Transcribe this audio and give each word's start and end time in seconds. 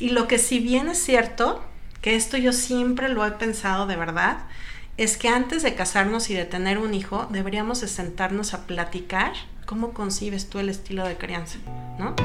Y 0.00 0.08
lo 0.08 0.26
que 0.26 0.38
si 0.38 0.58
bien 0.60 0.88
es 0.88 0.98
cierto, 0.98 1.62
que 2.00 2.16
esto 2.16 2.38
yo 2.38 2.54
siempre 2.54 3.10
lo 3.10 3.24
he 3.26 3.32
pensado 3.32 3.86
de 3.86 3.96
verdad, 3.96 4.38
es 4.96 5.18
que 5.18 5.28
antes 5.28 5.62
de 5.62 5.74
casarnos 5.74 6.30
y 6.30 6.34
de 6.34 6.46
tener 6.46 6.78
un 6.78 6.94
hijo, 6.94 7.28
deberíamos 7.30 7.82
de 7.82 7.88
sentarnos 7.88 8.54
a 8.54 8.66
platicar 8.66 9.32
cómo 9.66 9.92
concibes 9.92 10.48
tú 10.48 10.58
el 10.58 10.70
estilo 10.70 11.06
de 11.06 11.16
crianza, 11.16 11.58
¿no? 11.98 12.16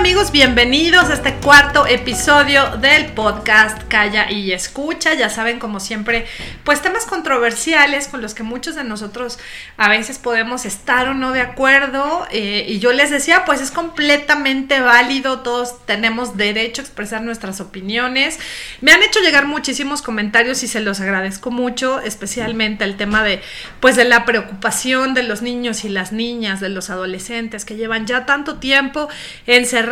Amigos? 0.00 0.32
Bienvenidos 0.32 1.10
a 1.10 1.12
este 1.12 1.34
cuarto 1.34 1.86
episodio 1.86 2.78
del 2.78 3.12
podcast 3.12 3.82
Calla 3.88 4.30
y 4.30 4.50
Escucha. 4.52 5.12
Ya 5.12 5.28
saben, 5.28 5.58
como 5.58 5.78
siempre, 5.78 6.24
pues 6.64 6.80
temas 6.80 7.04
controversiales 7.04 8.08
con 8.08 8.22
los 8.22 8.32
que 8.32 8.42
muchos 8.42 8.76
de 8.76 8.82
nosotros 8.82 9.38
a 9.76 9.90
veces 9.90 10.16
podemos 10.16 10.64
estar 10.64 11.08
o 11.08 11.12
no 11.12 11.32
de 11.32 11.42
acuerdo. 11.42 12.26
Eh, 12.30 12.64
y 12.66 12.78
yo 12.78 12.94
les 12.94 13.10
decía, 13.10 13.44
pues 13.44 13.60
es 13.60 13.70
completamente 13.70 14.80
válido, 14.80 15.40
todos 15.40 15.84
tenemos 15.84 16.38
derecho 16.38 16.80
a 16.80 16.84
expresar 16.86 17.20
nuestras 17.20 17.60
opiniones. 17.60 18.38
Me 18.80 18.92
han 18.92 19.02
hecho 19.02 19.20
llegar 19.20 19.44
muchísimos 19.44 20.00
comentarios 20.00 20.62
y 20.62 20.66
se 20.66 20.80
los 20.80 21.00
agradezco 21.00 21.50
mucho, 21.50 22.00
especialmente 22.00 22.84
el 22.84 22.96
tema 22.96 23.22
de, 23.22 23.42
pues 23.80 23.96
de 23.96 24.06
la 24.06 24.24
preocupación 24.24 25.12
de 25.12 25.24
los 25.24 25.42
niños 25.42 25.84
y 25.84 25.90
las 25.90 26.10
niñas, 26.10 26.58
de 26.60 26.70
los 26.70 26.88
adolescentes 26.88 27.66
que 27.66 27.76
llevan 27.76 28.06
ya 28.06 28.24
tanto 28.24 28.56
tiempo 28.56 29.10
encerrados 29.46 29.89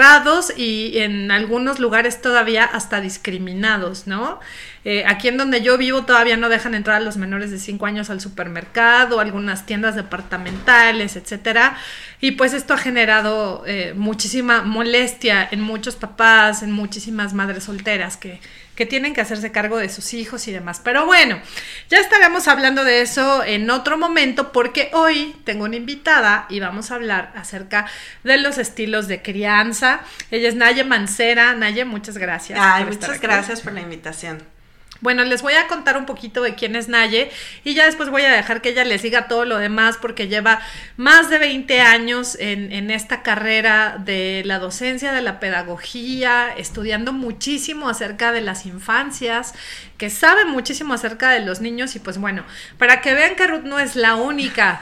y 0.56 0.98
en 0.98 1.30
algunos 1.30 1.80
lugares 1.80 2.20
todavía 2.22 2.64
hasta 2.64 3.00
discriminados, 3.00 4.06
¿no? 4.06 4.40
Eh, 4.84 5.04
aquí 5.06 5.28
en 5.28 5.36
donde 5.36 5.60
yo 5.60 5.76
vivo 5.76 6.04
todavía 6.04 6.36
no 6.36 6.48
dejan 6.48 6.74
entrar 6.74 6.96
a 6.96 7.00
los 7.00 7.16
menores 7.16 7.50
de 7.50 7.58
5 7.58 7.84
años 7.84 8.08
al 8.10 8.20
supermercado, 8.20 9.20
algunas 9.20 9.66
tiendas 9.66 9.96
departamentales, 9.96 11.16
etcétera. 11.16 11.76
Y 12.20 12.32
pues 12.32 12.54
esto 12.54 12.74
ha 12.74 12.78
generado 12.78 13.64
eh, 13.66 13.92
muchísima 13.96 14.62
molestia 14.62 15.46
en 15.50 15.60
muchos 15.60 15.96
papás, 15.96 16.62
en 16.62 16.72
muchísimas 16.72 17.34
madres 17.34 17.64
solteras 17.64 18.16
que, 18.16 18.40
que 18.78 18.86
tienen 18.86 19.12
que 19.12 19.20
hacerse 19.20 19.50
cargo 19.50 19.76
de 19.76 19.88
sus 19.88 20.14
hijos 20.14 20.46
y 20.46 20.52
demás. 20.52 20.80
Pero 20.84 21.04
bueno, 21.04 21.42
ya 21.90 21.98
estaremos 21.98 22.46
hablando 22.46 22.84
de 22.84 23.00
eso 23.00 23.42
en 23.42 23.68
otro 23.70 23.98
momento 23.98 24.52
porque 24.52 24.88
hoy 24.92 25.34
tengo 25.42 25.64
una 25.64 25.74
invitada 25.74 26.46
y 26.48 26.60
vamos 26.60 26.92
a 26.92 26.94
hablar 26.94 27.32
acerca 27.34 27.86
de 28.22 28.36
los 28.36 28.56
estilos 28.56 29.08
de 29.08 29.20
crianza. 29.20 30.02
Ella 30.30 30.48
es 30.48 30.54
Naye 30.54 30.84
Mancera. 30.84 31.54
Naye, 31.54 31.84
muchas 31.84 32.18
gracias. 32.18 32.60
Ay, 32.62 32.84
muchas 32.84 33.20
gracias 33.20 33.62
por 33.62 33.72
la 33.72 33.80
invitación. 33.80 34.44
Bueno, 35.00 35.22
les 35.24 35.42
voy 35.42 35.54
a 35.54 35.68
contar 35.68 35.96
un 35.96 36.06
poquito 36.06 36.42
de 36.42 36.56
quién 36.56 36.74
es 36.74 36.88
Naye 36.88 37.30
y 37.62 37.74
ya 37.74 37.86
después 37.86 38.10
voy 38.10 38.22
a 38.22 38.32
dejar 38.32 38.60
que 38.60 38.70
ella 38.70 38.84
les 38.84 39.02
diga 39.02 39.28
todo 39.28 39.44
lo 39.44 39.58
demás 39.58 39.96
porque 39.96 40.26
lleva 40.26 40.60
más 40.96 41.30
de 41.30 41.38
20 41.38 41.80
años 41.80 42.36
en, 42.40 42.72
en, 42.72 42.90
esta 42.90 43.22
carrera 43.22 43.96
de 43.98 44.42
la 44.44 44.58
docencia, 44.58 45.12
de 45.12 45.22
la 45.22 45.38
pedagogía, 45.38 46.48
estudiando 46.56 47.12
muchísimo 47.12 47.88
acerca 47.88 48.32
de 48.32 48.40
las 48.40 48.66
infanci, 48.66 49.28
que 49.98 50.10
sabe 50.10 50.44
muchísimo 50.44 50.94
acerca 50.94 51.30
de 51.30 51.40
los 51.40 51.60
niños 51.60 51.94
y 51.96 51.98
pues 51.98 52.18
bueno, 52.18 52.44
para 52.78 53.00
que 53.00 53.14
vean 53.14 53.36
que 53.36 53.46
Ruth 53.46 53.64
no 53.64 53.78
es 53.78 53.94
la 53.94 54.14
única 54.16 54.80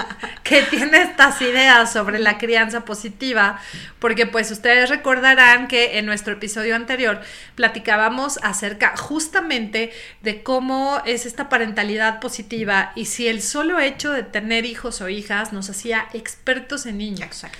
que 0.42 0.62
tiene 0.62 1.02
estas 1.02 1.40
ideas 1.40 1.92
sobre 1.92 2.18
la 2.18 2.38
crianza 2.38 2.84
positiva, 2.84 3.60
porque 3.98 4.26
pues 4.26 4.50
ustedes 4.50 4.90
recordarán 4.90 5.66
que 5.66 5.98
en 5.98 6.06
nuestro 6.06 6.34
episodio 6.34 6.76
anterior 6.76 7.20
platicábamos 7.54 8.38
acerca 8.42 8.96
justamente 8.96 9.55
de 9.58 10.42
cómo 10.42 11.00
es 11.04 11.26
esta 11.26 11.48
parentalidad 11.48 12.20
positiva 12.20 12.92
y 12.94 13.06
si 13.06 13.28
el 13.28 13.42
solo 13.42 13.80
hecho 13.80 14.12
de 14.12 14.22
tener 14.22 14.64
hijos 14.64 15.00
o 15.00 15.08
hijas 15.08 15.52
nos 15.52 15.70
hacía 15.70 16.08
expertos 16.12 16.86
en 16.86 16.98
niños. 16.98 17.22
Exacto. 17.22 17.58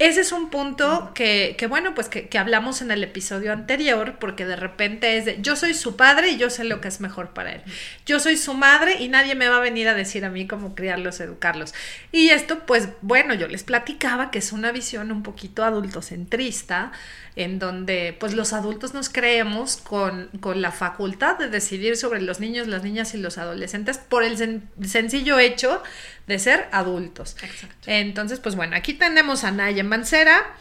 Ese 0.00 0.22
es 0.22 0.32
un 0.32 0.50
punto 0.50 1.12
que, 1.14 1.54
que 1.56 1.68
bueno, 1.68 1.94
pues 1.94 2.08
que, 2.08 2.28
que, 2.28 2.36
hablamos 2.36 2.82
en 2.82 2.90
el 2.90 3.04
episodio 3.04 3.52
anterior, 3.52 4.16
porque 4.18 4.44
de 4.44 4.56
repente 4.56 5.16
es 5.16 5.24
de, 5.24 5.40
yo 5.40 5.54
soy 5.54 5.72
su 5.72 5.94
padre 5.94 6.30
y 6.30 6.36
yo 6.36 6.50
sé 6.50 6.64
lo 6.64 6.80
que 6.80 6.88
es 6.88 7.00
mejor 7.00 7.30
para 7.30 7.52
él. 7.52 7.62
Yo 8.04 8.18
soy 8.18 8.36
su 8.36 8.54
madre 8.54 9.00
y 9.00 9.06
nadie 9.06 9.36
me 9.36 9.48
va 9.48 9.58
a 9.58 9.60
venir 9.60 9.86
a 9.86 9.94
decir 9.94 10.24
a 10.24 10.30
mí 10.30 10.48
cómo 10.48 10.74
criarlos, 10.74 11.20
educarlos. 11.20 11.74
Y 12.10 12.30
esto, 12.30 12.66
pues 12.66 12.88
bueno, 13.02 13.34
yo 13.34 13.46
les 13.46 13.62
platicaba 13.62 14.32
que 14.32 14.40
es 14.40 14.50
una 14.50 14.72
visión 14.72 15.12
un 15.12 15.22
poquito 15.22 15.62
adultocentrista, 15.62 16.90
en 17.36 17.58
donde 17.58 18.16
pues 18.18 18.34
los 18.34 18.52
adultos 18.52 18.94
nos 18.94 19.08
creemos 19.08 19.76
con, 19.76 20.28
con 20.40 20.62
la 20.62 20.70
facultad 20.70 21.36
de 21.36 21.48
decidir 21.48 21.96
sobre 21.96 22.20
los 22.20 22.38
niños, 22.38 22.68
las 22.68 22.84
niñas 22.84 23.14
y 23.14 23.18
los 23.18 23.38
adolescentes 23.38 23.98
por 23.98 24.22
el 24.22 24.62
sencillo 24.82 25.38
hecho 25.38 25.82
de 26.26 26.38
ser 26.38 26.68
adultos. 26.70 27.36
Exacto. 27.42 27.76
Entonces, 27.86 28.38
pues 28.38 28.54
bueno, 28.54 28.76
aquí 28.76 28.94
tenemos 28.94 29.44
a 29.44 29.50
Naya 29.50 29.82
Mancera. 29.82 30.54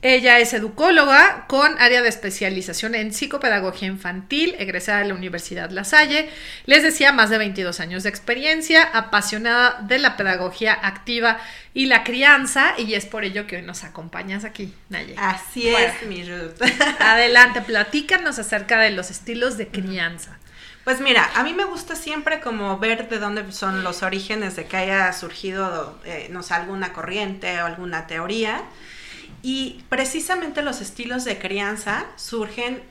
Ella 0.00 0.38
es 0.38 0.52
educóloga 0.52 1.46
con 1.48 1.78
área 1.80 2.02
de 2.02 2.08
especialización 2.08 2.94
en 2.94 3.12
psicopedagogía 3.12 3.88
infantil, 3.88 4.54
egresada 4.58 4.98
de 4.98 5.06
la 5.06 5.14
Universidad 5.14 5.70
La 5.70 5.84
Salle. 5.84 6.28
Les 6.66 6.82
decía, 6.82 7.12
más 7.12 7.30
de 7.30 7.38
22 7.38 7.80
años 7.80 8.02
de 8.02 8.08
experiencia, 8.08 8.82
apasionada 8.82 9.80
de 9.82 9.98
la 9.98 10.16
pedagogía 10.16 10.72
activa 10.72 11.38
y 11.74 11.86
la 11.86 12.04
crianza, 12.04 12.74
y 12.78 12.94
es 12.94 13.06
por 13.06 13.24
ello 13.24 13.46
que 13.46 13.56
hoy 13.56 13.62
nos 13.62 13.84
acompañas 13.84 14.44
aquí, 14.44 14.74
Naye. 14.88 15.14
Así 15.16 15.68
es, 15.68 16.02
mi 16.06 16.24
Ruth. 16.24 16.60
Adelante, 17.00 17.60
platícanos 17.62 18.38
acerca 18.38 18.78
de 18.78 18.90
los 18.90 19.10
estilos 19.10 19.56
de 19.56 19.68
crianza. 19.68 20.38
Pues 20.84 21.00
mira, 21.00 21.30
a 21.36 21.44
mí 21.44 21.54
me 21.54 21.64
gusta 21.64 21.94
siempre 21.94 22.40
como 22.40 22.78
ver 22.78 23.08
de 23.08 23.20
dónde 23.20 23.52
son 23.52 23.84
los 23.84 24.02
orígenes 24.02 24.56
de 24.56 24.66
que 24.66 24.76
haya 24.76 25.12
surgido, 25.12 26.00
eh, 26.04 26.26
no 26.30 26.42
sé, 26.42 26.54
alguna 26.54 26.92
corriente 26.92 27.62
o 27.62 27.66
alguna 27.66 28.08
teoría. 28.08 28.62
Y 29.42 29.84
precisamente 29.88 30.62
los 30.62 30.80
estilos 30.80 31.24
de 31.24 31.38
crianza 31.38 32.06
surgen, 32.16 32.82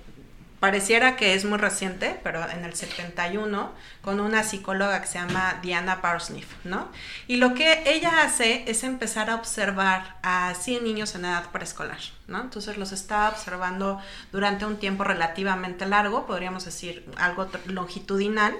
pareciera 0.59 1.15
que 1.15 1.33
es 1.33 1.43
muy 1.43 1.57
reciente, 1.57 2.19
pero 2.23 2.47
en 2.47 2.65
el 2.65 2.75
71, 2.75 3.71
con 4.01 4.19
una 4.19 4.43
psicóloga 4.43 5.01
que 5.01 5.07
se 5.07 5.17
llama 5.17 5.57
Diana 5.63 6.01
Parsniff, 6.01 6.47
¿no? 6.65 6.89
Y 7.27 7.37
lo 7.37 7.55
que 7.55 7.81
ella 7.85 8.21
hace 8.21 8.63
es 8.67 8.83
empezar 8.83 9.29
a 9.29 9.35
observar 9.35 10.17
a 10.21 10.53
100 10.53 10.83
niños 10.83 11.15
en 11.15 11.25
edad 11.25 11.49
preescolar, 11.51 11.99
¿no? 12.27 12.41
Entonces 12.41 12.77
los 12.77 12.91
está 12.91 13.29
observando 13.29 13.99
durante 14.31 14.65
un 14.65 14.77
tiempo 14.77 15.03
relativamente 15.03 15.87
largo, 15.87 16.27
podríamos 16.27 16.65
decir 16.65 17.09
algo 17.17 17.49
longitudinal, 17.65 18.53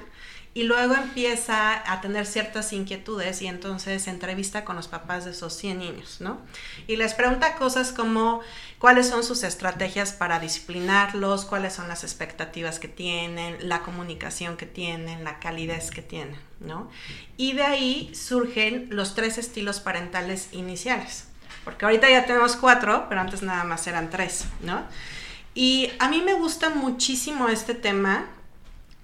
y 0.53 0.63
luego 0.63 0.95
empieza 0.95 1.91
a 1.91 2.01
tener 2.01 2.25
ciertas 2.25 2.73
inquietudes 2.73 3.41
y 3.41 3.47
entonces 3.47 4.07
entrevista 4.07 4.65
con 4.65 4.75
los 4.75 4.89
papás 4.89 5.23
de 5.23 5.31
esos 5.31 5.53
100 5.53 5.79
niños, 5.79 6.17
¿no? 6.19 6.41
Y 6.87 6.97
les 6.97 7.13
pregunta 7.13 7.55
cosas 7.55 7.93
como 7.93 8.41
cuáles 8.77 9.07
son 9.07 9.23
sus 9.23 9.43
estrategias 9.43 10.11
para 10.11 10.39
disciplinarlos, 10.39 11.45
cuáles 11.45 11.73
son 11.73 11.87
las 11.87 12.03
expectativas 12.03 12.79
que 12.79 12.89
tienen, 12.89 13.69
la 13.69 13.81
comunicación 13.81 14.57
que 14.57 14.65
tienen, 14.65 15.23
la 15.23 15.39
calidez 15.39 15.89
que 15.89 16.01
tienen, 16.01 16.39
¿no? 16.59 16.89
Y 17.37 17.53
de 17.53 17.63
ahí 17.63 18.11
surgen 18.13 18.87
los 18.89 19.15
tres 19.15 19.37
estilos 19.37 19.79
parentales 19.79 20.49
iniciales, 20.51 21.27
porque 21.63 21.85
ahorita 21.85 22.09
ya 22.09 22.25
tenemos 22.25 22.57
cuatro, 22.57 23.05
pero 23.07 23.21
antes 23.21 23.41
nada 23.41 23.63
más 23.63 23.87
eran 23.87 24.09
tres, 24.09 24.43
¿no? 24.61 24.83
Y 25.53 25.91
a 25.99 26.09
mí 26.09 26.21
me 26.21 26.33
gusta 26.33 26.69
muchísimo 26.69 27.47
este 27.47 27.73
tema 27.73 28.27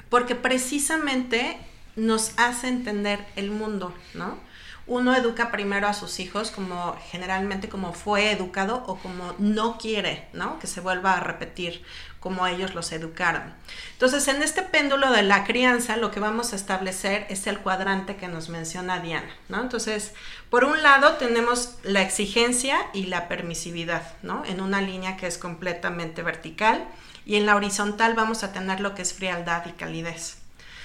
porque 0.09 0.35
precisamente 0.35 1.57
nos 1.95 2.31
hace 2.37 2.67
entender 2.67 3.25
el 3.35 3.51
mundo, 3.51 3.93
¿no? 4.13 4.37
Uno 4.85 5.13
educa 5.13 5.51
primero 5.51 5.85
a 5.87 5.93
sus 5.93 6.21
hijos 6.21 6.49
como 6.49 6.97
generalmente 7.11 7.67
como 7.67 7.91
fue 7.91 8.31
educado 8.31 8.85
o 8.87 8.95
como 8.95 9.35
no 9.37 9.77
quiere, 9.77 10.29
¿no? 10.31 10.59
Que 10.59 10.67
se 10.67 10.79
vuelva 10.79 11.13
a 11.13 11.19
repetir 11.19 11.83
como 12.21 12.47
ellos 12.47 12.73
los 12.73 12.93
educaron. 12.93 13.53
Entonces, 13.93 14.27
en 14.29 14.41
este 14.41 14.61
péndulo 14.61 15.11
de 15.11 15.23
la 15.23 15.43
crianza, 15.43 15.97
lo 15.97 16.09
que 16.09 16.21
vamos 16.21 16.53
a 16.53 16.55
establecer 16.55 17.25
es 17.29 17.47
el 17.47 17.59
cuadrante 17.59 18.15
que 18.15 18.29
nos 18.29 18.47
menciona 18.47 18.99
Diana, 18.99 19.29
¿no? 19.49 19.61
Entonces, 19.61 20.13
por 20.49 20.63
un 20.63 20.81
lado 20.81 21.15
tenemos 21.15 21.75
la 21.83 22.01
exigencia 22.01 22.77
y 22.93 23.07
la 23.07 23.27
permisividad, 23.27 24.13
¿no? 24.23 24.43
En 24.45 24.61
una 24.61 24.81
línea 24.81 25.17
que 25.17 25.27
es 25.27 25.37
completamente 25.37 26.23
vertical 26.23 26.87
y 27.27 27.35
en 27.35 27.45
la 27.45 27.57
horizontal 27.57 28.13
vamos 28.13 28.43
a 28.43 28.53
tener 28.53 28.79
lo 28.79 28.95
que 28.95 29.01
es 29.01 29.13
frialdad 29.13 29.65
y 29.65 29.73
calidez. 29.73 30.37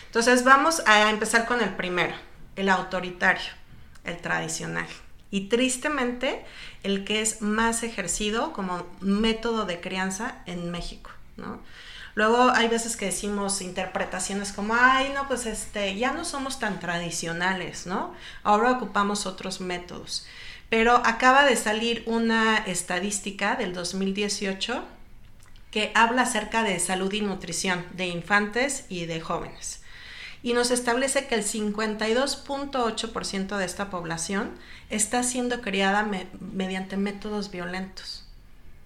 Entonces 0.06 0.42
vamos 0.42 0.82
a 0.86 1.08
empezar 1.08 1.46
con 1.46 1.62
el 1.62 1.70
primero, 1.76 2.14
el 2.56 2.68
autoritario, 2.68 3.52
el 4.02 4.16
tradicional. 4.16 4.88
Y 5.30 5.42
tristemente, 5.42 6.44
el 6.82 7.04
que 7.04 7.22
es 7.22 7.42
más 7.42 7.84
ejercido 7.84 8.52
como 8.52 8.84
método 9.00 9.66
de 9.66 9.80
crianza 9.80 10.42
en 10.46 10.70
México, 10.70 11.10
Luego 12.14 12.50
hay 12.50 12.68
veces 12.68 12.98
que 12.98 13.06
decimos 13.06 13.62
interpretaciones 13.62 14.52
como, 14.52 14.74
ay, 14.78 15.12
no, 15.14 15.26
pues 15.28 15.46
este, 15.46 15.96
ya 15.96 16.12
no 16.12 16.26
somos 16.26 16.58
tan 16.58 16.78
tradicionales, 16.78 17.86
¿no? 17.86 18.14
Ahora 18.42 18.72
ocupamos 18.72 19.24
otros 19.24 19.62
métodos. 19.62 20.26
Pero 20.68 20.96
acaba 21.06 21.46
de 21.46 21.56
salir 21.56 22.02
una 22.04 22.58
estadística 22.58 23.56
del 23.56 23.72
2018 23.72 24.84
que 25.72 25.90
habla 25.96 26.22
acerca 26.22 26.62
de 26.62 26.78
salud 26.78 27.12
y 27.12 27.22
nutrición 27.22 27.84
de 27.94 28.06
infantes 28.06 28.84
y 28.88 29.06
de 29.06 29.20
jóvenes. 29.20 29.82
Y 30.44 30.52
nos 30.52 30.70
establece 30.70 31.26
que 31.26 31.34
el 31.34 31.42
52.8% 31.44 33.56
de 33.56 33.64
esta 33.64 33.90
población 33.90 34.52
está 34.90 35.24
siendo 35.24 35.60
criada 35.62 36.08
mediante 36.40 36.96
métodos 36.96 37.50
violentos. 37.50 38.24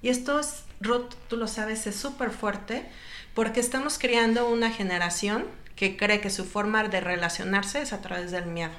Y 0.01 0.09
esto 0.11 0.41
es, 0.41 0.63
Ruth, 0.81 1.13
tú 1.29 1.37
lo 1.37 1.49
sabes, 1.49 1.87
es 1.87 1.97
súper 1.97 2.31
fuerte 2.31 2.89
porque 3.35 3.61
estamos 3.61 3.99
criando 3.99 4.49
una 4.49 4.71
generación 4.71 5.45
que 5.75 5.97
cree 5.97 6.21
que 6.21 6.31
su 6.31 6.45
forma 6.45 6.85
de 6.85 7.01
relacionarse 7.01 7.83
es 7.83 7.93
a 7.93 8.01
través 8.01 8.31
del 8.31 8.47
miedo, 8.47 8.71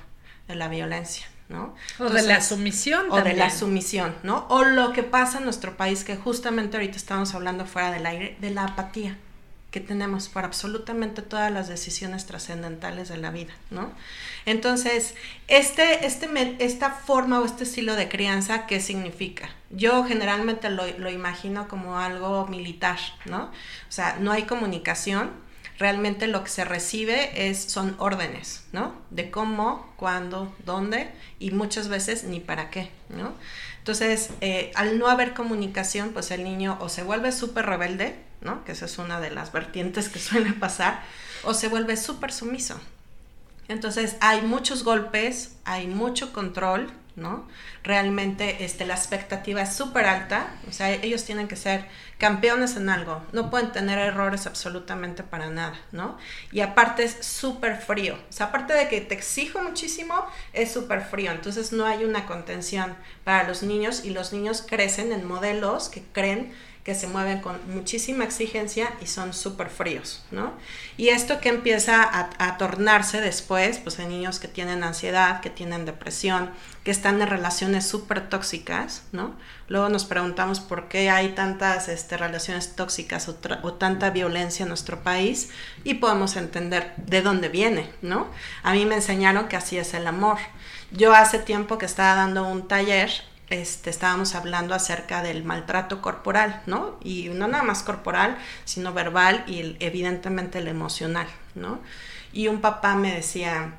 de 0.48 0.56
la 0.56 0.70
violencia. 0.70 1.28
¿No? 1.50 1.76
o 2.00 2.10
de 2.10 2.24
la 2.24 2.42
sumisión. 2.42 3.06
O 3.10 3.22
de 3.22 3.34
la 3.34 3.50
sumisión, 3.50 4.16
¿no? 4.24 4.46
O 4.50 4.64
lo 4.64 4.94
que 4.94 5.04
pasa 5.04 5.38
en 5.38 5.46
nuestro 5.46 5.78
país, 5.78 6.04
que 6.04 6.16
justamente 6.16 6.78
ahorita 6.78 6.98
estamos 6.98 7.34
hablando 7.34 7.66
fuera 7.66 7.92
del 7.92 8.06
aire, 8.06 8.38
de 8.40 8.52
la 8.52 8.66
apatía 8.66 9.18
que 9.72 9.80
tenemos 9.82 10.30
para 10.30 10.48
absolutamente 10.48 11.22
todas 11.22 11.52
las 11.52 11.68
decisiones 11.68 12.26
trascendentales 12.26 13.10
de 13.10 13.18
la 13.18 13.32
vida, 13.32 13.54
¿no? 13.70 13.92
Entonces, 14.46 15.14
este, 15.50 16.06
este, 16.06 16.56
esta 16.60 16.92
forma 16.92 17.42
o 17.42 17.46
este 17.46 17.66
estilo 17.66 17.96
de 17.96 18.08
crianza, 18.08 18.66
¿qué 18.66 18.80
significa? 18.80 19.50
Yo 19.70 20.06
generalmente 20.06 20.70
lo, 20.70 20.88
lo 20.98 21.10
imagino 21.10 21.68
como 21.68 22.00
algo 22.00 22.48
militar, 22.48 22.98
¿no? 23.26 23.44
O 23.44 23.92
sea, 23.92 24.18
no 24.20 24.32
hay 24.32 24.44
comunicación, 24.44 25.32
realmente 25.78 26.28
lo 26.28 26.44
que 26.44 26.50
se 26.50 26.66
recibe 26.66 27.50
es, 27.50 27.64
son 27.64 27.96
órdenes, 28.00 28.64
¿no? 28.72 28.96
De 29.10 29.30
cómo, 29.30 29.94
cuándo, 29.96 30.54
dónde 30.66 31.12
y 31.40 31.52
muchas 31.52 31.88
veces 31.88 32.24
ni 32.24 32.40
para 32.40 32.70
qué, 32.70 32.90
¿no? 33.10 33.34
Entonces, 33.80 34.32
eh, 34.42 34.72
al 34.76 35.00
no 35.00 35.08
haber 35.08 35.34
comunicación, 35.34 36.10
pues 36.10 36.32
el 36.32 36.44
niño 36.44 36.78
o 36.82 36.90
se 36.90 37.04
vuelve 37.04 37.32
súper 37.32 37.66
rebelde, 37.68 38.16
¿no? 38.42 38.66
Que 38.66 38.74
esa 38.74 38.86
es 38.86 38.98
una 38.98 39.20
de 39.20 39.32
las 39.32 39.52
vertientes 39.52 40.10
que 40.10 40.20
suele 40.20 40.52
pasar, 40.54 41.04
o 41.44 41.54
se 41.54 41.68
vuelve 41.68 41.96
súper 41.96 42.34
sumiso. 42.34 42.80
Entonces, 43.68 44.18
hay 44.20 44.42
muchos 44.42 44.84
golpes, 44.84 45.56
hay 45.64 45.88
mucho 45.88 46.34
control, 46.34 46.92
¿no? 47.18 47.48
Realmente 47.84 48.64
este, 48.64 48.86
la 48.86 48.94
expectativa 48.94 49.64
es 49.64 49.76
súper 49.76 50.06
alta, 50.06 50.56
o 50.70 50.72
sea, 50.72 50.94
ellos 50.94 51.26
tienen 51.26 51.48
que 51.48 51.56
ser 51.56 51.86
campeones 52.20 52.78
en 52.78 52.90
algo, 52.90 53.24
no 53.34 53.50
pueden 53.50 53.72
tener 53.72 53.98
errores 53.98 54.46
absolutamente 54.46 55.24
para 55.24 55.50
nada, 55.50 55.74
¿no? 55.92 56.18
Y 56.52 56.62
aparte 56.62 57.04
es 57.04 57.18
súper 57.26 57.82
frío, 57.82 58.14
o 58.14 58.32
sea, 58.32 58.48
aparte 58.48 58.74
de 58.74 58.88
que 58.88 59.02
te 59.02 59.16
exijo 59.16 59.62
muchísimo, 59.62 60.14
es 60.54 60.72
súper 60.72 61.02
frío, 61.02 61.32
entonces 61.32 61.74
no 61.74 61.86
hay 61.86 62.06
una 62.06 62.28
contención 62.28 62.96
para 63.24 63.48
los 63.48 63.64
niños 63.64 64.06
y 64.06 64.12
los 64.12 64.32
niños 64.32 64.62
crecen 64.62 65.12
en 65.12 65.26
modelos 65.26 65.90
que 65.90 66.04
creen 66.14 66.54
que 66.88 66.96
se 66.96 67.08
mueven 67.08 67.42
con 67.42 67.60
muchísima 67.76 68.24
exigencia 68.24 68.94
y 69.02 69.08
son 69.08 69.34
súper 69.34 69.70
fríos, 69.70 70.24
¿no? 70.32 70.54
Y 70.96 71.10
esto 71.10 71.42
que 71.42 71.50
empieza 71.50 72.10
a, 72.40 72.58
tornarse 72.58 73.20
después, 73.20 73.80
pues 73.80 74.00
en 74.00 74.08
niños 74.08 74.40
que 74.40 74.48
tienen 74.48 74.84
ansiedad, 74.84 75.42
que 75.42 75.50
tienen 75.50 75.84
depresión, 75.84 76.50
que 76.86 76.92
están 76.92 77.22
en 77.22 77.28
relaciones 77.28 77.86
súper 77.86 78.30
tóxicas, 78.30 79.04
¿no? 79.12 79.36
Luego 79.68 79.90
nos 79.90 80.06
preguntamos 80.06 80.62
por 80.62 80.88
qué 80.88 81.10
hay 81.10 81.34
tantas 81.36 81.90
este, 81.90 82.16
relaciones 82.16 82.78
tóxicas 82.78 83.28
o, 83.28 83.38
o, 83.64 83.74
tanta 83.74 84.12
violencia 84.12 84.64
en 84.64 84.70
nuestro 84.70 85.04
país 85.04 85.50
y 85.84 85.96
podemos 85.96 86.38
entender 86.38 86.94
de 86.96 87.22
dónde 87.22 87.50
viene, 87.50 87.92
¿no? 88.02 88.28
A 88.64 88.72
mí 88.72 88.86
me 88.86 88.96
enseñaron 88.96 89.50
que 89.50 89.58
así 89.58 89.78
es 89.78 89.94
el 89.94 90.08
amor. 90.08 90.38
Yo 90.92 91.14
hace 91.14 91.38
tiempo 91.38 91.78
que 91.78 91.86
estaba 91.86 92.16
dando 92.16 92.48
un 92.48 92.70
taller 92.70 93.12
este, 93.50 93.90
estábamos 93.90 94.36
hablando 94.36 94.76
acerca 94.76 95.24
del 95.24 95.44
maltrato 95.44 96.02
corporal, 96.02 96.62
¿no? 96.66 96.98
Y 97.02 97.30
no 97.30 97.48
nada 97.48 97.64
más 97.64 97.82
corporal, 97.82 98.38
sino 98.66 98.94
verbal 98.94 99.44
y 99.48 99.78
evidentemente 99.80 100.60
el 100.60 100.68
emocional, 100.68 101.28
¿no? 101.56 101.80
Y 102.34 102.50
un 102.50 102.60
papá 102.60 102.96
me 102.96 103.14
decía, 103.14 103.74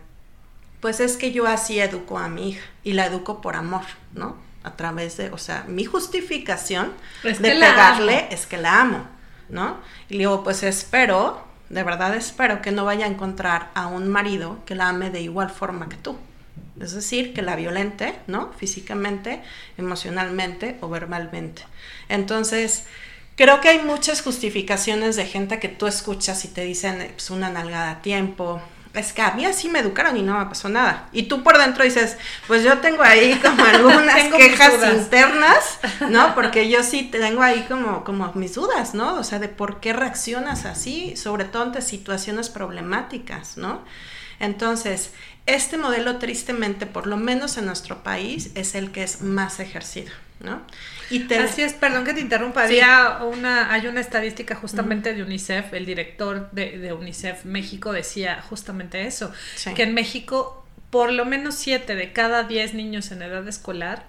pues 0.81 1.00
es 1.00 1.17
que 1.17 1.32
yo 1.32 1.47
así 1.47 1.81
educo 1.81 2.19
a 2.19 2.29
mi 2.29 2.50
hija 2.50 2.65
y 2.82 2.94
la 2.94 3.06
educo 3.06 3.43
por 3.43 3.56
amor, 3.56 3.85
¿no? 4.15 4.37
A 4.65 4.75
través 4.75 5.17
de, 5.19 5.31
o 5.31 5.38
sea, 5.38 5.65
mi 5.69 5.85
justificación 5.85 6.93
de 7.23 7.32
pegarle 7.35 8.29
es 8.31 8.47
que 8.47 8.56
la 8.56 8.81
amo, 8.81 9.06
¿no? 9.50 9.76
Y 10.09 10.15
le 10.15 10.20
digo, 10.20 10.43
pues 10.44 10.62
espero, 10.62 11.44
de 11.69 11.82
verdad 11.82 12.15
espero 12.17 12.62
que 12.62 12.73
no 12.73 12.87
vaya 12.87 13.05
a 13.05 13.09
encontrar 13.09 13.70
a 13.75 13.87
un 13.87 14.09
marido 14.09 14.65
que 14.65 14.75
la 14.75 14.88
ame 14.88 15.11
de 15.11 15.20
igual 15.20 15.50
forma 15.50 15.91
que 15.91 15.97
tú 15.97 16.17
es 16.80 16.92
decir, 16.92 17.34
que 17.34 17.42
la 17.42 17.56
violente, 17.56 18.14
¿no? 18.26 18.52
Físicamente, 18.58 19.42
emocionalmente 19.76 20.76
o 20.80 20.88
verbalmente. 20.88 21.62
Entonces, 22.08 22.84
creo 23.36 23.60
que 23.60 23.69
hay 23.69 23.80
muchas 23.80 24.22
justificaciones 24.22 25.16
de 25.16 25.26
gente 25.26 25.58
que 25.58 25.69
tú 25.69 25.86
escuchas 25.86 26.44
y 26.44 26.48
te 26.48 26.62
dicen, 26.62 27.08
pues 27.12 27.30
una 27.30 27.50
nalgada 27.50 27.90
a 27.90 28.02
tiempo, 28.02 28.60
es 28.94 29.12
que 29.12 29.22
a 29.22 29.32
mí 29.32 29.44
así 29.44 29.69
me 29.69 29.80
educaron 29.80 30.16
y 30.16 30.22
no 30.22 30.38
me 30.38 30.46
pasó 30.46 30.69
nada. 30.69 31.08
Y 31.12 31.25
tú 31.25 31.42
por 31.42 31.58
dentro 31.58 31.84
dices, 31.84 32.16
pues 32.46 32.62
yo 32.62 32.78
tengo 32.78 33.02
ahí 33.02 33.34
como 33.42 33.64
algunas 33.64 34.24
quejas 34.34 34.74
internas, 34.92 35.78
¿no? 36.08 36.34
Porque 36.34 36.69
yo 36.69 36.82
sí 36.82 37.04
tengo 37.04 37.42
ahí 37.42 37.64
como, 37.69 38.04
como 38.04 38.32
mis 38.34 38.54
dudas, 38.54 38.94
¿no? 38.94 39.14
O 39.14 39.24
sea, 39.24 39.38
de 39.38 39.48
por 39.48 39.81
qué 39.81 39.92
reaccionas 39.92 40.64
así, 40.64 41.16
sobre 41.16 41.44
todo 41.44 41.64
ante 41.64 41.82
situaciones 41.82 42.48
problemáticas, 42.50 43.56
¿no? 43.56 43.82
Entonces, 44.40 45.12
este 45.48 45.78
modelo, 45.78 46.18
tristemente, 46.18 46.86
por 46.86 47.06
lo 47.06 47.16
menos 47.16 47.56
en 47.56 47.66
nuestro 47.66 48.02
país, 48.02 48.50
es 48.54 48.74
el 48.74 48.90
que 48.92 49.02
es 49.02 49.22
más 49.22 49.60
ejercido, 49.60 50.12
¿no? 50.40 50.62
Y 51.10 51.32
Así 51.34 51.62
es, 51.62 51.72
perdón 51.72 52.04
que 52.04 52.12
te 52.12 52.20
interrumpa. 52.20 52.64
Había 52.64 53.20
una, 53.22 53.72
hay 53.72 53.86
una 53.86 54.00
estadística 54.00 54.54
justamente 54.54 55.14
de 55.14 55.22
UNICEF, 55.22 55.72
el 55.72 55.86
director 55.86 56.50
de, 56.52 56.92
UNICEF 56.92 57.44
México 57.46 57.92
decía 57.92 58.42
justamente 58.42 59.06
eso, 59.06 59.32
que 59.74 59.84
en 59.84 59.94
México 59.94 60.66
por 60.90 61.12
lo 61.12 61.26
menos 61.26 61.54
7 61.56 61.94
de 61.94 62.12
cada 62.12 62.44
10 62.44 62.74
niños 62.74 63.10
en 63.10 63.20
edad 63.20 63.46
escolar 63.46 64.06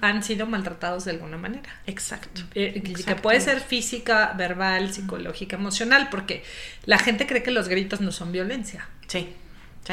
han 0.00 0.22
sido 0.22 0.46
maltratados 0.46 1.04
de 1.04 1.12
alguna 1.12 1.36
manera. 1.36 1.70
Exacto. 1.86 2.42
Eh, 2.54 2.82
que 3.04 3.16
puede 3.16 3.40
ser 3.40 3.60
física, 3.60 4.34
verbal, 4.36 4.92
psicológica, 4.92 5.56
emocional, 5.56 6.08
porque 6.10 6.44
la 6.84 6.98
gente 6.98 7.26
cree 7.26 7.42
que 7.42 7.50
los 7.50 7.68
gritos 7.68 8.00
no 8.00 8.12
son 8.12 8.30
violencia. 8.30 8.88
Sí. 9.08 9.34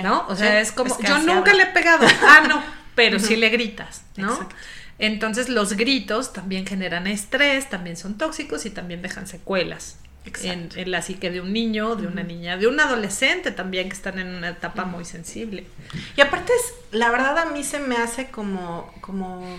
¿No? 0.03 0.25
O 0.27 0.35
sea, 0.35 0.59
es 0.59 0.71
como, 0.71 0.97
yo 1.01 1.17
nunca 1.19 1.53
le 1.53 1.63
he 1.63 1.67
pegado. 1.67 2.05
Ah, 2.21 2.45
no, 2.47 2.63
pero 2.95 3.19
sí 3.19 3.35
le 3.35 3.49
gritas, 3.49 4.03
¿no? 4.15 4.37
Entonces 4.99 5.49
los 5.49 5.73
gritos 5.73 6.33
también 6.33 6.65
generan 6.65 7.07
estrés, 7.07 7.69
también 7.69 7.97
son 7.97 8.17
tóxicos 8.17 8.65
y 8.65 8.71
también 8.71 9.01
dejan 9.01 9.27
secuelas. 9.27 9.97
En, 10.43 10.69
en, 10.75 10.91
la 10.91 11.01
psique 11.01 11.31
de 11.31 11.39
un 11.39 11.53
niño, 11.53 11.95
de 11.95 12.05
una 12.05 12.21
niña, 12.21 12.57
de 12.57 12.67
un 12.67 12.77
adolescente 12.81 13.51
también 13.51 13.87
que 13.87 13.95
están 13.95 14.19
en 14.19 14.27
una 14.35 14.49
etapa 14.49 14.83
muy 14.83 15.05
sensible. 15.05 15.65
Y 16.17 16.21
aparte, 16.21 16.51
es, 16.51 16.73
la 16.91 17.09
verdad 17.11 17.37
a 17.37 17.45
mí 17.45 17.63
se 17.63 17.79
me 17.79 17.95
hace 17.95 18.27
como, 18.27 18.93
como 18.99 19.57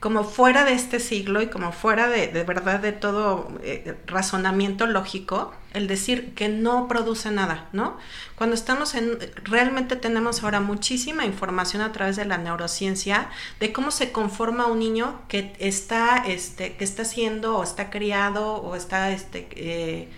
como 0.00 0.24
fuera 0.24 0.64
de 0.64 0.74
este 0.74 1.00
siglo 1.00 1.40
y 1.40 1.48
como 1.48 1.72
fuera 1.72 2.08
de, 2.08 2.28
de 2.28 2.44
verdad 2.44 2.80
de 2.80 2.92
todo 2.92 3.48
eh, 3.62 3.96
razonamiento 4.06 4.86
lógico, 4.86 5.54
el 5.72 5.88
decir 5.88 6.34
que 6.34 6.48
no 6.48 6.86
produce 6.86 7.30
nada, 7.30 7.68
¿no? 7.72 7.96
Cuando 8.36 8.54
estamos 8.54 8.94
en, 8.94 9.18
realmente 9.44 9.96
tenemos 9.96 10.42
ahora 10.42 10.60
muchísima 10.60 11.24
información 11.24 11.82
a 11.82 11.92
través 11.92 12.16
de 12.16 12.26
la 12.26 12.36
neurociencia 12.36 13.30
de 13.58 13.72
cómo 13.72 13.90
se 13.90 14.12
conforma 14.12 14.66
un 14.66 14.80
niño 14.80 15.20
que 15.28 15.54
está, 15.58 16.24
este, 16.26 16.76
que 16.76 16.84
está 16.84 17.04
siendo 17.04 17.56
o 17.56 17.62
está 17.62 17.88
criado 17.90 18.56
o 18.56 18.76
está, 18.76 19.10
este, 19.12 19.48
eh, 19.52 20.08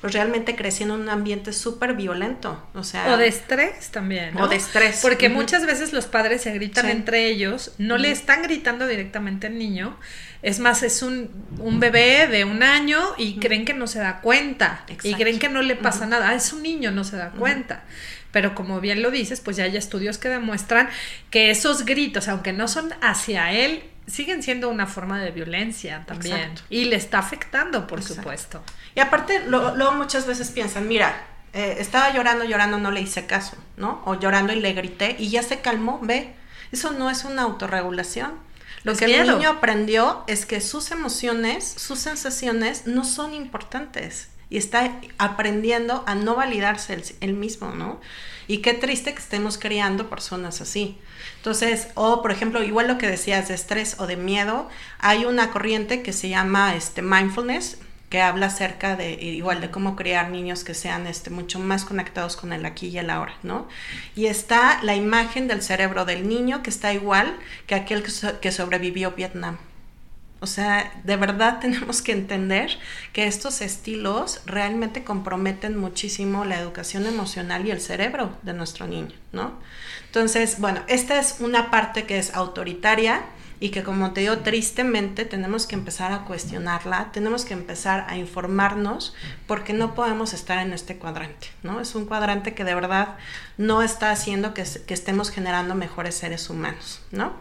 pues 0.00 0.12
realmente 0.12 0.54
creciendo 0.54 0.94
en 0.94 1.02
un 1.02 1.08
ambiente 1.08 1.52
súper 1.52 1.94
violento, 1.94 2.64
o 2.74 2.84
sea... 2.84 3.12
O 3.12 3.16
de 3.16 3.26
estrés 3.26 3.90
también, 3.90 4.36
O 4.38 4.46
de 4.46 4.56
estrés. 4.56 5.00
Porque 5.02 5.28
muchas 5.28 5.66
veces 5.66 5.92
los 5.92 6.06
padres 6.06 6.42
se 6.42 6.52
gritan 6.52 6.88
entre 6.88 7.26
ellos, 7.26 7.72
no 7.78 7.98
le 7.98 8.10
están 8.10 8.42
gritando 8.42 8.86
directamente 8.86 9.48
al 9.48 9.58
niño, 9.58 9.98
es 10.42 10.60
más, 10.60 10.84
es 10.84 11.02
un, 11.02 11.30
un 11.58 11.80
bebé 11.80 12.28
de 12.28 12.44
un 12.44 12.62
año 12.62 13.00
y 13.16 13.40
creen 13.40 13.64
que 13.64 13.74
no 13.74 13.88
se 13.88 13.98
da 13.98 14.20
cuenta, 14.20 14.84
y 15.02 15.14
creen 15.14 15.40
que 15.40 15.48
no 15.48 15.62
le 15.62 15.74
pasa 15.74 16.06
nada, 16.06 16.28
ah, 16.28 16.34
es 16.34 16.52
un 16.52 16.62
niño, 16.62 16.92
no 16.92 17.02
se 17.02 17.16
da 17.16 17.30
cuenta. 17.30 17.84
Pero 18.30 18.54
como 18.54 18.80
bien 18.80 19.02
lo 19.02 19.10
dices, 19.10 19.40
pues 19.40 19.56
ya 19.56 19.64
hay 19.64 19.76
estudios 19.76 20.18
que 20.18 20.28
demuestran 20.28 20.88
que 21.30 21.50
esos 21.50 21.84
gritos, 21.84 22.28
aunque 22.28 22.52
no 22.52 22.68
son 22.68 22.92
hacia 23.00 23.52
él, 23.52 23.82
siguen 24.06 24.42
siendo 24.42 24.68
una 24.68 24.86
forma 24.86 25.20
de 25.20 25.30
violencia 25.30 26.04
también. 26.06 26.52
Y 26.70 26.84
le 26.84 26.96
está 26.96 27.18
afectando, 27.18 27.86
por 27.86 28.02
supuesto. 28.02 28.62
Y 28.94 29.00
aparte, 29.00 29.44
luego 29.46 29.92
muchas 29.92 30.26
veces 30.26 30.50
piensan, 30.50 30.88
mira, 30.88 31.24
eh, 31.52 31.76
estaba 31.78 32.12
llorando, 32.12 32.44
llorando, 32.44 32.78
no 32.78 32.90
le 32.90 33.00
hice 33.00 33.26
caso, 33.26 33.56
¿no? 33.76 34.02
O 34.04 34.14
llorando 34.14 34.52
y 34.52 34.60
le 34.60 34.72
grité 34.74 35.16
y 35.18 35.30
ya 35.30 35.42
se 35.42 35.60
calmó, 35.60 35.98
ve. 36.02 36.34
Eso 36.72 36.90
no 36.90 37.08
es 37.10 37.24
una 37.24 37.42
autorregulación. 37.42 38.32
Lo 38.84 38.94
que 38.94 39.06
el 39.06 39.26
niño 39.26 39.50
aprendió 39.50 40.24
es 40.26 40.46
que 40.46 40.60
sus 40.60 40.90
emociones, 40.90 41.64
sus 41.64 41.98
sensaciones 41.98 42.86
no 42.86 43.04
son 43.04 43.34
importantes 43.34 44.28
y 44.50 44.56
está 44.56 45.00
aprendiendo 45.18 46.04
a 46.06 46.14
no 46.14 46.34
validarse 46.34 47.02
él 47.20 47.34
mismo, 47.34 47.70
¿no? 47.70 48.00
Y 48.46 48.58
qué 48.58 48.72
triste 48.72 49.12
que 49.12 49.18
estemos 49.18 49.58
criando 49.58 50.08
personas 50.08 50.60
así. 50.60 50.98
Entonces, 51.36 51.88
o 51.94 52.22
por 52.22 52.30
ejemplo, 52.30 52.62
igual 52.62 52.88
lo 52.88 52.98
que 52.98 53.08
decías 53.08 53.48
de 53.48 53.54
estrés 53.54 53.96
o 53.98 54.06
de 54.06 54.16
miedo, 54.16 54.68
hay 54.98 55.24
una 55.24 55.50
corriente 55.50 56.02
que 56.02 56.12
se 56.12 56.28
llama 56.28 56.74
este 56.74 57.02
mindfulness, 57.02 57.78
que 58.08 58.22
habla 58.22 58.46
acerca 58.46 58.96
de 58.96 59.12
igual 59.12 59.60
de 59.60 59.70
cómo 59.70 59.94
crear 59.94 60.30
niños 60.30 60.64
que 60.64 60.74
sean 60.74 61.06
este 61.06 61.30
mucho 61.30 61.58
más 61.58 61.84
conectados 61.84 62.36
con 62.36 62.52
el 62.52 62.64
aquí 62.64 62.88
y 62.88 62.98
el 62.98 63.10
ahora, 63.10 63.34
¿no? 63.42 63.68
Y 64.16 64.26
está 64.26 64.82
la 64.82 64.94
imagen 64.94 65.46
del 65.46 65.62
cerebro 65.62 66.04
del 66.04 66.28
niño 66.28 66.62
que 66.62 66.70
está 66.70 66.92
igual 66.92 67.36
que 67.66 67.74
aquel 67.74 68.02
que, 68.02 68.52
sobrevivió 68.52 69.12
Vietnam. 69.12 69.58
O 70.40 70.46
sea, 70.46 70.92
de 71.04 71.16
verdad 71.16 71.58
tenemos 71.60 72.00
que 72.00 72.12
entender 72.12 72.78
que 73.12 73.26
estos 73.26 73.60
estilos 73.60 74.40
realmente 74.46 75.04
comprometen 75.04 75.76
muchísimo 75.76 76.46
la 76.46 76.58
educación 76.58 77.06
emocional 77.06 77.66
y 77.66 77.72
el 77.72 77.80
cerebro 77.80 78.38
de 78.42 78.54
nuestro 78.54 78.86
niño, 78.86 79.14
¿no? 79.32 79.52
Entonces, 80.06 80.58
bueno, 80.58 80.80
esta 80.88 81.18
es 81.18 81.36
una 81.40 81.70
parte 81.70 82.04
que 82.04 82.18
es 82.18 82.34
autoritaria, 82.34 83.22
y 83.60 83.70
que 83.70 83.82
como 83.82 84.12
te 84.12 84.20
digo, 84.20 84.38
tristemente 84.38 85.24
tenemos 85.24 85.66
que 85.66 85.74
empezar 85.74 86.12
a 86.12 86.24
cuestionarla, 86.24 87.10
tenemos 87.12 87.44
que 87.44 87.54
empezar 87.54 88.06
a 88.08 88.16
informarnos 88.16 89.14
porque 89.46 89.72
no 89.72 89.94
podemos 89.94 90.32
estar 90.32 90.58
en 90.58 90.72
este 90.72 90.96
cuadrante, 90.96 91.48
¿no? 91.62 91.80
Es 91.80 91.94
un 91.94 92.06
cuadrante 92.06 92.54
que 92.54 92.64
de 92.64 92.74
verdad 92.74 93.16
no 93.56 93.82
está 93.82 94.10
haciendo 94.10 94.54
que, 94.54 94.62
estemos 94.62 95.30
generando 95.30 95.74
mejores 95.74 96.14
seres 96.14 96.48
humanos, 96.50 97.00
¿no? 97.10 97.32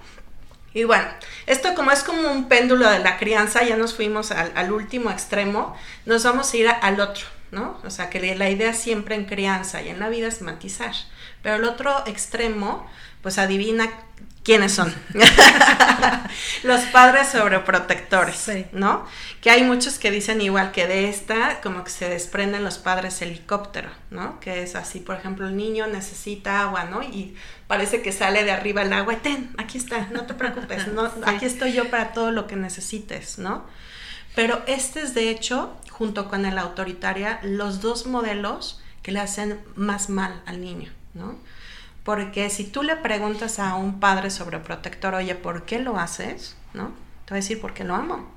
Y 0.73 0.83
bueno, 0.83 1.07
esto 1.45 1.75
como 1.75 1.91
es 1.91 2.03
como 2.03 2.31
un 2.31 2.47
péndulo 2.47 2.89
de 2.89 2.99
la 2.99 3.17
crianza, 3.17 3.63
ya 3.63 3.77
nos 3.77 3.93
fuimos 3.93 4.31
al, 4.31 4.71
último 4.71 5.11
extremo, 5.11 5.75
nos 6.05 6.23
vamos 6.23 6.51
a 6.51 6.57
ir 6.57 6.67
al 6.69 6.99
otro, 6.99 7.25
¿no? 7.51 7.79
O 7.83 7.89
sea, 7.89 8.09
que 8.09 8.35
la 8.35 8.49
idea 8.49 8.73
siempre 8.73 9.15
en 9.15 9.25
crianza 9.25 9.81
y 9.81 9.89
en 9.89 9.99
la 9.99 10.09
vida 10.09 10.27
es 10.27 10.41
matizar, 10.41 10.93
pero 11.43 11.55
el 11.55 11.63
otro 11.63 12.05
extremo, 12.07 12.87
pues 13.21 13.37
adivina 13.37 13.91
quiénes 14.47 14.71
son. 14.71 14.95
los 16.63 16.79
padres 16.85 17.27
sobreprotectores, 17.27 18.49
¿no? 18.71 19.05
Que 19.41 19.49
hay 19.49 19.63
muchos 19.63 19.99
que 19.99 20.09
dicen 20.09 20.39
igual 20.39 20.71
que 20.71 20.87
de 20.87 21.09
esta, 21.09 21.59
como 21.59 21.83
que 21.83 21.89
se 21.89 22.07
desprenden 22.07 22.63
los 22.63 22.77
padres 22.77 23.21
helicóptero, 23.21 23.89
¿no? 24.09 24.39
Que 24.39 24.63
es 24.63 24.75
así, 24.75 25.01
por 25.01 25.17
ejemplo, 25.17 25.49
el 25.49 25.57
niño 25.57 25.87
necesita 25.87 26.61
agua, 26.61 26.85
¿no? 26.85 27.03
Y 27.03 27.35
parece 27.67 28.01
que 28.01 28.13
sale 28.13 28.45
de 28.45 28.51
arriba 28.51 28.83
el 28.83 28.93
agua, 28.93 29.17
ten, 29.17 29.53
aquí 29.57 29.77
está, 29.77 30.07
no 30.13 30.25
te 30.25 30.33
preocupes, 30.33 30.87
no, 30.87 31.11
aquí 31.25 31.45
estoy 31.45 31.73
yo 31.73 31.89
para 31.89 32.13
todo 32.13 32.31
lo 32.31 32.47
que 32.47 32.55
necesites, 32.55 33.39
¿no? 33.39 33.65
Pero 34.33 34.63
este 34.65 35.01
es 35.01 35.13
de 35.13 35.29
hecho, 35.29 35.75
junto 35.89 36.29
con 36.29 36.45
el 36.45 36.57
autoritaria, 36.57 37.41
los 37.43 37.81
dos 37.81 38.07
modelos 38.07 38.81
que 39.03 39.11
le 39.11 39.19
hacen 39.19 39.59
más 39.75 40.07
mal 40.07 40.41
al 40.45 40.61
niño, 40.61 40.89
¿no? 41.13 41.35
Porque 42.07 42.49
si 42.49 42.63
tú 42.63 42.83
le 42.83 42.95
preguntas 42.95 43.59
a 43.59 43.75
un 43.75 43.99
padre 43.99 44.29
sobreprotector, 44.29 45.13
oye, 45.13 45.35
¿por 45.35 45.65
qué 45.65 45.77
lo 45.77 45.99
haces? 45.99 46.55
¿No? 46.73 46.93
Te 47.25 47.31
va 47.31 47.35
a 47.35 47.41
decir, 47.41 47.59
porque 47.59 47.83
lo 47.83 47.95
amo. 47.95 48.31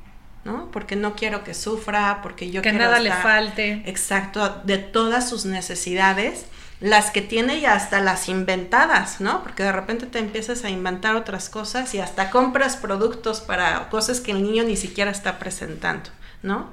¿no? 0.44 0.72
Porque 0.72 0.96
no 0.96 1.14
quiero 1.14 1.44
que 1.44 1.54
sufra, 1.54 2.18
porque 2.20 2.50
yo 2.50 2.62
que 2.62 2.70
quiero 2.70 2.86
nada 2.86 2.98
le 2.98 3.12
falte. 3.12 3.84
Exacto, 3.86 4.60
de 4.64 4.78
todas 4.78 5.28
sus 5.28 5.44
necesidades, 5.44 6.46
las 6.80 7.12
que 7.12 7.22
tiene 7.22 7.58
y 7.58 7.64
hasta 7.64 8.00
las 8.00 8.28
inventadas, 8.28 9.20
¿no? 9.20 9.40
Porque 9.44 9.62
de 9.62 9.70
repente 9.70 10.06
te 10.06 10.18
empiezas 10.18 10.64
a 10.64 10.70
inventar 10.70 11.14
otras 11.14 11.48
cosas 11.48 11.94
y 11.94 12.00
hasta 12.00 12.30
compras 12.30 12.76
productos 12.76 13.40
para 13.40 13.88
cosas 13.88 14.20
que 14.20 14.32
el 14.32 14.42
niño 14.42 14.64
ni 14.64 14.76
siquiera 14.76 15.12
está 15.12 15.38
presentando, 15.38 16.10
¿no? 16.42 16.72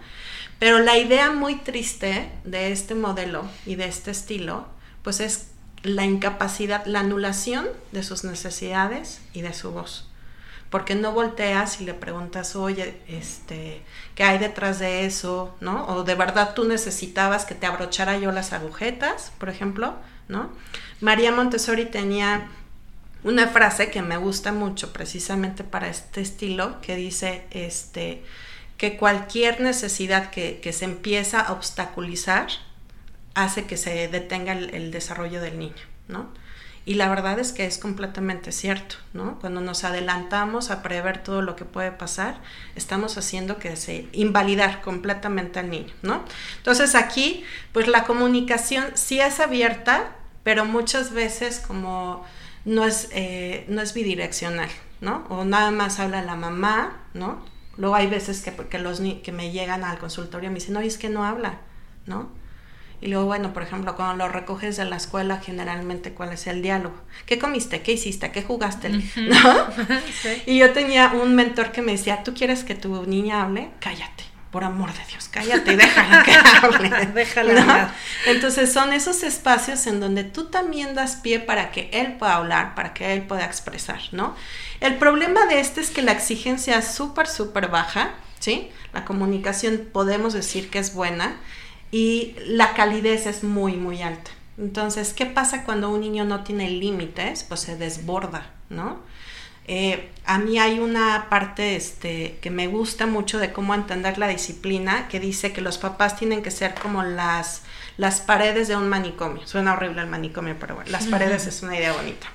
Pero 0.57 0.79
la 0.79 0.97
idea 0.97 1.29
muy 1.29 1.57
triste 1.57 2.31
de 2.43 2.71
este 2.71 2.95
modelo 2.95 3.45
y 3.67 3.75
de 3.75 3.85
este 3.85 4.09
estilo, 4.09 4.65
pues 5.03 5.19
es 5.19 5.51
la 5.83 6.05
incapacidad, 6.05 6.85
la 6.85 7.01
anulación 7.01 7.67
de 7.91 8.03
sus 8.03 8.23
necesidades 8.23 9.21
y 9.33 9.41
de 9.41 9.53
su 9.53 9.71
voz. 9.71 10.09
Porque 10.69 10.95
no 10.95 11.13
volteas 11.13 11.79
y 11.79 11.85
le 11.85 11.93
preguntas, 11.93 12.55
oye, 12.55 12.99
este, 13.07 13.81
¿qué 14.15 14.23
hay 14.23 14.37
detrás 14.37 14.79
de 14.79 15.05
eso? 15.05 15.55
¿No? 15.61 15.85
O 15.87 16.03
de 16.03 16.15
verdad 16.15 16.53
tú 16.55 16.65
necesitabas 16.65 17.45
que 17.45 17.55
te 17.55 17.67
abrochara 17.67 18.17
yo 18.17 18.31
las 18.33 18.51
agujetas, 18.51 19.31
por 19.37 19.47
ejemplo, 19.47 19.95
¿no? 20.27 20.51
María 20.99 21.31
Montessori 21.31 21.85
tenía 21.85 22.49
una 23.23 23.47
frase 23.47 23.89
que 23.89 24.01
me 24.01 24.17
gusta 24.17 24.51
mucho 24.51 24.91
precisamente 24.91 25.63
para 25.63 25.87
este 25.87 26.19
estilo, 26.21 26.81
que 26.81 26.95
dice, 26.97 27.45
este, 27.51 28.23
que 28.77 28.97
cualquier 28.97 29.61
necesidad 29.61 30.29
que, 30.31 30.59
que 30.59 30.73
se 30.73 30.85
empieza 30.85 31.39
a 31.39 31.53
obstaculizar, 31.53 32.47
hace 33.37 33.65
que 33.65 33.77
se 33.77 34.07
detenga 34.07 34.53
el, 34.53 34.91
desarrollo 34.91 35.39
del 35.41 35.59
niño, 35.59 35.75
¿no? 36.07 36.27
Y 36.85 36.95
la 36.95 37.07
verdad 37.07 37.37
es 37.37 37.51
que 37.51 37.65
es 37.65 37.77
completamente 37.77 38.51
cierto, 38.51 38.95
¿no? 39.13 39.37
Cuando 39.39 39.61
nos 39.61 39.83
adelantamos 39.83 40.71
a 40.71 40.81
prever 40.81 41.21
todo 41.21 41.43
lo 41.43 41.55
que 41.55 41.63
puede 41.63 41.91
pasar, 41.91 42.41
estamos 42.75 43.15
haciendo 43.17 43.59
que 43.59 43.75
se 43.75 44.07
invalidar 44.11 44.81
completamente 44.81 45.59
al 45.59 45.69
niño, 45.69 45.93
¿no? 46.01 46.23
Entonces 46.57 46.95
aquí, 46.95 47.43
pues 47.73 47.87
la 47.87 48.05
comunicación 48.05 48.85
sí 48.95 49.19
es 49.19 49.39
abierta, 49.39 50.15
pero 50.43 50.65
muchas 50.65 51.11
veces 51.11 51.59
como 51.59 52.25
no 52.65 52.85
es, 52.85 53.09
eh, 53.11 53.65
no 53.67 53.81
es 53.81 53.93
bidireccional, 53.93 54.69
¿no? 54.99 55.27
O 55.29 55.45
nada 55.45 55.69
más 55.69 55.99
habla 55.99 56.23
la 56.23 56.35
mamá, 56.35 57.03
¿no? 57.13 57.45
Luego 57.75 57.93
hay 57.93 58.07
veces 58.07 58.41
que, 58.41 58.51
porque 58.51 58.79
los 58.79 58.99
que 58.99 59.31
me 59.31 59.51
llegan 59.51 59.83
al 59.83 59.99
consultorio 59.99 60.49
me 60.49 60.55
dicen, 60.55 60.73
no, 60.73 60.79
es 60.79 60.97
que 60.97 61.09
no 61.09 61.23
habla, 61.23 61.59
¿no? 62.07 62.31
Y 62.99 63.07
luego, 63.07 63.25
bueno, 63.25 63.53
por 63.53 63.61
ejemplo, 63.61 63.95
cuando 63.95 64.25
lo 64.25 64.31
recoges 64.31 64.77
de 64.77 64.85
la 64.85 64.95
escuela, 64.95 65.39
generalmente, 65.39 66.13
¿cuál 66.13 66.33
es 66.33 66.47
el 66.47 66.63
diálogo? 66.63 66.95
¿Qué 67.27 67.37
comiste? 67.37 67.81
¿Qué 67.83 67.91
hiciste? 67.91 68.31
¿Qué 68.31 68.41
jugaste? 68.41 68.89
¿No? 69.15 69.67
Y 70.47 70.57
yo 70.57 70.73
tenía 70.73 71.11
un 71.13 71.35
mentor 71.35 71.71
que 71.71 71.81
me 71.81 71.91
decía, 71.91 72.23
¿tú 72.23 72.33
quieres 72.33 72.63
que 72.63 72.73
tu 72.73 73.05
niña 73.05 73.43
hable? 73.43 73.69
Cállate, 73.79 74.23
por 74.51 74.63
amor 74.63 74.91
de 74.93 75.05
Dios, 75.11 75.29
cállate 75.29 75.73
y 75.73 75.75
déjala 75.75 76.23
que 76.23 76.33
hable. 76.63 76.89
déjala. 77.13 77.93
Entonces 78.25 78.73
son 78.73 78.91
esos 78.93 79.21
espacios 79.21 79.85
en 79.85 79.99
donde 79.99 80.23
tú 80.23 80.45
también 80.45 80.95
das 80.95 81.17
pie 81.17 81.39
para 81.39 81.71
que 81.71 81.89
él 81.93 82.13
pueda 82.13 82.35
hablar, 82.35 82.73
para 82.73 82.95
que 82.95 83.13
él 83.13 83.21
pueda 83.23 83.45
expresar, 83.45 83.99
¿no? 84.11 84.35
El 84.79 84.95
problema 84.95 85.45
de 85.45 85.59
este 85.59 85.81
es 85.81 85.91
que 85.91 86.01
la 86.01 86.13
exigencia 86.13 86.79
es 86.79 86.87
súper, 86.87 87.27
súper 87.27 87.67
baja, 87.67 88.15
¿sí? 88.39 88.69
La 88.93 89.05
comunicación 89.05 89.87
podemos 89.91 90.33
decir 90.33 90.69
que 90.71 90.79
es 90.79 90.93
buena, 90.93 91.37
y 91.91 92.35
la 92.45 92.73
calidez 92.73 93.25
es 93.25 93.43
muy, 93.43 93.73
muy 93.73 94.01
alta. 94.01 94.31
Entonces, 94.57 95.13
¿qué 95.13 95.25
pasa 95.25 95.63
cuando 95.63 95.89
un 95.89 96.01
niño 96.01 96.25
no 96.25 96.43
tiene 96.43 96.69
límites? 96.69 97.43
Pues 97.43 97.61
se 97.61 97.77
desborda, 97.77 98.51
¿no? 98.69 98.99
Eh, 99.69 100.09
a 100.25 100.37
mí 100.39 100.57
hay 100.59 100.79
una 100.79 101.27
parte 101.29 101.75
este, 101.75 102.39
que 102.41 102.49
me 102.49 102.67
gusta 102.67 103.05
mucho 103.05 103.37
de 103.37 103.51
cómo 103.51 103.75
entender 103.75 104.17
la 104.17 104.27
disciplina, 104.27 105.09
que 105.09 105.19
dice 105.19 105.51
que 105.51 105.61
los 105.61 105.77
papás 105.77 106.15
tienen 106.17 106.41
que 106.41 106.51
ser 106.51 106.73
como 106.73 107.03
las, 107.03 107.63
las 107.97 108.21
paredes 108.21 108.69
de 108.69 108.77
un 108.77 108.87
manicomio. 108.87 109.45
Suena 109.45 109.73
horrible 109.73 110.01
el 110.01 110.07
manicomio, 110.07 110.55
pero 110.57 110.75
bueno, 110.75 110.89
las 110.89 111.05
paredes 111.07 111.47
es 111.47 111.61
una 111.63 111.77
idea 111.77 111.91
bonita. 111.91 112.27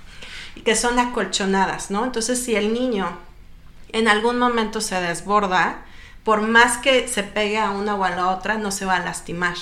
Y 0.54 0.60
que 0.60 0.76
son 0.76 0.98
acolchonadas, 0.98 1.90
¿no? 1.90 2.04
Entonces, 2.04 2.42
si 2.42 2.54
el 2.54 2.74
niño 2.74 3.18
en 3.92 4.08
algún 4.08 4.38
momento 4.38 4.82
se 4.82 5.00
desborda, 5.00 5.84
por 6.24 6.42
más 6.42 6.78
que 6.78 7.08
se 7.08 7.22
pegue 7.22 7.58
a 7.58 7.70
una 7.70 7.94
o 7.94 8.04
a 8.04 8.10
la 8.10 8.28
otra, 8.28 8.56
no 8.58 8.70
se 8.70 8.84
va 8.84 8.96
a 8.96 9.04
lastimar. 9.04 9.56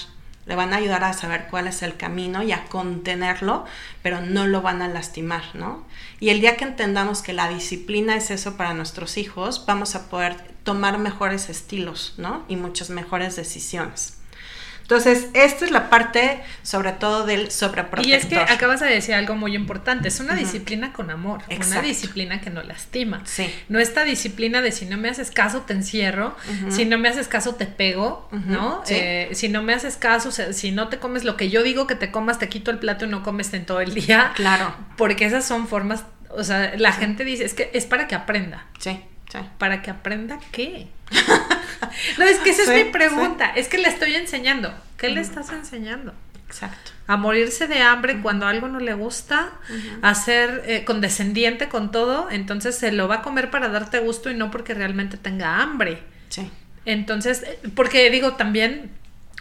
Le 0.46 0.56
van 0.56 0.72
a 0.72 0.76
ayudar 0.76 1.04
a 1.04 1.12
saber 1.12 1.46
cuál 1.48 1.68
es 1.68 1.82
el 1.82 1.96
camino 1.96 2.42
y 2.42 2.52
a 2.52 2.64
contenerlo, 2.64 3.64
pero 4.02 4.20
no 4.20 4.46
lo 4.46 4.62
van 4.62 4.82
a 4.82 4.88
lastimar, 4.88 5.42
¿no? 5.54 5.84
Y 6.18 6.30
el 6.30 6.40
día 6.40 6.56
que 6.56 6.64
entendamos 6.64 7.22
que 7.22 7.32
la 7.32 7.48
disciplina 7.48 8.16
es 8.16 8.30
eso 8.30 8.56
para 8.56 8.74
nuestros 8.74 9.16
hijos, 9.16 9.64
vamos 9.66 9.94
a 9.94 10.08
poder 10.10 10.36
tomar 10.64 10.98
mejores 10.98 11.48
estilos, 11.48 12.14
¿no? 12.16 12.44
Y 12.48 12.56
muchas 12.56 12.90
mejores 12.90 13.36
decisiones. 13.36 14.19
Entonces, 14.90 15.28
esta 15.34 15.64
es 15.64 15.70
la 15.70 15.88
parte 15.88 16.40
sobre 16.64 16.90
todo 16.90 17.24
del 17.24 17.52
sobreprotector. 17.52 18.06
Y 18.06 18.12
es 18.12 18.26
que 18.26 18.36
acabas 18.36 18.80
de 18.80 18.88
decir 18.88 19.14
algo 19.14 19.36
muy 19.36 19.54
importante, 19.54 20.08
es 20.08 20.18
una 20.18 20.34
disciplina 20.34 20.92
con 20.92 21.10
amor, 21.10 21.42
una 21.48 21.80
disciplina 21.80 22.40
que 22.40 22.50
no 22.50 22.60
lastima. 22.64 23.22
Sí. 23.24 23.54
No 23.68 23.78
esta 23.78 24.02
disciplina 24.02 24.62
de 24.62 24.72
si 24.72 24.86
no 24.86 24.98
me 24.98 25.08
haces 25.08 25.30
caso 25.30 25.60
te 25.60 25.74
encierro, 25.74 26.34
si 26.70 26.86
no 26.86 26.98
me 26.98 27.08
haces 27.08 27.28
caso 27.28 27.54
te 27.54 27.66
pego, 27.66 28.28
¿no? 28.32 28.82
Eh, 28.88 29.28
si 29.32 29.48
no 29.48 29.62
me 29.62 29.74
haces 29.74 29.96
caso, 29.96 30.32
si 30.32 30.72
no 30.72 30.88
te 30.88 30.98
comes 30.98 31.22
lo 31.22 31.36
que 31.36 31.50
yo 31.50 31.62
digo 31.62 31.86
que 31.86 31.94
te 31.94 32.10
comas, 32.10 32.40
te 32.40 32.48
quito 32.48 32.72
el 32.72 32.78
plato 32.78 33.04
y 33.04 33.08
no 33.08 33.22
comes 33.22 33.54
en 33.54 33.66
todo 33.66 33.80
el 33.80 33.94
día. 33.94 34.32
Claro. 34.34 34.74
Porque 34.96 35.24
esas 35.24 35.44
son 35.44 35.68
formas, 35.68 36.02
o 36.30 36.42
sea, 36.42 36.74
la 36.76 36.90
gente 36.90 37.24
dice, 37.24 37.44
es 37.44 37.54
que 37.54 37.70
es 37.74 37.86
para 37.86 38.08
que 38.08 38.16
aprenda. 38.16 38.66
Sí. 38.80 39.00
¿Para 39.58 39.82
que 39.82 39.92
aprenda 39.92 40.40
qué? 40.50 40.88
no, 42.18 42.24
es 42.24 42.38
que 42.38 42.50
esa 42.50 42.62
es 42.62 42.86
mi 42.86 42.90
pregunta. 42.90 43.52
Es 43.54 43.68
que 43.68 43.78
le 43.78 43.88
estoy 43.88 44.14
enseñando. 44.14 44.72
¿Qué 44.96 45.08
le 45.08 45.20
estás 45.20 45.50
enseñando? 45.50 46.14
Exacto. 46.46 46.90
A 47.06 47.16
morirse 47.16 47.66
de 47.68 47.80
hambre 47.80 48.20
cuando 48.22 48.46
algo 48.46 48.68
no 48.68 48.80
le 48.80 48.94
gusta, 48.94 49.52
a 50.02 50.14
ser 50.14 50.62
eh, 50.66 50.84
condescendiente 50.84 51.68
con 51.68 51.92
todo, 51.92 52.28
entonces 52.30 52.76
se 52.76 52.92
lo 52.92 53.08
va 53.08 53.16
a 53.16 53.22
comer 53.22 53.50
para 53.50 53.68
darte 53.68 54.00
gusto 54.00 54.30
y 54.30 54.34
no 54.34 54.50
porque 54.50 54.74
realmente 54.74 55.16
tenga 55.16 55.62
hambre. 55.62 56.02
Sí. 56.28 56.50
Entonces, 56.84 57.44
eh, 57.44 57.58
porque 57.74 58.10
digo 58.10 58.34
también, 58.34 58.90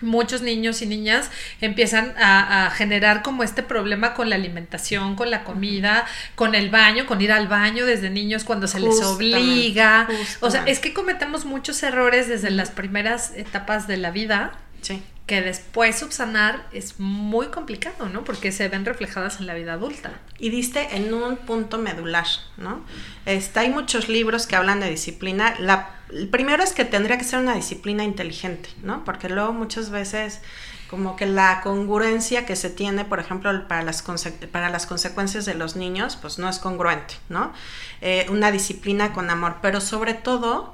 muchos 0.02 0.42
niños 0.42 0.82
y 0.82 0.86
niñas 0.86 1.30
empiezan 1.62 2.14
a, 2.18 2.72
generar 2.76 3.22
como 3.22 3.44
este 3.44 3.64
problema 3.64 4.14
con 4.14 4.30
la 4.30 4.36
alimentación, 4.36 5.16
con 5.16 5.32
la 5.32 5.44
comida, 5.44 6.06
con 6.36 6.56
el 6.56 6.70
baño, 6.70 7.06
con 7.06 7.22
ir 7.22 7.32
al 7.32 7.48
baño 7.48 7.86
desde 7.86 8.10
niños 8.10 8.44
cuando 8.44 8.68
se 8.68 8.80
les 8.80 9.02
obliga. 9.02 10.08
O 10.40 10.52
sea, 10.52 10.64
es 10.66 10.80
que 10.80 10.94
cometemos 10.94 11.46
muchos 11.46 11.82
errores 11.84 12.28
desde 12.28 12.52
las 12.52 12.72
primeras 12.72 13.34
etapas 13.36 13.88
de 13.88 13.98
la 13.98 14.12
vida. 14.12 14.52
Sí. 14.82 15.02
Que 15.30 15.42
después 15.44 16.00
subsanar 16.00 16.66
es 16.74 17.00
muy 17.00 17.48
complicado, 17.48 18.10
¿no? 18.10 18.24
Porque 18.24 18.52
se 18.52 18.68
ven 18.68 18.84
reflejadas 18.84 19.40
en 19.40 19.46
la 19.46 19.54
vida 19.54 19.74
adulta. 19.74 20.12
Y 20.40 20.50
diste 20.50 20.96
en 20.96 21.14
un 21.14 21.38
punto 21.38 21.78
medular, 21.78 22.26
¿no? 22.58 22.84
Está, 23.28 23.62
hay 23.62 23.70
muchos 23.70 24.10
libros 24.10 24.48
que 24.48 24.56
hablan 24.56 24.80
de 24.80 24.90
disciplina. 24.90 25.54
La 25.60 26.00
el 26.12 26.28
primero 26.28 26.64
es 26.64 26.74
que 26.74 26.86
tendría 26.86 27.18
que 27.18 27.24
ser 27.24 27.40
una 27.40 27.54
disciplina 27.54 28.04
inteligente, 28.04 28.70
¿no? 28.82 29.06
Porque 29.06 29.30
luego 29.30 29.54
muchas 29.54 29.90
veces 29.90 30.42
como 30.90 31.16
que 31.16 31.28
la 31.28 31.62
congruencia 31.62 32.48
que 32.48 32.56
se 32.56 32.72
tiene, 32.72 33.06
por 33.06 33.20
ejemplo, 33.20 33.68
para 33.68 33.84
las, 33.84 34.04
para 34.52 34.70
las 34.70 34.88
consecuencias 34.88 35.46
de 35.46 35.54
los 35.54 35.76
niños, 35.76 36.16
pues 36.16 36.40
no 36.40 36.50
es 36.50 36.58
congruente, 36.58 37.14
¿no? 37.30 37.54
Eh, 38.02 38.26
una 38.30 38.52
disciplina 38.52 39.14
con 39.14 39.30
amor, 39.30 39.58
pero 39.62 39.82
sobre 39.82 40.16
todo 40.16 40.74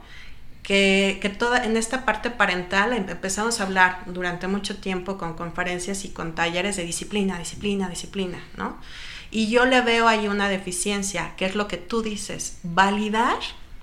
que, 0.66 1.20
que, 1.22 1.30
toda, 1.30 1.64
en 1.64 1.78
esta 1.78 2.06
parte 2.06 2.32
parental 2.32 2.92
em, 2.94 3.08
empezamos 3.08 3.60
a 3.60 3.64
hablar 3.64 4.02
durante 4.08 4.48
mucho 4.48 4.78
tiempo 4.78 5.16
con 5.18 5.36
conferencias 5.36 6.06
y 6.06 6.10
con 6.10 6.34
talleres 6.34 6.76
de 6.76 6.84
disciplina, 6.84 7.38
disciplina, 7.38 7.88
disciplina, 7.88 8.44
¿no? 8.58 8.78
Y 9.30 9.48
yo 9.50 9.66
le 9.66 9.82
veo 9.82 10.08
ahí 10.08 10.28
una 10.28 10.50
deficiencia, 10.50 11.36
que 11.36 11.46
es 11.46 11.54
lo 11.56 11.68
que 11.68 11.78
tú 11.78 12.02
dices, 12.02 12.58
validar 12.64 13.38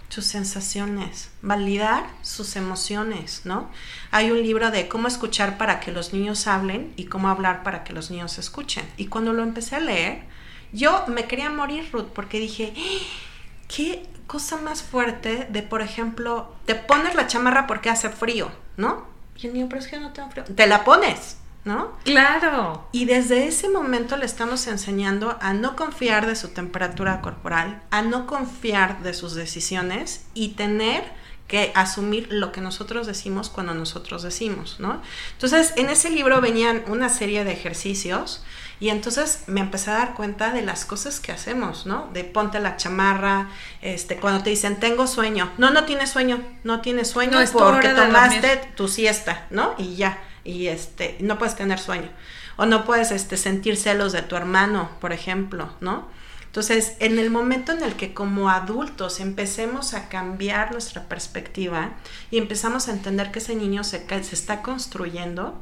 sus 0.09 0.25
sensaciones, 0.25 1.31
validar 1.41 2.05
sus 2.23 2.57
emociones, 2.57 3.43
¿no? 3.45 3.71
Hay 4.11 4.33
un 4.33 4.43
libro 4.43 4.73
de 4.73 4.89
cómo 4.89 5.07
escuchar 5.07 5.59
para 5.59 5.79
que 5.79 5.93
los 5.93 6.12
niños 6.12 6.49
hablen 6.49 6.93
y 6.97 7.05
cómo 7.05 7.29
hablar 7.29 7.62
para 7.62 7.85
que 7.85 7.93
los 7.93 8.11
niños 8.11 8.39
escuchen. 8.39 8.85
Y 8.97 9.07
cuando 9.07 9.33
lo 9.33 9.45
empecé 9.45 9.77
a 9.77 9.81
leer, 9.81 10.25
yo 10.73 11.05
me 11.07 11.27
quería 11.27 11.49
morir, 11.49 11.89
Ruth, 11.93 12.09
porque 12.12 12.41
dije, 12.41 12.75
¡Ah! 12.77 13.33
qué 13.69 14.03
cosa 14.26 14.57
más 14.59 14.83
fuerte 14.83 15.47
de, 15.50 15.62
por 15.62 15.83
ejemplo, 15.83 16.55
te 16.67 16.75
pones 16.75 17.14
la 17.14 17.26
chamarra 17.26 17.67
porque 17.67 17.91
hace 17.91 18.11
frío, 18.11 18.50
¿no? 18.76 19.07
Y 19.37 19.47
el 19.47 19.55
niño, 19.55 19.67
pero 19.69 19.81
es 19.81 19.88
que 19.88 19.99
no 19.99 20.12
tengo 20.12 20.31
frío. 20.31 20.45
Te 20.45 20.67
la 20.67 20.85
pones, 20.85 21.38
¿no? 21.64 21.93
Claro. 22.05 22.87
Y 22.93 23.05
desde 23.05 23.47
ese 23.47 23.69
momento 23.69 24.17
le 24.17 24.26
estamos 24.26 24.67
enseñando 24.67 25.37
a 25.41 25.52
no 25.52 25.76
confiar 25.76 26.26
de 26.26 26.37
su 26.37 26.49
temperatura 26.49 27.21
corporal, 27.21 27.83
a 27.91 28.02
no 28.02 28.26
confiar 28.26 29.02
de 29.02 29.14
sus 29.14 29.35
decisiones 29.35 30.26
y 30.35 30.50
tener 30.50 31.05
que 31.52 31.71
asumir 31.75 32.28
lo 32.30 32.50
que 32.50 32.62
nosotros 32.62 33.06
decimos 33.06 33.50
cuando 33.50 33.75
nosotros 33.75 34.23
decimos, 34.23 34.76
¿no? 34.78 35.02
Entonces, 35.32 35.75
en 35.76 35.90
ese 35.90 36.09
libro 36.09 36.40
venían 36.40 36.82
una 36.87 37.11
serie 37.11 37.44
de 37.44 37.52
ejercicios 37.52 38.42
y 38.80 38.88
entonces 38.88 39.42
me 39.49 39.61
empecé 39.61 39.90
a 39.90 39.99
dar 39.99 40.14
cuenta 40.14 40.50
de 40.54 40.62
las 40.62 40.87
cosas 40.87 41.21
que 41.21 41.30
hacemos, 41.30 41.85
¿no? 41.85 42.09
De 42.14 42.25
ponte 42.25 42.59
la 42.59 42.78
chamarra, 42.78 43.50
este, 43.82 44.16
cuando 44.16 44.42
te 44.42 44.49
dicen 44.49 44.80
tengo 44.80 45.06
sueño, 45.06 45.52
no, 45.59 45.68
no 45.68 45.85
tienes 45.85 46.09
sueño, 46.09 46.42
no 46.64 46.80
tienes 46.80 47.11
sueño 47.11 47.38
no, 47.38 47.52
porque 47.52 47.90
tomaste 47.90 48.56
tu 48.75 48.88
siesta, 48.88 49.47
¿no? 49.50 49.75
Y 49.76 49.97
ya 49.97 50.18
y 50.42 50.68
este, 50.68 51.18
no 51.21 51.37
puedes 51.37 51.54
tener 51.54 51.78
sueño. 51.78 52.09
O 52.56 52.64
no 52.64 52.87
puedes 52.87 53.11
este, 53.11 53.37
sentir 53.37 53.76
celos 53.76 54.12
de 54.12 54.23
tu 54.23 54.37
hermano, 54.37 54.88
por 55.02 55.12
ejemplo, 55.12 55.71
¿no? 55.80 56.09
Entonces, 56.52 56.97
en 56.99 57.18
el 57.18 57.30
momento 57.30 57.73
en 57.73 57.82
el 57.82 57.97
que 57.97 58.12
como 58.12 58.50
adultos 58.50 59.21
empecemos 59.21 59.94
a 59.94 60.11
cambiar 60.11 60.71
nuestra 60.71 61.04
perspectiva 61.09 61.94
y 62.30 62.37
empezamos 62.37 62.88
a 62.88 62.92
entender 62.92 63.32
que 63.32 63.38
ese 63.38 63.54
niño 63.56 63.85
se, 63.85 64.06
se 64.06 64.35
está 64.35 64.61
construyendo 64.61 65.59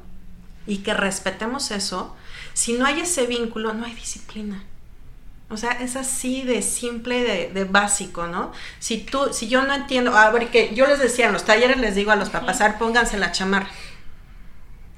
y 0.66 0.78
que 0.78 0.92
respetemos 0.92 1.70
eso, 1.70 2.16
si 2.54 2.72
no 2.72 2.86
hay 2.86 2.98
ese 2.98 3.26
vínculo, 3.26 3.72
no 3.72 3.86
hay 3.86 3.94
disciplina. 3.94 4.64
O 5.48 5.56
sea, 5.56 5.70
es 5.70 5.94
así 5.94 6.42
de 6.42 6.60
simple, 6.60 7.22
de, 7.22 7.50
de, 7.52 7.64
básico, 7.66 8.26
¿no? 8.26 8.50
Si 8.80 8.98
tú, 8.98 9.32
si 9.32 9.46
yo 9.46 9.62
no 9.62 9.72
entiendo, 9.72 10.16
a 10.16 10.28
ver, 10.30 10.48
que 10.48 10.74
yo 10.74 10.88
les 10.88 10.98
decía 10.98 11.28
en 11.28 11.32
los 11.32 11.44
talleres, 11.44 11.76
les 11.76 11.94
digo 11.94 12.10
a 12.10 12.16
los 12.16 12.30
papás, 12.30 12.60
pónganse 12.80 13.16
la 13.16 13.30
chamarra. 13.30 13.70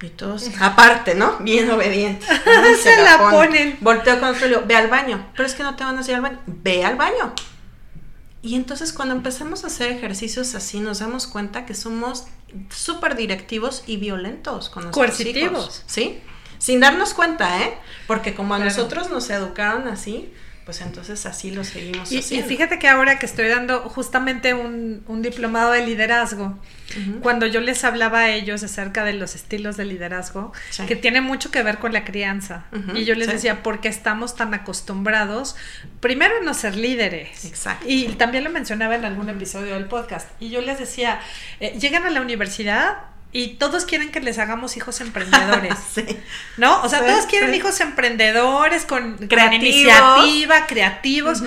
Y 0.03 0.09
todos, 0.09 0.51
aparte, 0.61 1.15
¿no? 1.15 1.39
Bien 1.39 1.71
obedientes. 1.71 2.29
Se, 2.83 3.03
la, 3.03 3.31
ponen. 3.31 3.79
Volteo 3.81 4.19
con 4.21 4.35
Julio, 4.35 4.65
ve 4.67 4.77
al 4.77 4.89
baño. 4.89 5.31
Pero 5.37 5.47
es 5.47 5.55
que 5.55 5.63
no 5.63 5.77
te 5.77 5.85
van 5.85 5.97
a 5.97 6.03
ir 6.03 6.15
al 6.15 6.23
baño. 6.23 6.41
Ve 6.47 6.85
al 6.85 6.97
baño. 6.97 7.33
Y 8.43 8.57
entonces 8.57 8.93
cuando 8.93 9.15
empezamos 9.15 9.63
a 9.63 9.69
hacer 9.69 9.93
ejercicios 9.93 10.57
así, 10.57 10.81
nos 10.81 10.99
damos 10.99 11.29
cuenta 11.29 11.65
que 11.65 11.75
somos 11.75 12.25
súper 12.71 13.15
directivos 13.15 13.85
y 13.87 13.97
violentos 13.99 14.69
con 14.69 14.83
nuestros 14.83 15.07
Coercitivos. 15.07 15.85
¿Sí? 15.87 16.21
Sin 16.59 16.81
darnos 16.81 17.15
cuenta, 17.15 17.63
¿eh? 17.63 17.79
Porque 18.09 18.35
como 18.35 18.55
a 18.55 18.59
nosotros 18.59 19.11
nos 19.11 19.31
educaron 19.31 19.87
así, 19.87 20.33
pues 20.65 20.81
entonces 20.81 21.27
así 21.27 21.51
lo 21.51 21.65
seguimos 21.65 22.13
y, 22.13 22.23
fíjate 22.23 22.79
que 22.79 22.89
ahora 22.89 23.19
que 23.19 23.27
estoy 23.27 23.49
dando 23.49 23.81
justamente 23.81 24.55
un, 24.55 25.03
diplomado 25.23 25.73
de 25.73 25.85
liderazgo, 25.85 26.59
cuando 27.21 27.47
yo 27.47 27.61
les 27.61 27.85
hablaba 27.85 28.21
a 28.21 28.31
ellos 28.31 28.63
acerca 28.63 29.05
de 29.05 29.15
los 29.15 29.35
estilos 29.35 29.77
de 29.77 29.85
liderazgo, 29.85 30.53
que 30.87 30.97
tiene 30.97 31.21
mucho 31.21 31.51
que 31.51 31.63
ver 31.63 31.79
con 31.79 31.93
la 31.93 32.05
crianza, 32.05 32.67
y 32.95 33.05
yo 33.05 33.15
les 33.15 33.29
decía, 33.29 33.63
¿por 33.63 33.81
qué 33.81 33.89
estamos 33.89 34.37
tan 34.37 34.55
acostumbrados, 34.55 35.57
primero 36.01 36.37
a 36.41 36.45
no 36.45 36.55
ser 36.55 36.77
líderes. 36.77 37.45
Exacto. 37.45 37.87
Y 37.89 38.09
también 38.15 38.45
lo 38.45 38.51
mencionaba 38.51 38.95
en 38.95 39.05
algún 39.05 39.29
episodio 39.29 39.75
del 39.75 39.87
podcast, 39.87 40.29
y 40.41 40.51
yo 40.51 40.61
les 40.61 40.79
decía, 40.79 41.21
eh, 41.61 41.77
llegan 41.79 42.05
a 42.05 42.11
la 42.11 42.21
universidad 42.21 43.13
y 43.33 43.55
todos 43.55 43.87
quieren 43.87 44.13
que 44.13 44.21
les 44.21 44.39
hagamos 44.39 44.77
hijos 44.77 45.01
emprendedores. 45.01 45.75
sí. 45.95 46.05
¿No? 46.59 46.83
O 46.83 46.89
sea, 46.89 47.05
todos 47.05 47.27
quieren 47.27 47.55
hijos 47.55 47.81
emprendedores 47.81 48.85
con, 48.85 49.17
iniciativa, 49.53 50.67
creativos. 50.67 51.43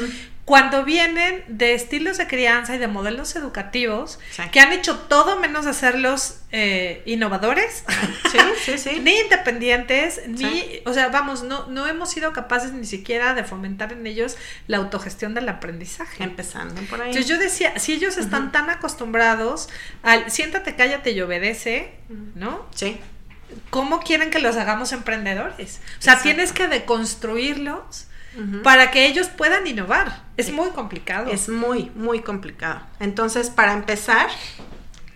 Cuando 0.45 0.85
vienen 0.85 1.43
de 1.47 1.73
estilos 1.73 2.19
de 2.19 2.27
crianza 2.27 2.75
y 2.75 2.77
de 2.77 2.87
modelos 2.87 3.35
educativos 3.35 4.19
que 4.51 4.59
han 4.59 4.73
hecho 4.73 4.99
todo 4.99 5.39
menos 5.39 5.65
hacerlos 5.65 6.37
eh, 6.51 7.01
innovadores, 7.07 7.83
sí, 8.31 8.37
sí, 8.63 8.77
sí. 8.77 8.99
ni 9.03 9.17
independientes, 9.21 10.21
ni, 10.27 10.81
o 10.85 10.93
sea, 10.93 11.07
vamos, 11.07 11.41
no, 11.41 11.65
no 11.65 11.87
hemos 11.87 12.11
sido 12.11 12.31
capaces 12.31 12.73
ni 12.73 12.85
siquiera 12.85 13.33
de 13.33 13.43
fomentar 13.43 13.91
en 13.91 14.05
ellos 14.05 14.37
la 14.67 14.77
autogestión 14.77 15.33
del 15.33 15.49
aprendizaje. 15.49 16.23
Empezando 16.23 16.79
por 16.83 17.01
ahí. 17.01 17.09
Entonces 17.09 17.27
yo 17.27 17.39
decía, 17.39 17.79
si 17.79 17.93
ellos 17.93 18.19
están 18.19 18.51
tan 18.51 18.69
acostumbrados 18.69 19.67
al 20.03 20.29
siéntate, 20.29 20.75
cállate 20.75 21.09
y 21.09 21.21
obedece, 21.21 21.95
¿no? 22.35 22.67
Sí. 22.75 22.99
¿Cómo 23.71 24.01
quieren 24.01 24.29
que 24.29 24.37
los 24.37 24.57
hagamos 24.57 24.91
emprendedores? 24.91 25.81
O 25.97 26.01
sea, 26.03 26.21
tienes 26.21 26.51
que 26.51 26.67
deconstruirlos 26.67 28.05
para 28.63 28.91
que 28.91 29.07
ellos 29.07 29.27
puedan 29.27 29.65
innovar. 29.67 30.23
Es 30.37 30.51
muy 30.51 30.69
complicado. 30.71 31.31
Es 31.31 31.49
muy, 31.49 31.91
muy 31.95 32.21
complicado. 32.21 32.81
Entonces, 32.99 33.49
para 33.49 33.73
empezar, 33.73 34.29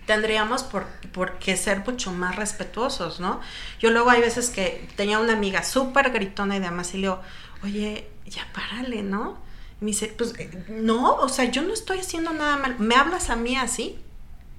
tendríamos 0.06 0.62
por, 0.62 0.86
por 1.12 1.38
qué 1.38 1.56
ser 1.56 1.84
mucho 1.86 2.12
más 2.12 2.36
respetuosos, 2.36 3.20
¿no? 3.20 3.40
Yo 3.78 3.90
luego 3.90 4.10
hay 4.10 4.20
veces 4.20 4.50
que 4.50 4.88
tenía 4.96 5.18
una 5.18 5.34
amiga 5.34 5.62
súper 5.62 6.10
gritona 6.10 6.56
y 6.56 6.60
demás 6.60 6.94
y 6.94 6.98
le 6.98 7.02
digo, 7.02 7.20
oye, 7.62 8.08
ya 8.26 8.46
párale, 8.52 9.02
¿no? 9.02 9.38
Y 9.80 9.84
me 9.84 9.90
dice, 9.90 10.14
pues 10.16 10.34
eh, 10.38 10.50
no, 10.68 11.16
o 11.16 11.28
sea, 11.28 11.44
yo 11.46 11.62
no 11.62 11.72
estoy 11.72 12.00
haciendo 12.00 12.32
nada 12.32 12.56
mal. 12.56 12.76
¿Me 12.78 12.94
hablas 12.94 13.30
a 13.30 13.36
mí 13.36 13.56
así? 13.56 13.98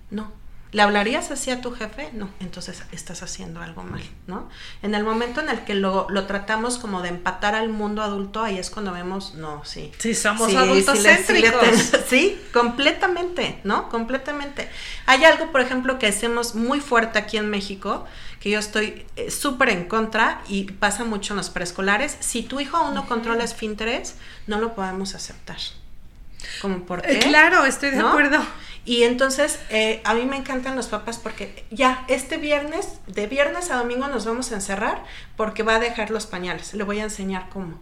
No. 0.10 0.32
¿Le 0.74 0.82
hablarías 0.82 1.32
así 1.32 1.52
a 1.52 1.60
tu 1.60 1.72
jefe? 1.72 2.10
No, 2.14 2.30
entonces 2.40 2.84
estás 2.94 3.24
haciendo 3.24 3.62
algo 3.62 3.84
mal, 3.84 4.02
¿no? 4.26 4.48
En 4.82 4.96
el 4.96 5.04
momento 5.04 5.42
en 5.42 5.50
el 5.50 5.66
que 5.66 5.76
lo, 5.76 6.08
lo 6.10 6.28
tratamos 6.28 6.78
como 6.78 7.02
de 7.02 7.10
empatar 7.10 7.56
al 7.56 7.68
mundo 7.68 8.02
adulto, 8.02 8.42
ahí 8.42 8.58
es 8.58 8.70
cuando 8.70 8.94
vemos, 8.94 9.34
no, 9.34 9.66
sí. 9.66 9.92
Sí, 9.98 10.16
somos 10.16 10.56
adultos 10.56 11.00
céntricos. 11.04 11.62
Sí, 12.08 12.42
completamente, 12.54 13.60
¿no? 13.64 13.90
Completamente. 13.90 14.70
Hay 15.06 15.24
algo, 15.26 15.52
por 15.52 15.62
ejemplo, 15.62 16.00
que 16.00 16.08
hacemos 16.08 16.56
muy 16.56 16.80
fuerte 16.80 17.20
aquí 17.20 17.38
en 17.38 17.50
México, 17.50 18.06
que 18.40 18.50
yo 18.50 18.60
estoy 18.60 19.06
eh, 19.18 19.30
súper 19.30 19.70
en 19.70 19.86
contra 19.86 20.42
y 20.48 20.64
pasa 20.64 21.04
mucho 21.04 21.34
en 21.34 21.38
los 21.38 21.50
preescolares. 21.50 22.18
Si 22.20 22.44
tu 22.44 22.60
hijo 22.60 22.78
aún 22.78 22.96
no 22.96 23.08
controla 23.08 23.44
esfínteres, 23.44 24.16
no 24.48 24.60
lo 24.60 24.74
podemos 24.74 25.16
aceptar. 25.16 25.58
¿Cómo 26.62 26.86
por 26.86 27.00
eh, 27.00 27.20
qué? 27.20 27.20
claro, 27.20 27.66
estoy 27.66 27.92
de 27.92 28.00
acuerdo. 28.00 28.40
Y 28.84 29.04
entonces 29.04 29.60
eh, 29.70 30.02
a 30.04 30.14
mí 30.14 30.26
me 30.26 30.38
encantan 30.38 30.76
los 30.76 30.88
papás 30.88 31.20
porque 31.20 31.66
ya 31.70 32.04
este 32.08 32.38
viernes, 32.38 33.00
de 33.08 33.28
viernes 33.28 33.70
a 33.70 33.78
domingo 33.78 34.08
nos 34.08 34.26
vamos 34.26 34.52
a 34.52 34.56
encerrar 34.56 35.04
porque 35.38 35.64
va 35.64 35.76
a 35.76 35.80
dejar 35.80 36.10
los 36.10 36.26
pañales. 36.26 36.74
Le 36.74 36.84
voy 36.84 37.00
a 37.00 37.04
enseñar 37.04 37.50
cómo. 37.50 37.80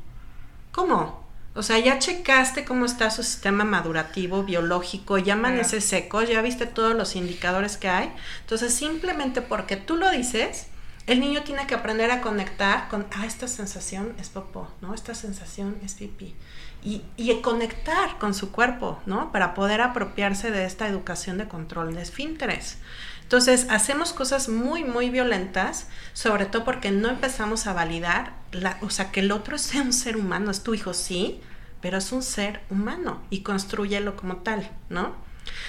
¿Cómo? 0.72 1.28
O 1.56 1.64
sea, 1.64 1.80
ya 1.80 2.00
checaste 2.00 2.64
cómo 2.64 2.86
está 2.86 3.10
su 3.10 3.24
sistema 3.24 3.64
madurativo, 3.64 4.44
biológico, 4.44 5.18
ya 5.18 5.34
amanece 5.34 5.82
seco, 5.82 6.22
ya 6.22 6.42
viste 6.42 6.68
todos 6.68 6.96
los 6.96 7.16
indicadores 7.16 7.78
que 7.78 7.90
hay. 7.90 8.14
Entonces, 8.42 8.74
simplemente 8.74 9.42
porque 9.42 9.76
tú 9.76 9.98
lo 9.98 10.10
dices, 10.12 10.68
el 11.10 11.20
niño 11.20 11.42
tiene 11.42 11.66
que 11.66 11.74
aprender 11.74 12.12
a 12.12 12.22
conectar 12.22 12.88
con, 12.88 13.08
ah, 13.16 13.26
esta 13.26 13.48
sensación 13.48 14.14
es 14.20 14.30
popó, 14.30 14.72
¿no? 14.80 14.94
Esta 14.94 15.16
sensación 15.16 15.76
es 15.84 15.96
pipí 15.96 16.36
y, 16.84 17.02
y, 17.18 17.34
conectar 17.42 18.20
con 18.20 18.36
su 18.36 18.52
cuerpo, 18.52 19.02
¿no? 19.08 19.32
Para 19.32 19.56
poder 19.56 19.82
apropiarse 19.82 20.52
de 20.52 20.66
esta 20.66 20.88
educación 20.88 21.40
de 21.40 21.48
control 21.48 21.96
de 21.96 22.04
esfínteres. 22.04 22.78
Entonces, 23.24 23.66
hacemos 23.72 24.14
cosas 24.14 24.50
muy, 24.50 24.84
muy 24.84 25.10
violentas, 25.10 25.88
sobre 26.14 26.46
todo 26.46 26.64
porque 26.64 26.92
no 26.92 27.10
empezamos 27.10 27.66
a 27.66 27.74
validar, 27.74 28.34
la, 28.52 28.78
o 28.82 28.92
sea, 28.92 29.12
que 29.12 29.22
el 29.22 29.32
otro 29.32 29.58
sea 29.58 29.82
un 29.82 29.94
ser 29.94 30.16
humano, 30.16 30.52
es 30.52 30.62
tu 30.62 30.76
hijo, 30.76 30.94
sí, 30.94 31.42
pero 31.82 31.98
es 31.98 32.12
un 32.12 32.22
ser 32.22 32.62
humano 32.70 33.24
y 33.32 33.42
construyelo 33.42 34.16
como 34.16 34.38
tal, 34.38 34.70
¿no? 34.90 35.16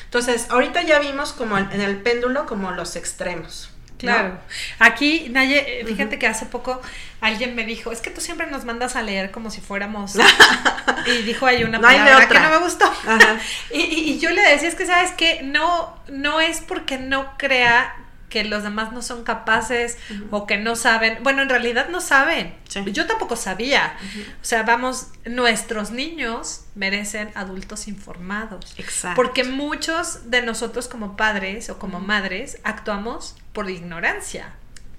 Entonces, 0.04 0.48
ahorita 0.50 0.82
ya 0.82 0.98
vimos 0.98 1.32
como 1.32 1.56
en 1.56 1.80
el 1.80 2.02
péndulo 2.02 2.44
como 2.44 2.72
los 2.72 2.94
extremos. 2.96 3.69
Claro. 4.00 4.38
Aquí, 4.78 5.28
Naye, 5.30 5.80
eh, 5.80 5.84
fíjate 5.86 6.18
que 6.18 6.26
hace 6.26 6.46
poco 6.46 6.80
alguien 7.20 7.54
me 7.54 7.64
dijo, 7.64 7.92
es 7.92 8.00
que 8.00 8.10
tú 8.10 8.20
siempre 8.20 8.46
nos 8.46 8.64
mandas 8.64 8.96
a 8.96 9.02
leer 9.02 9.30
como 9.30 9.50
si 9.50 9.60
fuéramos... 9.60 10.16
y 11.06 11.22
dijo 11.22 11.46
ahí 11.46 11.64
una 11.64 11.80
palabra 11.80 12.28
que 12.28 12.40
no 12.40 12.50
me 12.50 12.58
gustó. 12.58 12.90
y, 13.72 13.80
y, 13.80 14.18
yo 14.18 14.30
le 14.30 14.42
decía, 14.42 14.68
es 14.68 14.74
que 14.74 14.86
sabes 14.86 15.12
que 15.12 15.42
no, 15.42 15.96
no 16.08 16.40
es 16.40 16.60
porque 16.60 16.98
no 16.98 17.36
crea 17.36 17.94
que 18.30 18.44
los 18.44 18.62
demás 18.62 18.92
no 18.92 19.02
son 19.02 19.24
capaces 19.24 19.98
o 20.30 20.46
que 20.46 20.56
no 20.56 20.76
saben. 20.76 21.18
Bueno, 21.22 21.42
en 21.42 21.48
realidad 21.50 21.88
no 21.90 22.00
saben. 22.00 22.54
Yo 22.86 23.06
tampoco 23.06 23.36
sabía. 23.36 23.96
O 24.40 24.44
sea, 24.44 24.62
vamos, 24.62 25.08
nuestros 25.26 25.90
niños 25.90 26.64
merecen 26.74 27.30
adultos 27.34 27.88
informados. 27.88 28.74
Exacto. 28.78 29.16
Porque 29.16 29.44
muchos 29.44 30.30
de 30.30 30.42
nosotros 30.42 30.88
como 30.88 31.16
padres 31.16 31.68
o 31.68 31.78
como 31.78 32.00
madres 32.00 32.58
actuamos 32.62 33.34
por 33.52 33.70
ignorancia. 33.70 34.54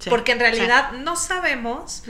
Porque 0.08 0.32
en 0.32 0.40
realidad 0.40 0.92
no 0.92 1.16
sabemos 1.16 2.02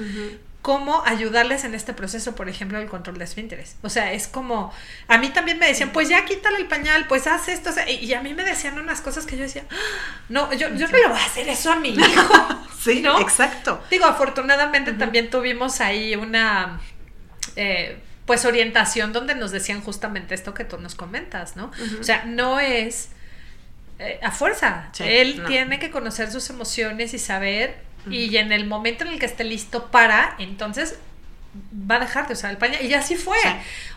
cómo 0.63 1.03
ayudarles 1.05 1.65
en 1.65 1.75
este 1.75 1.93
proceso, 1.93 2.35
por 2.37 2.49
ejemplo, 2.49 2.79
del 2.79 2.89
control 2.89 3.19
de 3.19 3.25
esfínteres. 3.25 3.77
O 3.83 3.91
sea, 3.91 4.13
es 4.13 4.29
como, 4.29 4.73
a 5.09 5.19
mí 5.19 5.31
también 5.31 5.59
me 5.59 5.67
decían, 5.67 5.91
pues 5.91 6.09
ya 6.09 6.25
quítale 6.25 6.59
el 6.59 6.67
pañal, 6.67 7.07
pues 7.09 7.27
haz 7.27 7.49
esto, 7.49 7.71
y 7.87 8.15
a 8.15 8.23
mí 8.23 8.33
me 8.33 8.45
decían 8.45 8.79
unas 8.79 9.01
cosas 9.01 9.27
que 9.27 9.37
yo 9.37 9.43
decía, 9.43 9.65
ah, 9.71 10.25
no, 10.29 10.53
yo, 10.53 10.69
yo 10.75 10.87
no 10.87 10.97
le 10.97 11.09
voy 11.09 11.19
a 11.19 11.25
hacer 11.25 11.49
eso 11.49 11.73
a 11.73 11.77
mi 11.77 11.89
hijo. 11.97 12.65
sí, 12.81 13.03
¿no? 13.03 13.21
exacto. 13.21 13.83
Digo, 13.91 14.07
afortunadamente 14.07 14.93
también 14.93 15.29
tuvimos 15.29 15.81
ahí 15.81 16.15
una... 16.15 16.81
Eh, 17.57 18.01
pues 18.25 18.45
orientación 18.45 19.13
donde 19.13 19.35
nos 19.35 19.51
decían 19.51 19.83
justamente 19.83 20.37
esto 20.37 20.55
que 20.55 20.65
tú 20.65 20.79
nos 20.79 20.95
comentas, 20.95 21.57
¿no? 21.57 21.73
O 22.01 22.05
sea, 22.05 22.25
no 22.25 22.61
es 22.61 23.09
eh, 24.03 24.21
a 24.23 24.31
fuerza. 24.31 24.91
Él 24.99 25.43
tiene 25.47 25.79
que 25.79 25.91
conocer 25.91 26.31
sus 26.31 26.49
emociones 26.51 27.15
y 27.15 27.19
saber 27.19 27.93
y 28.11 28.37
en 28.37 28.53
el 28.53 28.67
momento 28.67 29.05
en 29.05 29.13
el 29.13 29.19
que 29.19 29.27
esté 29.27 29.45
listo 29.45 29.91
para, 29.91 30.35
entonces 30.39 30.99
va 31.91 31.97
a 31.97 32.01
dejar 32.01 32.27
de 32.27 32.35
usar 32.35 32.51
el 32.51 32.59
pañal. 32.59 32.85
Y 32.85 32.95
así 32.95 33.17
fue. 33.17 33.39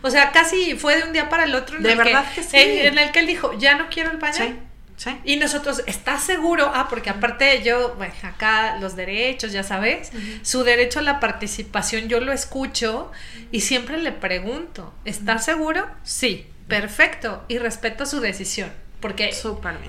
O 0.02 0.10
sea, 0.10 0.32
casi 0.32 0.76
fue 0.76 0.98
de 0.98 1.04
un 1.04 1.14
día 1.14 1.30
para 1.30 1.46
el 1.46 1.56
otro. 1.56 1.78
En 1.78 1.84
de 1.84 1.94
el 1.94 1.98
verdad 1.98 2.26
que, 2.34 2.44
sí. 2.44 2.58
En, 2.58 2.98
el 2.98 3.12
que 3.12 3.20
él 3.20 3.28
dijo, 3.28 3.58
ya 3.58 3.76
no 3.76 3.90
quiero 3.90 4.12
el 4.12 4.18
pañal. 4.18 4.60
Sí. 4.98 5.10
Y 5.26 5.36
nosotros, 5.36 5.84
¿estás 5.88 6.24
seguro? 6.24 6.72
Ah, 6.74 6.88
porque 6.90 7.10
aparte 7.10 7.62
yo, 7.64 7.96
bueno, 7.96 8.14
acá 8.24 8.78
los 8.80 8.96
derechos, 8.96 9.52
ya 9.52 9.62
sabes, 9.62 10.12
su 10.42 10.64
derecho 10.64 11.00
a 11.00 11.02
la 11.02 11.20
participación 11.20 12.08
yo 12.08 12.22
lo 12.22 12.32
escucho 12.32 13.12
y 13.52 13.62
siempre 13.62 13.98
le 13.98 14.14
pregunto, 14.14 14.94
¿estás 15.04 15.44
seguro? 15.44 15.86
Sí, 16.04 16.48
perfecto. 16.70 17.44
Y 17.50 17.58
respeto 17.58 18.06
su 18.06 18.22
decisión. 18.22 18.72
Porque 19.06 19.32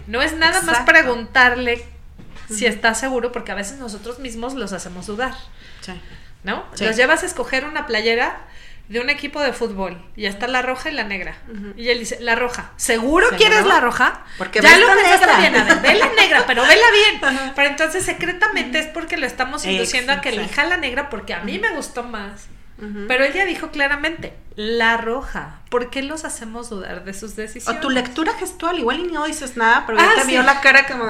no 0.09 0.20
es 0.20 0.35
nada 0.35 0.61
más 0.61 0.81
preguntarle 0.81 1.83
si 2.50 2.66
estás 2.66 3.00
seguro, 3.00 3.33
porque 3.33 3.50
a 3.50 3.55
veces 3.55 3.79
nosotros 3.79 4.18
mismos 4.18 4.52
los 4.52 4.74
hacemos 4.74 5.07
dudar. 5.07 5.33
Sí. 5.81 5.92
¿No? 6.44 6.66
Los 6.79 6.96
llevas 6.96 7.22
a 7.22 7.26
escoger 7.26 7.64
una 7.64 7.87
playera 7.87 8.46
de 8.88 9.00
un 9.00 9.09
equipo 9.09 9.40
de 9.40 9.55
fútbol 9.55 10.05
y 10.16 10.26
está 10.26 10.48
la 10.48 10.61
roja 10.61 10.90
y 10.90 10.92
la 10.92 11.05
negra. 11.05 11.38
Y 11.79 11.88
él 11.88 12.00
dice, 12.00 12.18
la 12.20 12.35
roja. 12.35 12.72
¿Seguro, 12.76 13.26
quieres 13.38 13.64
la 13.64 13.81
roja? 13.81 14.22
Porque 14.37 14.61
ya 14.61 14.76
lo 14.76 14.87
pensaste 14.87 15.40
bien, 15.40 15.57
a 15.57 15.64
ver, 15.64 15.81
ve 15.81 15.94
la 15.94 16.12
negra, 16.12 16.44
pero 16.46 16.61
vela 16.61 16.87
bien. 16.92 17.52
Pero 17.57 17.68
entonces 17.70 18.05
secretamente 18.05 18.81
es 18.81 18.87
porque 18.88 19.16
lo 19.16 19.24
estamos 19.24 19.64
induciendo 19.64 20.12
a 20.12 20.20
que 20.20 20.29
elija 20.29 20.64
la 20.64 20.76
negra 20.76 21.09
porque 21.09 21.33
a 21.33 21.40
mí 21.40 21.59
me 21.59 21.70
gustó 21.70 22.02
más. 22.02 22.48
Pero 22.79 23.25
ella 23.25 23.47
dijo 23.47 23.71
claramente, 23.71 24.35
la 24.57 24.97
roja. 24.97 25.61
¿Por 25.71 25.91
qué 25.91 26.03
los 26.03 26.25
hacemos 26.25 26.71
dudar 26.71 27.05
de 27.05 27.15
sus 27.15 27.37
decisiones? 27.37 27.79
O 27.79 27.83
tu 27.83 27.91
lectura 27.91 28.35
gestual, 28.35 28.79
igual 28.79 29.01
y 29.01 29.05
no 29.05 29.27
dices 29.27 29.57
nada, 29.57 29.85
pero 29.87 29.99
ya 29.99 30.11
ah, 30.11 30.21
te 30.21 30.27
vio 30.27 30.43
la 30.43 30.61
cara 30.61 30.87
como... 30.87 31.05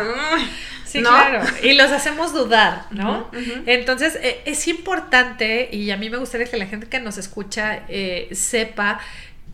Sí, 0.85 1.01
claro. 1.01 1.45
Y 1.63 1.75
los 1.75 1.91
hacemos 1.91 2.33
dudar, 2.33 2.87
¿no? 2.91 3.29
Entonces, 3.67 4.17
eh, 4.23 4.43
es 4.47 4.69
importante, 4.69 5.69
y 5.73 5.91
a 5.91 5.97
mí 5.97 6.11
me 6.11 6.17
gustaría 6.17 6.47
que 6.47 6.57
la 6.57 6.67
gente 6.67 6.89
que 6.89 7.01
nos 7.01 7.19
escucha 7.19 7.83
eh, 7.89 8.29
sepa 8.33 9.01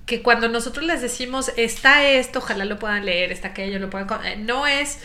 que 0.05 0.22
cuando 0.22 0.48
nosotros 0.48 0.85
les 0.85 1.01
decimos, 1.01 1.53
está 1.57 2.07
esto, 2.07 2.40
ojalá 2.40 2.64
lo 2.66 2.79
puedan 2.79 3.07
leer, 3.07 3.33
está 3.33 3.48
aquello, 3.48 3.79
lo 3.79 3.88
puedan... 3.88 4.09
Eh, 4.27 4.37
no 4.37 4.66
es 4.66 4.98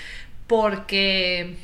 porque 0.48 1.58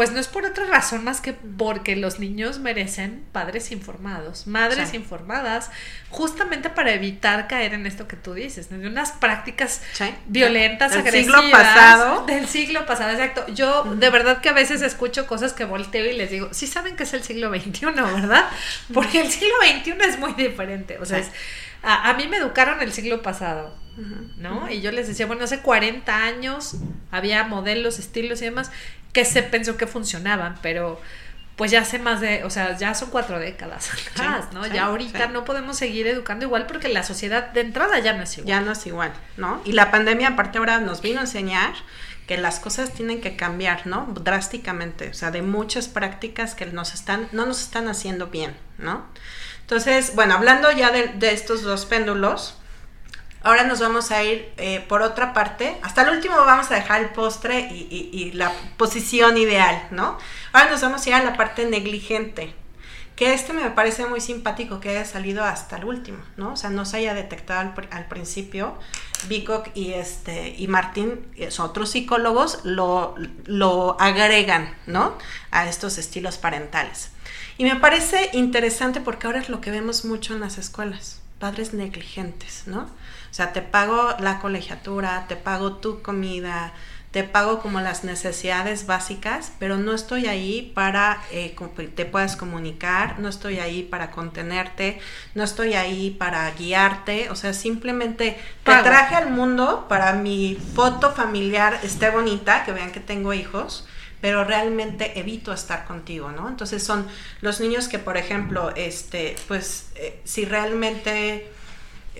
pues 0.00 0.12
no 0.12 0.18
es 0.18 0.28
por 0.28 0.46
otra 0.46 0.64
razón 0.64 1.04
más 1.04 1.20
que 1.20 1.34
porque 1.34 1.94
los 1.94 2.20
niños 2.20 2.58
merecen 2.58 3.22
padres 3.32 3.70
informados, 3.70 4.46
madres 4.46 4.94
informadas, 4.94 5.70
justamente 6.08 6.70
para 6.70 6.94
evitar 6.94 7.48
caer 7.48 7.74
en 7.74 7.84
esto 7.84 8.08
que 8.08 8.16
tú 8.16 8.32
dices, 8.32 8.70
de 8.70 8.88
unas 8.88 9.12
prácticas 9.12 9.82
violentas, 10.24 10.92
del 10.92 11.00
agresivas. 11.00 11.42
Siglo 11.42 11.50
pasado. 11.50 12.24
Del 12.24 12.48
siglo 12.48 12.86
pasado, 12.86 13.10
exacto. 13.10 13.44
Yo 13.52 13.94
de 13.94 14.08
verdad 14.08 14.40
que 14.40 14.48
a 14.48 14.54
veces 14.54 14.80
escucho 14.80 15.26
cosas 15.26 15.52
que 15.52 15.66
volteo 15.66 16.06
y 16.06 16.14
les 16.14 16.30
digo, 16.30 16.48
sí 16.52 16.66
saben 16.66 16.96
que 16.96 17.02
es 17.02 17.12
el 17.12 17.22
siglo 17.22 17.50
XXI, 17.54 17.84
¿verdad? 17.84 18.46
Porque 18.94 19.20
el 19.20 19.30
siglo 19.30 19.52
XXI 19.60 19.96
es 20.08 20.18
muy 20.18 20.32
diferente. 20.32 20.96
O 20.96 21.04
sea, 21.04 21.22
a, 21.82 22.08
a 22.08 22.14
mí 22.14 22.26
me 22.26 22.38
educaron 22.38 22.80
el 22.80 22.94
siglo 22.94 23.20
pasado. 23.20 23.78
¿no? 24.38 24.70
Y 24.70 24.80
yo 24.80 24.92
les 24.92 25.08
decía, 25.08 25.26
bueno, 25.26 25.44
hace 25.44 25.60
40 25.60 26.24
años 26.24 26.76
había 27.10 27.44
modelos, 27.44 27.98
estilos 27.98 28.40
y 28.40 28.46
demás 28.46 28.70
que 29.12 29.24
se 29.24 29.42
pensó 29.42 29.76
que 29.76 29.86
funcionaban, 29.86 30.56
pero 30.62 31.00
pues 31.56 31.70
ya 31.70 31.82
hace 31.82 31.98
más 31.98 32.22
de, 32.22 32.42
o 32.44 32.48
sea, 32.48 32.76
ya 32.78 32.94
son 32.94 33.10
cuatro 33.10 33.38
décadas 33.38 33.90
¿no? 34.54 34.66
ya 34.66 34.84
ahorita 34.84 35.26
no 35.26 35.44
podemos 35.44 35.76
seguir 35.76 36.06
educando 36.06 36.46
igual 36.46 36.66
porque 36.66 36.88
la 36.88 37.02
sociedad 37.02 37.50
de 37.50 37.60
entrada 37.60 37.98
ya 37.98 38.14
no 38.14 38.22
es 38.22 38.38
igual. 38.38 38.48
Ya 38.48 38.60
no 38.62 38.72
es 38.72 38.86
igual, 38.86 39.12
¿no? 39.36 39.60
Y 39.66 39.72
la 39.72 39.90
pandemia 39.90 40.28
aparte 40.28 40.56
ahora 40.56 40.80
nos 40.80 41.02
vino 41.02 41.18
a 41.18 41.24
enseñar 41.24 41.74
que 42.26 42.38
las 42.38 42.60
cosas 42.60 42.94
tienen 42.94 43.20
que 43.20 43.36
cambiar, 43.36 43.86
¿no? 43.86 44.06
Drásticamente, 44.22 45.10
o 45.10 45.14
sea, 45.14 45.30
de 45.32 45.42
muchas 45.42 45.88
prácticas 45.88 46.54
que 46.54 46.64
nos 46.64 46.94
están, 46.94 47.28
no 47.32 47.44
nos 47.44 47.60
están 47.60 47.88
haciendo 47.88 48.28
bien, 48.28 48.56
¿no? 48.78 49.04
Entonces, 49.60 50.14
bueno, 50.14 50.34
hablando 50.34 50.72
ya 50.72 50.90
de, 50.90 51.08
de 51.08 51.32
estos 51.32 51.62
dos 51.62 51.84
péndulos, 51.84 52.56
Ahora 53.42 53.64
nos 53.64 53.80
vamos 53.80 54.10
a 54.10 54.22
ir 54.22 54.52
eh, 54.58 54.84
por 54.86 55.02
otra 55.02 55.32
parte. 55.32 55.78
Hasta 55.82 56.02
el 56.02 56.10
último 56.10 56.36
vamos 56.36 56.70
a 56.70 56.74
dejar 56.74 57.00
el 57.00 57.10
postre 57.10 57.60
y, 57.72 58.32
la 58.34 58.52
posición 58.76 59.38
ideal, 59.38 59.88
¿no? 59.90 60.18
Ahora 60.52 60.70
nos 60.70 60.82
vamos 60.82 61.04
a 61.04 61.08
ir 61.08 61.14
a 61.14 61.22
la 61.22 61.36
parte 61.36 61.64
negligente. 61.64 62.54
Que 63.16 63.34
este 63.34 63.52
me 63.52 63.68
parece 63.70 64.06
muy 64.06 64.20
simpático 64.20 64.80
que 64.80 64.90
haya 64.90 65.04
salido 65.04 65.44
hasta 65.44 65.76
el 65.76 65.84
último, 65.84 66.18
¿no? 66.36 66.52
O 66.52 66.56
sea, 66.56 66.70
no 66.70 66.86
se 66.86 66.98
haya 66.98 67.12
detectado 67.12 67.72
al, 67.90 68.08
principio. 68.08 68.78
Bicock 69.28 69.68
y, 69.74 69.92
este, 69.92 70.54
y 70.56 70.68
Martín, 70.68 71.26
otros 71.58 71.90
psicólogos, 71.90 72.60
lo, 72.64 73.14
lo 73.44 74.00
agregan, 74.00 74.74
¿no? 74.86 75.18
A 75.50 75.68
estos 75.68 75.98
estilos 75.98 76.38
parentales. 76.38 77.10
Y 77.58 77.64
me 77.64 77.76
parece 77.76 78.30
interesante 78.32 79.02
porque 79.02 79.26
ahora 79.26 79.40
es 79.40 79.50
lo 79.50 79.60
que 79.60 79.70
vemos 79.70 80.06
mucho 80.06 80.32
en 80.32 80.40
las 80.40 80.56
escuelas. 80.56 81.20
Padres 81.38 81.74
negligentes, 81.74 82.62
¿no? 82.66 82.88
O 83.30 83.34
sea, 83.34 83.52
te 83.52 83.62
pago 83.62 84.14
la 84.18 84.40
colegiatura, 84.40 85.26
te 85.28 85.36
pago 85.36 85.76
tu 85.76 86.02
comida, 86.02 86.72
te 87.10 87.24
pago 87.24 87.58
como 87.60 87.80
las 87.80 88.04
necesidades 88.04 88.86
básicas, 88.86 89.52
pero 89.58 89.76
no 89.76 89.92
estoy 89.94 90.26
ahí 90.26 90.70
para 90.74 91.20
eh, 91.32 91.56
te 91.96 92.04
puedas 92.04 92.36
comunicar, 92.36 93.18
no 93.18 93.28
estoy 93.28 93.58
ahí 93.58 93.82
para 93.82 94.12
contenerte, 94.12 95.00
no 95.34 95.42
estoy 95.42 95.74
ahí 95.74 96.10
para 96.10 96.48
guiarte, 96.52 97.28
o 97.30 97.34
sea, 97.34 97.52
simplemente 97.52 98.38
te 98.62 98.76
traje 98.82 99.16
al 99.16 99.30
mundo 99.30 99.86
para 99.88 100.12
mi 100.12 100.56
foto 100.74 101.12
familiar 101.12 101.80
esté 101.82 102.10
bonita, 102.10 102.64
que 102.64 102.72
vean 102.72 102.92
que 102.92 103.00
tengo 103.00 103.34
hijos, 103.34 103.88
pero 104.20 104.44
realmente 104.44 105.18
evito 105.18 105.52
estar 105.52 105.86
contigo, 105.86 106.30
¿no? 106.30 106.48
Entonces 106.48 106.84
son 106.84 107.08
los 107.40 107.60
niños 107.60 107.88
que, 107.88 107.98
por 107.98 108.18
ejemplo, 108.18 108.70
este, 108.76 109.34
pues, 109.48 109.90
eh, 109.96 110.20
si 110.24 110.44
realmente 110.44 111.50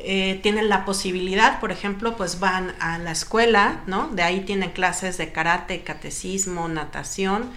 eh, 0.04 0.40
tienen 0.42 0.68
la 0.68 0.84
posibilidad, 0.84 1.60
por 1.60 1.72
ejemplo, 1.72 2.16
pues 2.16 2.40
van 2.40 2.74
a 2.80 2.98
la 2.98 3.12
escuela, 3.12 3.80
¿no? 3.86 4.08
De 4.08 4.22
ahí 4.22 4.40
tienen 4.40 4.70
clases 4.70 5.18
de 5.18 5.32
karate, 5.32 5.82
catecismo, 5.82 6.68
natación. 6.68 7.50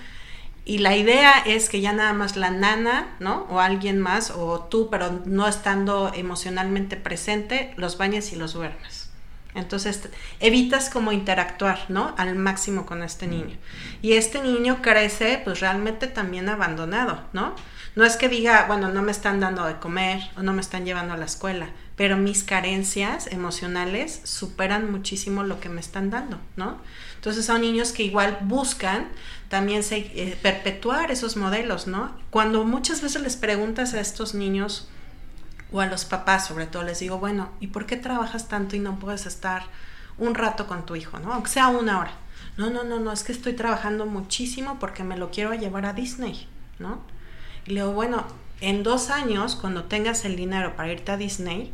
Y 0.66 0.78
la 0.78 0.96
idea 0.96 1.40
es 1.46 1.70
que 1.70 1.82
ya 1.82 1.92
nada 1.92 2.14
más 2.14 2.38
la 2.38 2.50
nana, 2.50 3.16
¿no? 3.20 3.48
O 3.50 3.60
alguien 3.60 4.00
más, 4.00 4.32
o 4.32 4.62
tú, 4.62 4.90
pero 4.90 5.22
no 5.26 5.48
estando 5.48 6.12
emocionalmente 6.14 6.96
presente, 6.96 7.74
los 7.76 7.98
bañes 7.98 8.32
y 8.32 8.38
los 8.38 8.54
duermes. 8.54 9.03
Entonces 9.56 10.10
evitas 10.40 10.90
como 10.90 11.12
interactuar, 11.12 11.86
¿no? 11.90 12.16
Al 12.18 12.36
máximo 12.36 12.86
con 12.86 13.04
este 13.04 13.28
niño. 13.28 13.58
Y 14.02 14.14
este 14.14 14.42
niño 14.42 14.82
crece 14.82 15.42
pues 15.44 15.60
realmente 15.60 16.08
también 16.08 16.50
abandonado, 16.50 17.24
¿no? 17.34 17.56
No 17.96 18.06
es 18.06 18.18
que 18.18 18.28
diga, 18.28 18.66
bueno, 18.68 18.90
no 18.90 19.04
me 19.04 19.12
están 19.12 19.40
dando 19.40 19.66
de 19.66 19.78
comer 19.78 20.22
o 20.36 20.42
no 20.42 20.54
me 20.54 20.62
están 20.62 20.84
llevando 20.84 21.14
a 21.14 21.18
la 21.18 21.26
escuela, 21.26 21.70
pero 21.96 22.18
mis 22.18 22.44
carencias 22.44 23.28
emocionales 23.28 24.22
superan 24.24 24.92
muchísimo 24.92 25.44
lo 25.44 25.60
que 25.60 25.70
me 25.70 25.80
están 25.80 26.10
dando, 26.10 26.40
¿no? 26.56 26.80
Entonces 27.16 27.46
son 27.46 27.62
niños 27.62 27.92
que 27.92 28.04
igual 28.04 28.40
buscan 28.42 29.10
también 29.48 29.84
eh, 29.92 30.38
perpetuar 30.42 31.12
esos 31.12 31.38
modelos, 31.38 31.86
¿no? 31.86 32.16
Cuando 32.32 32.66
muchas 32.66 33.02
veces 33.02 33.22
les 33.22 33.36
preguntas 33.36 33.94
a 33.94 34.02
estos 34.02 34.34
niños 34.34 34.90
o 35.74 35.82
a 35.82 35.88
los 35.88 36.06
papás 36.06 36.48
sobre 36.48 36.68
todo, 36.68 36.84
les 36.84 37.00
digo, 37.00 37.18
bueno, 37.18 37.50
¿y 37.60 37.68
por 37.68 37.86
qué 37.86 37.98
trabajas 37.98 38.48
tanto 38.48 38.76
y 38.76 38.80
no 38.80 39.00
puedes 39.00 39.26
estar 39.26 39.64
un 40.18 40.36
rato 40.36 40.68
con 40.68 40.86
tu 40.86 40.96
hijo, 40.96 41.20
¿no? 41.20 41.34
Aunque 41.34 41.50
sea 41.50 41.68
una 41.68 42.00
hora. 42.00 42.14
No, 42.58 42.70
no, 42.70 42.84
no, 42.84 43.00
no, 43.00 43.12
es 43.12 43.24
que 43.24 43.32
estoy 43.32 43.54
trabajando 43.54 44.06
muchísimo 44.06 44.78
porque 44.80 45.04
me 45.04 45.18
lo 45.18 45.32
quiero 45.32 45.54
llevar 45.56 45.88
a 45.88 45.94
Disney, 45.94 46.48
¿no? 46.78 47.02
Y 47.66 47.72
le 47.72 47.82
digo, 47.82 47.94
bueno, 47.94 48.26
en 48.62 48.84
dos 48.84 49.10
años, 49.10 49.56
cuando 49.56 49.86
tengas 49.86 50.24
el 50.26 50.36
dinero 50.36 50.76
para 50.76 50.92
irte 50.92 51.12
a 51.12 51.18
Disney, 51.18 51.74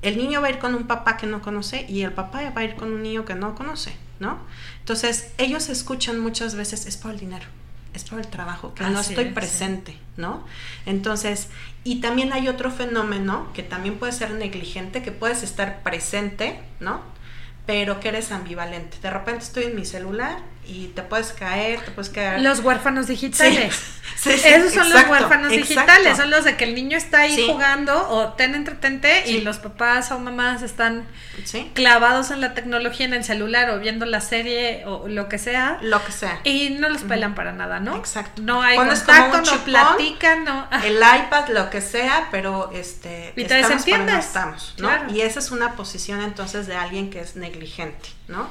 el 0.00 0.16
niño 0.16 0.40
va 0.40 0.48
a 0.48 0.50
ir 0.50 0.58
con 0.58 0.74
un 0.74 0.86
papá 0.86 1.16
que 1.16 1.26
no 1.26 1.42
conoce 1.42 1.84
y 1.88 2.02
el 2.02 2.12
papá 2.12 2.50
va 2.50 2.60
a 2.60 2.64
ir 2.64 2.76
con 2.76 2.92
un 2.92 3.02
niño 3.02 3.24
que 3.24 3.34
no 3.34 3.54
conoce, 3.54 3.94
¿no? 4.18 4.38
Entonces, 4.80 5.32
ellos 5.38 5.68
escuchan 5.68 6.18
muchas 6.20 6.54
veces, 6.54 6.86
es 6.86 6.96
por 6.96 7.10
el 7.10 7.18
dinero, 7.18 7.46
es 7.94 8.04
por 8.04 8.18
el 8.18 8.26
trabajo, 8.26 8.74
que 8.74 8.84
no 8.84 9.00
estoy 9.00 9.26
presente, 9.26 9.96
¿no? 10.16 10.44
Entonces, 10.84 11.48
y 11.84 12.00
también 12.00 12.32
hay 12.32 12.48
otro 12.48 12.70
fenómeno 12.70 13.52
que 13.54 13.62
también 13.62 13.98
puede 13.98 14.12
ser 14.12 14.32
negligente, 14.32 15.02
que 15.02 15.12
puedes 15.12 15.42
estar 15.42 15.82
presente, 15.82 16.60
¿no? 16.80 17.00
Pero 17.66 18.00
que 18.00 18.08
eres 18.08 18.32
ambivalente. 18.32 18.98
De 19.00 19.10
repente 19.10 19.44
estoy 19.44 19.64
en 19.64 19.76
mi 19.76 19.84
celular 19.84 20.38
y 20.66 20.88
te 20.88 21.02
puedes 21.02 21.32
caer, 21.32 21.80
te 21.80 21.90
puedes 21.90 22.10
caer. 22.10 22.40
Los 22.40 22.60
huérfanos 22.60 23.06
digitales. 23.06 23.74
Esos 24.24 24.72
son 24.72 24.90
los 24.90 25.06
huérfanos 25.06 25.50
digitales, 25.50 26.16
son 26.16 26.30
los 26.30 26.44
de 26.44 26.56
que 26.56 26.64
el 26.64 26.74
niño 26.74 26.96
está 26.96 27.20
ahí 27.20 27.46
jugando 27.46 28.08
o 28.10 28.32
ten 28.32 28.54
entretente 28.54 29.28
y 29.30 29.40
los 29.40 29.58
papás 29.58 30.10
o 30.12 30.18
mamás 30.18 30.62
están 30.62 31.06
clavados 31.74 32.30
en 32.30 32.40
la 32.40 32.54
tecnología, 32.54 33.06
en 33.06 33.14
el 33.14 33.24
celular 33.24 33.70
o 33.70 33.78
viendo 33.80 34.06
la 34.06 34.20
serie 34.20 34.84
o 34.86 35.08
lo 35.08 35.28
que 35.28 35.38
sea. 35.38 35.78
Lo 35.82 36.04
que 36.04 36.12
sea. 36.12 36.40
Y 36.44 36.70
no 36.70 36.88
los 36.88 37.02
pelan 37.02 37.34
para 37.34 37.52
nada, 37.52 37.80
¿no? 37.80 37.96
Exacto. 37.96 38.42
No 38.42 38.62
hay 38.62 38.76
contacto, 38.76 39.42
no 39.42 39.64
platican, 39.64 40.44
no. 40.44 40.68
El 40.84 40.96
iPad, 40.96 41.48
lo 41.48 41.70
que 41.70 41.80
sea, 41.80 42.28
pero 42.30 42.70
este. 42.72 43.32
Y 43.36 43.44
te 43.44 43.60
estamos 43.60 43.86
estamos, 43.86 44.74
¿no? 44.78 44.90
Y 45.12 45.20
esa 45.20 45.40
es 45.40 45.50
una 45.50 45.72
posición 45.72 46.22
entonces 46.22 46.66
de 46.66 46.76
alguien 46.76 47.10
que 47.10 47.20
es 47.20 47.36
negligente, 47.36 48.08
¿no? 48.28 48.48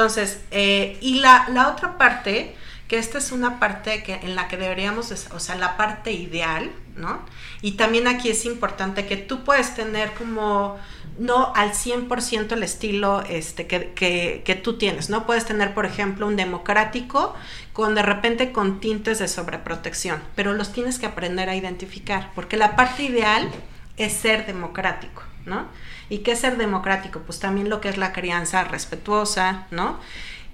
Entonces, 0.00 0.40
eh, 0.50 0.96
y 1.02 1.20
la, 1.20 1.46
la, 1.50 1.68
otra 1.68 1.98
parte, 1.98 2.54
que 2.88 2.96
esta 2.96 3.18
es 3.18 3.32
una 3.32 3.60
parte 3.60 4.02
que, 4.02 4.14
en 4.14 4.34
la 4.34 4.48
que 4.48 4.56
deberíamos, 4.56 5.12
o 5.30 5.38
sea, 5.38 5.56
la 5.56 5.76
parte 5.76 6.10
ideal, 6.10 6.70
¿no? 6.96 7.20
Y 7.60 7.72
también 7.72 8.08
aquí 8.08 8.30
es 8.30 8.46
importante 8.46 9.04
que 9.04 9.18
tú 9.18 9.44
puedes 9.44 9.74
tener 9.74 10.14
como, 10.14 10.78
no 11.18 11.52
al 11.54 11.72
100% 11.72 12.52
el 12.52 12.62
estilo 12.62 13.22
este, 13.28 13.66
que, 13.66 13.92
que, 13.92 14.40
que, 14.42 14.54
tú 14.54 14.78
tienes, 14.78 15.10
¿no? 15.10 15.26
Puedes 15.26 15.44
tener, 15.44 15.74
por 15.74 15.84
ejemplo, 15.84 16.26
un 16.26 16.36
democrático 16.36 17.34
con 17.74 17.94
de 17.94 18.00
repente 18.00 18.50
con 18.50 18.80
tintes 18.80 19.18
de 19.18 19.28
sobreprotección, 19.28 20.22
pero 20.34 20.54
los 20.54 20.72
tienes 20.72 20.98
que 20.98 21.04
aprender 21.04 21.50
a 21.50 21.56
identificar, 21.56 22.30
porque 22.34 22.56
la 22.56 22.74
parte 22.74 23.02
ideal 23.02 23.50
es 23.98 24.14
ser 24.14 24.46
democrático, 24.46 25.24
¿no? 25.50 25.66
¿Y 26.08 26.18
qué 26.18 26.34
ser 26.34 26.56
democrático? 26.56 27.20
Pues 27.20 27.38
también 27.40 27.68
lo 27.68 27.82
que 27.82 27.90
es 27.90 27.98
la 27.98 28.14
crianza 28.14 28.64
respetuosa, 28.64 29.66
¿no? 29.70 29.98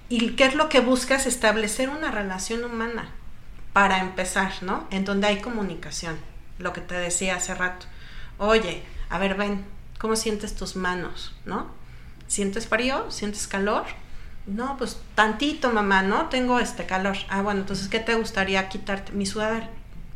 ¿Y 0.09 0.31
qué 0.31 0.47
es 0.47 0.57
lo 0.57 0.69
que 0.69 0.81
buscas? 0.81 1.27
Establecer 1.27 1.89
una 1.89 2.11
relación 2.11 2.65
humana 2.65 3.11
para 3.73 3.99
empezar, 3.99 4.53
¿no? 4.63 4.89
En 4.91 5.05
donde 5.05 5.29
hay 5.29 5.41
comunicación, 5.41 6.19
lo 6.59 6.73
que 6.73 6.81
te 6.81 6.97
decía 6.97 7.37
hace 7.37 7.55
rato. 7.55 7.87
Oye, 8.39 8.83
a 9.09 9.19
ver, 9.19 9.37
ven, 9.37 9.65
¿cómo 9.99 10.17
sientes 10.17 10.57
tus 10.57 10.75
manos, 10.75 11.37
¿no? 11.45 11.69
¿Sientes 12.27 12.67
frío? 12.67 13.11
¿Sientes 13.11 13.47
calor? 13.47 13.85
No, 14.47 14.77
pues 14.79 14.99
tantito, 15.15 15.73
mamá, 15.73 16.03
¿no? 16.03 16.29
Tengo 16.29 16.59
este 16.59 16.87
calor. 16.87 17.17
Ah, 17.29 17.43
bueno, 17.43 17.61
entonces, 17.61 17.89
¿qué 17.89 18.01
te 18.01 18.15
gustaría 18.15 18.69
quitarte? 18.69 19.13
Mi 19.13 19.27
sudadera 19.27 19.69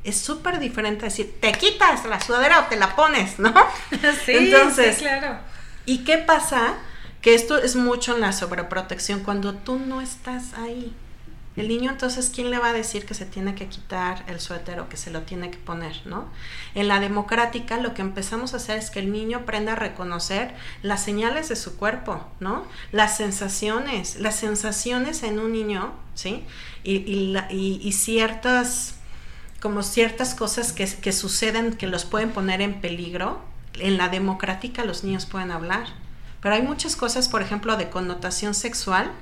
es 0.04 0.16
súper 0.18 0.58
diferente 0.58 1.04
decir, 1.04 1.36
te 1.40 1.52
quitas 1.52 2.04
la 2.06 2.20
sudadera 2.20 2.60
o 2.60 2.64
te 2.64 2.76
la 2.76 2.96
pones, 2.96 3.38
¿no? 3.38 3.52
Sí, 4.24 4.32
Entonces, 4.32 4.98
claro. 4.98 5.38
¿Y 5.84 5.98
qué 6.04 6.18
pasa? 6.18 6.74
Que 7.20 7.34
esto 7.34 7.58
es 7.58 7.76
mucho 7.76 8.14
en 8.14 8.22
la 8.22 8.32
sobreprotección 8.32 9.20
cuando 9.20 9.54
tú 9.54 9.78
no 9.78 10.00
estás 10.00 10.54
ahí. 10.54 10.94
El 11.56 11.68
niño 11.68 11.90
entonces, 11.90 12.30
¿quién 12.34 12.50
le 12.50 12.58
va 12.58 12.68
a 12.68 12.72
decir 12.72 13.04
que 13.04 13.12
se 13.12 13.26
tiene 13.26 13.54
que 13.54 13.66
quitar 13.66 14.24
el 14.28 14.40
suéter 14.40 14.80
o 14.80 14.88
que 14.88 14.96
se 14.96 15.10
lo 15.10 15.22
tiene 15.22 15.50
que 15.50 15.58
poner, 15.58 16.00
no? 16.06 16.28
En 16.74 16.88
la 16.88 17.00
democrática 17.00 17.76
lo 17.76 17.92
que 17.92 18.02
empezamos 18.02 18.54
a 18.54 18.58
hacer 18.58 18.78
es 18.78 18.90
que 18.90 19.00
el 19.00 19.12
niño 19.12 19.38
aprenda 19.38 19.72
a 19.72 19.76
reconocer 19.76 20.54
las 20.82 21.02
señales 21.02 21.48
de 21.48 21.56
su 21.56 21.76
cuerpo, 21.76 22.24
¿no? 22.38 22.64
Las 22.92 23.16
sensaciones, 23.16 24.16
las 24.16 24.36
sensaciones 24.36 25.22
en 25.24 25.40
un 25.40 25.52
niño, 25.52 25.92
¿sí? 26.14 26.44
Y, 26.84 26.94
y, 26.94 27.80
y 27.82 27.92
ciertas 27.92 28.99
como 29.60 29.82
ciertas 29.82 30.34
cosas 30.34 30.72
que, 30.72 31.12
suceden 31.12 31.74
que 31.74 31.86
los 31.86 32.04
pueden 32.04 32.30
poner 32.30 32.60
en 32.60 32.80
peligro. 32.80 33.40
En 33.74 33.98
la 33.98 34.08
democrática 34.08 34.84
los 34.84 35.04
niños 35.04 35.26
pueden 35.26 35.50
hablar, 35.50 35.86
pero 36.42 36.54
hay 36.54 36.62
muchas 36.62 36.96
cosas, 36.96 37.28
por 37.28 37.42
ejemplo, 37.42 37.76
de 37.76 37.88
connotación 37.88 38.54
sexual, 38.54 39.12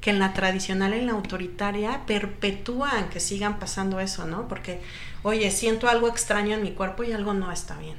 que 0.00 0.10
en 0.10 0.18
la 0.18 0.34
tradicional 0.34 0.94
y 0.94 0.98
en 0.98 1.06
la 1.06 1.12
autoritaria 1.12 2.02
perpetúan 2.06 3.08
que 3.08 3.20
sigan 3.20 3.58
pasando 3.58 4.00
eso, 4.00 4.26
¿no? 4.26 4.46
Porque, 4.48 4.82
oye, 5.22 5.50
siento 5.50 5.88
algo 5.88 6.08
extraño 6.08 6.54
en 6.54 6.62
mi 6.62 6.72
cuerpo 6.72 7.04
y 7.04 7.12
algo 7.12 7.32
no 7.32 7.50
está 7.50 7.78
bien. 7.78 7.96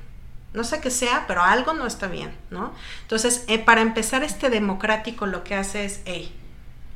No 0.54 0.64
sé 0.64 0.80
qué 0.80 0.92
sea, 0.92 1.26
pero 1.28 1.42
algo 1.42 1.74
no 1.74 1.88
está 1.88 2.08
bien, 2.08 2.32
¿no? 2.52 2.74
Entonces, 3.02 3.44
eh, 3.48 3.58
para 3.58 3.82
empezar, 3.82 4.24
este 4.24 4.50
democrático 4.50 5.26
lo 5.26 5.44
que 5.44 5.56
hace 5.56 5.86
es, 5.86 6.02
hey, 6.06 6.34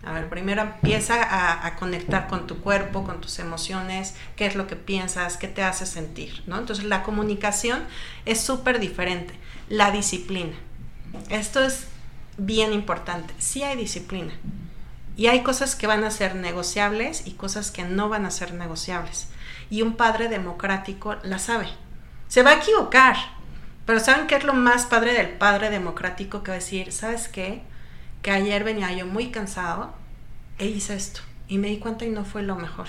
a 0.04 0.14
ver, 0.14 0.30
primero 0.30 0.62
empieza 0.62 1.66
a, 1.66 1.76
conectar 1.76 2.28
con 2.28 2.48
tu 2.48 2.60
cuerpo, 2.62 3.04
con 3.04 3.20
tus 3.20 3.38
emociones, 3.40 4.16
qué 4.38 4.46
es 4.46 4.56
lo 4.56 4.66
que 4.66 4.78
piensas, 4.78 5.36
qué 5.36 5.48
te 5.50 5.62
hace 5.62 5.86
sentir, 5.86 6.42
¿no? 6.48 6.58
Entonces 6.58 6.86
la 6.86 7.04
comunicación 7.04 7.84
es 8.26 8.40
súper 8.40 8.80
diferente. 8.80 9.34
La 9.68 9.92
disciplina. 9.92 10.56
Esto 11.30 11.64
es 11.64 11.88
bien 12.38 12.72
importante. 12.72 13.34
Sí 13.40 13.62
hay 13.64 13.76
disciplina. 13.76 14.34
Y 15.18 15.28
hay 15.28 15.44
cosas 15.44 15.76
que 15.76 15.86
van 15.86 16.06
a 16.06 16.12
ser 16.12 16.36
negociables 16.36 17.28
y 17.28 17.32
cosas 17.32 17.70
que 17.70 17.84
no 17.84 18.08
van 18.08 18.26
a 18.26 18.32
ser 18.32 18.54
negociables. 18.54 19.28
Y 19.70 19.82
un 19.82 19.98
padre 19.98 20.30
democrático 20.30 21.18
la 21.24 21.40
sabe. 21.40 21.68
Se 22.30 22.42
va 22.42 22.52
a 22.52 22.56
equivocar. 22.56 23.18
Pero 23.86 24.00
¿saben 24.00 24.28
qué 24.28 24.36
es 24.36 24.46
lo 24.46 24.54
más 24.54 24.86
padre 24.86 25.14
del 25.14 25.30
padre 25.30 25.70
democrático 25.70 26.42
que 26.42 26.52
va 26.52 26.56
a 26.56 26.60
decir? 26.60 26.94
¿Sabes 26.94 27.28
qué? 27.28 27.64
Que 28.22 28.32
ayer 28.32 28.64
venía 28.64 28.92
yo 28.94 29.06
muy 29.06 29.32
cansado 29.32 29.94
e 30.58 30.66
hice 30.66 30.96
esto 30.96 31.22
y 31.48 31.58
me 31.58 31.70
di 31.70 31.78
cuenta 31.78 32.06
y 32.06 32.10
no 32.10 32.26
fue 32.26 32.44
lo 32.44 32.56
mejor. 32.56 32.88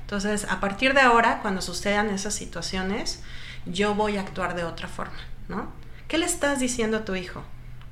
Entonces, 0.00 0.46
a 0.50 0.58
partir 0.58 0.92
de 0.94 1.00
ahora, 1.00 1.40
cuando 1.40 1.62
sucedan 1.62 2.10
esas 2.10 2.34
situaciones, 2.34 3.22
yo 3.66 3.94
voy 3.94 4.16
a 4.16 4.22
actuar 4.22 4.56
de 4.56 4.64
otra 4.64 4.88
forma, 4.88 5.20
¿no? 5.48 5.70
¿Qué 6.08 6.18
le 6.18 6.26
estás 6.26 6.58
diciendo 6.58 6.98
a 6.98 7.04
tu 7.04 7.14
hijo? 7.14 7.44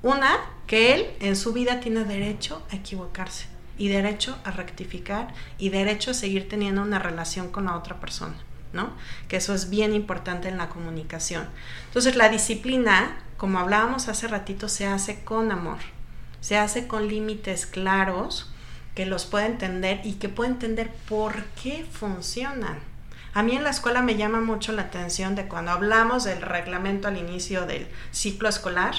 Una, 0.02 0.36
que 0.66 0.94
él 0.94 1.06
en 1.20 1.36
su 1.36 1.52
vida 1.52 1.80
tiene 1.80 2.04
derecho 2.04 2.66
a 2.72 2.76
equivocarse 2.76 3.46
y 3.78 3.88
derecho 3.88 4.36
a 4.44 4.50
rectificar 4.50 5.28
y 5.58 5.68
derecho 5.68 6.10
a 6.10 6.14
seguir 6.14 6.48
teniendo 6.48 6.82
una 6.82 6.98
relación 6.98 7.50
con 7.50 7.66
la 7.66 7.76
otra 7.76 8.00
persona, 8.00 8.34
¿no? 8.72 8.90
Que 9.28 9.36
eso 9.36 9.54
es 9.54 9.70
bien 9.70 9.94
importante 9.94 10.48
en 10.48 10.58
la 10.58 10.68
comunicación. 10.68 11.48
Entonces, 11.86 12.16
la 12.16 12.28
disciplina, 12.28 13.18
como 13.36 13.60
hablábamos 13.60 14.08
hace 14.08 14.26
ratito, 14.26 14.68
se 14.68 14.86
hace 14.86 15.22
con 15.22 15.52
amor, 15.52 15.78
se 16.40 16.56
hace 16.56 16.86
con 16.86 17.08
límites 17.08 17.66
claros 17.66 18.50
que 18.94 19.06
los 19.06 19.26
pueda 19.26 19.46
entender 19.46 20.00
y 20.04 20.14
que 20.14 20.28
pueda 20.28 20.50
entender 20.50 20.90
por 21.08 21.44
qué 21.62 21.86
funcionan. 21.90 22.80
A 23.34 23.42
mí 23.42 23.54
en 23.54 23.62
la 23.62 23.70
escuela 23.70 24.02
me 24.02 24.16
llama 24.16 24.40
mucho 24.40 24.72
la 24.72 24.82
atención 24.82 25.34
de 25.36 25.46
cuando 25.46 25.70
hablamos 25.70 26.24
del 26.24 26.42
reglamento 26.42 27.08
al 27.08 27.16
inicio 27.16 27.66
del 27.66 27.86
ciclo 28.10 28.48
escolar, 28.48 28.94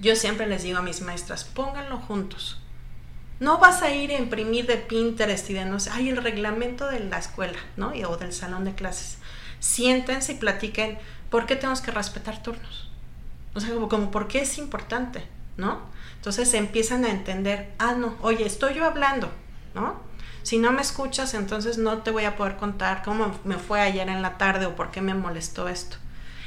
yo 0.00 0.14
siempre 0.14 0.46
les 0.46 0.62
digo 0.62 0.78
a 0.78 0.82
mis 0.82 1.00
maestras, 1.00 1.44
pónganlo 1.44 1.96
juntos. 1.98 2.60
No 3.40 3.58
vas 3.58 3.82
a 3.82 3.90
ir 3.90 4.10
a 4.10 4.18
imprimir 4.18 4.66
de 4.66 4.76
Pinterest 4.76 5.48
y 5.50 5.54
de 5.54 5.64
no 5.64 5.80
sé, 5.80 5.90
hay 5.90 6.08
el 6.08 6.16
reglamento 6.16 6.88
de 6.88 7.00
la 7.00 7.18
escuela, 7.18 7.58
¿no? 7.76 7.92
o 8.08 8.16
del 8.16 8.32
salón 8.32 8.64
de 8.64 8.74
clases. 8.74 9.18
Siéntense 9.60 10.32
y 10.32 10.36
platiquen 10.36 10.98
por 11.30 11.46
qué 11.46 11.56
tenemos 11.56 11.80
que 11.80 11.90
respetar 11.90 12.42
turnos. 12.42 12.90
O 13.54 13.60
sea, 13.60 13.72
como, 13.74 13.88
como 13.88 14.10
por 14.10 14.28
qué 14.28 14.42
es 14.42 14.58
importante, 14.58 15.24
¿no? 15.56 15.80
Entonces 16.18 16.52
empiezan 16.54 17.04
a 17.04 17.10
entender, 17.10 17.72
ah, 17.78 17.94
no, 17.94 18.16
oye, 18.20 18.44
estoy 18.46 18.74
yo 18.74 18.84
hablando, 18.84 19.30
¿no? 19.74 19.96
Si 20.42 20.58
no 20.58 20.72
me 20.72 20.82
escuchas, 20.82 21.34
entonces 21.34 21.78
no 21.78 21.98
te 21.98 22.10
voy 22.10 22.24
a 22.24 22.36
poder 22.36 22.56
contar 22.56 23.02
cómo 23.02 23.38
me 23.44 23.56
fue 23.56 23.80
ayer 23.80 24.08
en 24.08 24.22
la 24.22 24.38
tarde 24.38 24.66
o 24.66 24.76
por 24.76 24.90
qué 24.90 25.00
me 25.00 25.14
molestó 25.14 25.68
esto. 25.68 25.96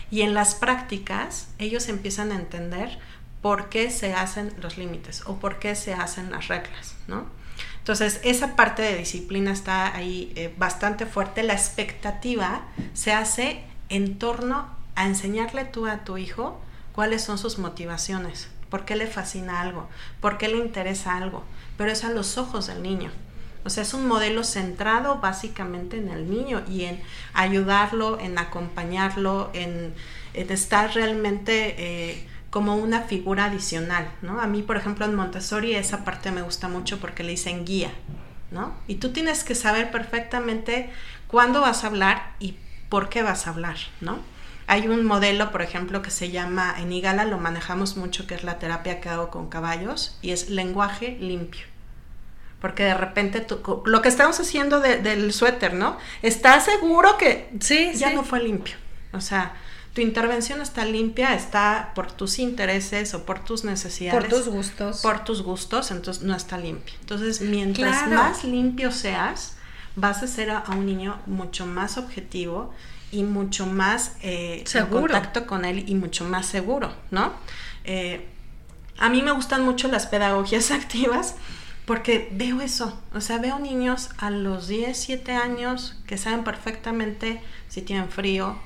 Y 0.10 0.22
en 0.22 0.34
las 0.34 0.56
prácticas, 0.56 1.48
ellos 1.58 1.88
empiezan 1.88 2.32
a 2.32 2.36
entender 2.36 3.00
por 3.42 3.70
qué 3.70 3.90
se 3.90 4.14
hacen 4.14 4.54
los 4.62 4.78
límites 4.78 5.24
o 5.26 5.38
por 5.38 5.60
qué 5.60 5.76
se 5.76 5.94
hacen 5.94 6.32
las 6.32 6.48
reglas, 6.48 6.96
¿no? 7.08 7.26
Entonces, 7.80 8.20
esa 8.24 8.56
parte 8.56 8.84
de 8.84 8.98
disciplina 8.98 9.52
está 9.52 9.96
ahí 9.96 10.32
eh, 10.36 10.54
bastante 10.58 11.06
fuerte. 11.06 11.42
La 11.42 11.54
expectativa 11.54 12.62
se 12.94 13.12
hace 13.12 13.64
en 13.90 14.20
torno 14.20 14.68
a 14.96 15.08
enseñarle 15.08 15.66
tú 15.66 15.88
a 15.88 16.04
tu 16.04 16.18
hijo 16.18 16.62
cuáles 16.94 17.24
son 17.24 17.38
sus 17.40 17.58
motivaciones, 17.58 18.50
por 18.72 18.86
qué 18.86 18.96
le 18.96 19.06
fascina 19.06 19.62
algo, 19.62 19.88
por 20.22 20.40
qué 20.40 20.48
le 20.48 20.58
interesa 20.58 21.16
algo, 21.18 21.44
pero 21.78 21.92
es 21.92 22.04
a 22.04 22.10
los 22.10 22.40
ojos 22.40 22.68
del 22.68 22.82
niño. 22.82 23.12
O 23.64 23.70
sea, 23.70 23.84
es 23.84 23.94
un 23.94 24.08
modelo 24.08 24.44
centrado 24.44 25.20
básicamente 25.20 25.98
en 25.98 26.10
el 26.10 26.32
niño 26.32 26.64
y 26.68 26.86
en 26.86 27.00
ayudarlo, 27.34 28.20
en 28.20 28.40
acompañarlo, 28.40 29.52
en, 29.54 29.94
estar 30.34 30.96
realmente 30.96 31.76
eh, 31.78 32.28
como 32.50 32.76
una 32.76 33.02
figura 33.02 33.46
adicional, 33.46 34.10
¿no? 34.22 34.40
A 34.40 34.48
mí, 34.48 34.64
por 34.64 34.78
ejemplo, 34.78 35.06
en 35.06 35.14
Montessori 35.14 35.76
esa 35.76 36.04
parte 36.06 36.32
me 36.32 36.42
gusta 36.42 36.70
mucho 36.70 37.00
porque 37.00 37.24
le 37.24 37.32
dicen 37.32 37.66
guía, 37.66 37.92
¿no? 38.50 38.74
Y 38.88 38.96
tú 38.96 39.12
tienes 39.12 39.44
que 39.44 39.54
saber 39.54 39.92
perfectamente 39.92 40.90
cuándo 41.28 41.62
vas 41.62 41.84
a 41.84 41.88
hablar 41.88 42.34
y 42.40 42.56
por 42.90 43.10
qué 43.10 43.22
vas 43.22 43.46
a 43.46 43.52
hablar, 43.52 43.78
¿no? 44.00 44.20
Hay 44.72 44.88
un 44.88 45.04
modelo, 45.04 45.52
por 45.52 45.62
ejemplo, 45.62 46.02
que 46.02 46.12
se 46.12 46.32
llama, 46.32 46.76
en 46.78 46.94
Igala 46.94 47.26
lo 47.26 47.38
manejamos 47.38 47.98
mucho, 47.98 48.26
que 48.26 48.36
es 48.36 48.46
la 48.46 48.58
terapia 48.58 49.02
que 49.02 49.10
hago 49.10 49.30
con 49.30 49.50
caballos, 49.50 50.18
y 50.22 50.32
es 50.32 50.50
lenguaje 50.50 51.18
limpio 51.20 51.66
porque 52.62 52.84
de 52.84 52.94
repente 52.94 53.46
lo 53.86 54.02
que 54.04 54.08
estamos 54.08 54.40
haciendo 54.40 54.80
del 54.80 55.34
suéter, 55.34 55.74
¿no? 55.74 55.98
¿Estás 56.22 56.66
seguro 56.66 57.18
que 57.18 57.50
sí, 57.60 57.92
ya 57.96 58.14
no 58.14 58.24
fue 58.24 58.42
limpio? 58.44 58.76
O 59.14 59.20
sea, 59.20 59.56
tu 59.94 60.00
intervención 60.00 60.62
está 60.62 60.86
limpia, 60.86 61.34
está 61.34 61.92
por 61.96 62.12
tus 62.12 62.40
intereses 62.40 63.14
o 63.14 63.26
por 63.26 63.44
tus 63.44 63.66
necesidades. 63.66 64.22
Por 64.22 64.30
tus 64.30 64.48
gustos. 64.48 65.02
Por 65.02 65.24
tus 65.26 65.42
gustos, 65.42 65.92
entonces 65.92 66.24
no 66.24 66.34
está 66.34 66.58
limpio. 66.58 66.94
Entonces, 67.02 67.42
mientras 67.42 68.08
más 68.08 68.46
limpio 68.46 68.92
seas, 68.92 69.58
vas 69.98 70.24
a 70.24 70.28
ser 70.28 70.52
a, 70.52 70.64
un 70.70 70.86
niño 70.86 71.20
mucho 71.26 71.66
más 71.66 71.98
objetivo 71.98 72.74
y 73.12 73.24
mucho 73.24 73.66
más 73.66 74.16
eh, 74.22 74.64
en 74.74 74.86
contacto 74.88 75.46
con 75.46 75.66
él 75.66 75.86
y 75.88 75.96
mucho 75.96 76.26
más 76.26 76.46
seguro, 76.46 76.94
¿no? 77.12 77.34
Eh, 77.84 78.28
a 78.98 79.10
mí 79.10 79.22
me 79.22 79.32
gustan 79.32 79.64
mucho 79.64 79.88
las 79.88 80.08
pedagogías 80.08 80.72
activas 80.72 81.36
porque 81.86 82.30
veo 82.32 82.62
eso, 82.62 83.02
o 83.14 83.22
sea, 83.22 83.40
veo 83.40 83.60
niños 83.60 84.10
a 84.18 84.30
los 84.30 84.68
10, 84.68 84.98
7 84.98 85.34
años 85.34 85.98
que 86.08 86.18
saben 86.18 86.44
perfectamente 86.44 87.42
si 87.68 87.82
tienen 87.82 88.10
frío, 88.10 88.58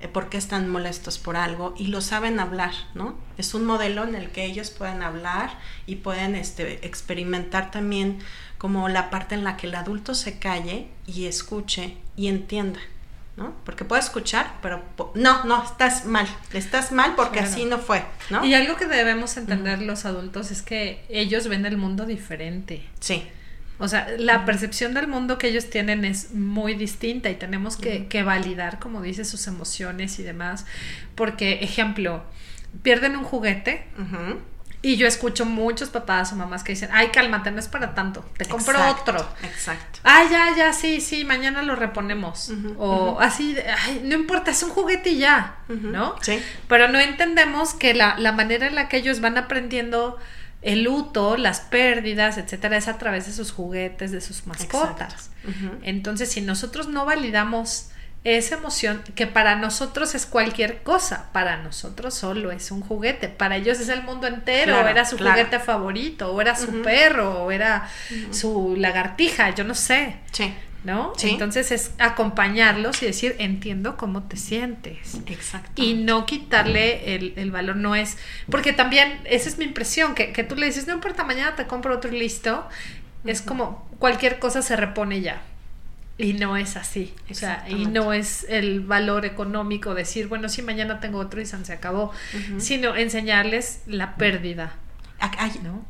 eh, 0.00 0.06
por 0.06 0.28
qué 0.28 0.36
están 0.36 0.68
molestos 0.68 1.18
por 1.18 1.36
algo 1.36 1.74
y 1.76 1.88
lo 1.88 2.00
saben 2.00 2.38
hablar, 2.38 2.72
¿no? 2.94 3.16
Es 3.36 3.54
un 3.54 3.64
modelo 3.64 4.04
en 4.04 4.14
el 4.14 4.30
que 4.30 4.44
ellos 4.44 4.70
pueden 4.70 5.02
hablar 5.02 5.50
y 5.86 5.96
pueden 5.96 6.36
este, 6.36 6.86
experimentar 6.86 7.72
también 7.72 8.20
como 8.58 8.88
la 8.88 9.10
parte 9.10 9.34
en 9.34 9.42
la 9.42 9.56
que 9.56 9.66
el 9.66 9.74
adulto 9.74 10.14
se 10.14 10.38
calle 10.38 10.88
y 11.06 11.26
escuche 11.26 11.96
y 12.16 12.28
entienda. 12.28 12.78
¿No? 13.38 13.54
Porque 13.64 13.84
puede 13.84 14.02
escuchar, 14.02 14.56
pero 14.60 14.82
no, 15.14 15.44
no, 15.44 15.64
estás 15.64 16.04
mal, 16.04 16.26
estás 16.52 16.92
mal 16.92 17.14
porque 17.14 17.38
así 17.38 17.64
no 17.64 17.78
fue, 17.78 18.04
¿no? 18.30 18.44
Y 18.44 18.54
algo 18.54 18.76
que 18.76 18.86
debemos 18.86 19.36
entender 19.36 19.80
los 19.80 20.04
adultos 20.04 20.50
es 20.50 20.60
que 20.60 21.04
ellos 21.08 21.46
ven 21.48 21.64
el 21.64 21.76
mundo 21.76 22.04
diferente. 22.04 22.84
Sí. 22.98 23.26
O 23.78 23.86
sea, 23.86 24.08
la 24.18 24.44
percepción 24.44 24.92
del 24.92 25.06
mundo 25.06 25.38
que 25.38 25.48
ellos 25.48 25.70
tienen 25.70 26.04
es 26.04 26.34
muy 26.34 26.74
distinta 26.74 27.30
y 27.30 27.36
tenemos 27.36 27.76
que, 27.76 28.08
que 28.08 28.24
validar, 28.24 28.80
como 28.80 29.00
dice, 29.02 29.24
sus 29.24 29.46
emociones 29.46 30.18
y 30.18 30.24
demás. 30.24 30.66
Porque, 31.14 31.60
ejemplo, 31.62 32.24
pierden 32.82 33.16
un 33.16 33.22
juguete. 33.22 33.86
Y 34.80 34.96
yo 34.96 35.08
escucho 35.08 35.44
muchos 35.44 35.88
papás 35.88 36.32
o 36.32 36.36
mamás 36.36 36.62
que 36.62 36.72
dicen, 36.72 36.90
ay, 36.92 37.08
cálmate, 37.08 37.50
no 37.50 37.58
es 37.58 37.66
para 37.66 37.94
tanto, 37.94 38.24
te 38.36 38.44
compro 38.44 38.78
otro. 38.90 39.28
Exacto. 39.42 39.98
Ay, 40.04 40.28
ya, 40.30 40.56
ya, 40.56 40.72
sí, 40.72 41.00
sí, 41.00 41.24
mañana 41.24 41.62
lo 41.62 41.74
reponemos. 41.74 42.52
o 42.78 43.18
así, 43.20 43.56
ay, 43.84 44.02
no 44.04 44.14
importa, 44.14 44.52
es 44.52 44.62
un 44.62 44.70
juguete 44.70 45.10
y 45.10 45.18
ya, 45.18 45.56
¿no? 45.68 46.14
Sí. 46.20 46.40
Pero 46.68 46.88
no 46.88 47.00
entendemos 47.00 47.74
que 47.74 47.92
la, 47.92 48.16
la 48.18 48.30
manera 48.32 48.68
en 48.68 48.76
la 48.76 48.88
que 48.88 48.98
ellos 48.98 49.20
van 49.20 49.36
aprendiendo 49.36 50.16
el 50.62 50.84
luto, 50.84 51.36
las 51.36 51.60
pérdidas, 51.60 52.38
etcétera, 52.38 52.76
es 52.76 52.88
a 52.88 52.98
través 52.98 53.26
de 53.26 53.32
sus 53.32 53.52
juguetes, 53.52 54.12
de 54.12 54.20
sus 54.20 54.46
mascotas. 54.46 55.30
Entonces, 55.82 56.30
si 56.30 56.40
nosotros 56.40 56.88
no 56.88 57.04
validamos 57.04 57.90
esa 58.24 58.56
emoción 58.56 59.02
que 59.14 59.26
para 59.26 59.56
nosotros 59.56 60.14
es 60.14 60.26
cualquier 60.26 60.82
cosa, 60.82 61.30
para 61.32 61.56
nosotros 61.56 62.14
solo 62.14 62.50
es 62.50 62.70
un 62.70 62.80
juguete, 62.80 63.28
para 63.28 63.56
ellos 63.56 63.78
es 63.78 63.88
el 63.88 64.02
mundo 64.02 64.26
entero, 64.26 64.76
o 64.76 64.86
era 64.86 65.04
su 65.04 65.16
juguete 65.16 65.60
favorito, 65.60 66.32
o 66.32 66.40
era 66.40 66.56
su 66.56 66.82
perro, 66.82 67.44
o 67.44 67.50
era 67.50 67.88
su 68.30 68.74
lagartija, 68.76 69.54
yo 69.54 69.64
no 69.64 69.74
sé. 69.74 70.16
Sí. 70.32 70.52
¿No? 70.84 71.12
Entonces 71.22 71.72
es 71.72 71.90
acompañarlos 71.98 73.02
y 73.02 73.06
decir, 73.06 73.34
entiendo 73.40 73.96
cómo 73.96 74.22
te 74.22 74.36
sientes. 74.36 75.16
Exacto. 75.26 75.82
Y 75.82 75.94
no 75.94 76.24
quitarle 76.24 77.14
el, 77.14 77.50
valor, 77.50 77.76
no 77.76 77.94
es. 77.94 78.16
Porque 78.48 78.72
también, 78.72 79.20
esa 79.24 79.48
es 79.48 79.58
mi 79.58 79.64
impresión, 79.64 80.14
que, 80.14 80.32
que 80.32 80.44
tú 80.44 80.54
le 80.54 80.66
dices, 80.66 80.86
no 80.86 80.94
importa, 80.94 81.24
mañana 81.24 81.56
te 81.56 81.66
compro 81.66 81.94
otro 81.94 82.14
y 82.14 82.18
listo. 82.18 82.66
Es 83.24 83.42
como 83.42 83.88
cualquier 83.98 84.38
cosa 84.38 84.62
se 84.62 84.76
repone 84.76 85.20
ya. 85.20 85.42
Y 86.18 86.32
no 86.32 86.56
es 86.56 86.76
así. 86.76 87.14
O 87.30 87.34
sea, 87.34 87.64
y 87.68 87.86
no 87.86 88.12
es 88.12 88.44
el 88.48 88.80
valor 88.80 89.24
económico 89.24 89.94
decir, 89.94 90.26
bueno, 90.26 90.48
sí, 90.48 90.62
mañana 90.62 90.98
tengo 90.98 91.20
otro 91.20 91.40
y 91.40 91.46
se 91.46 91.72
acabó, 91.72 92.10
sino 92.58 92.96
enseñarles 92.96 93.82
la 93.86 94.16
pérdida. 94.16 94.74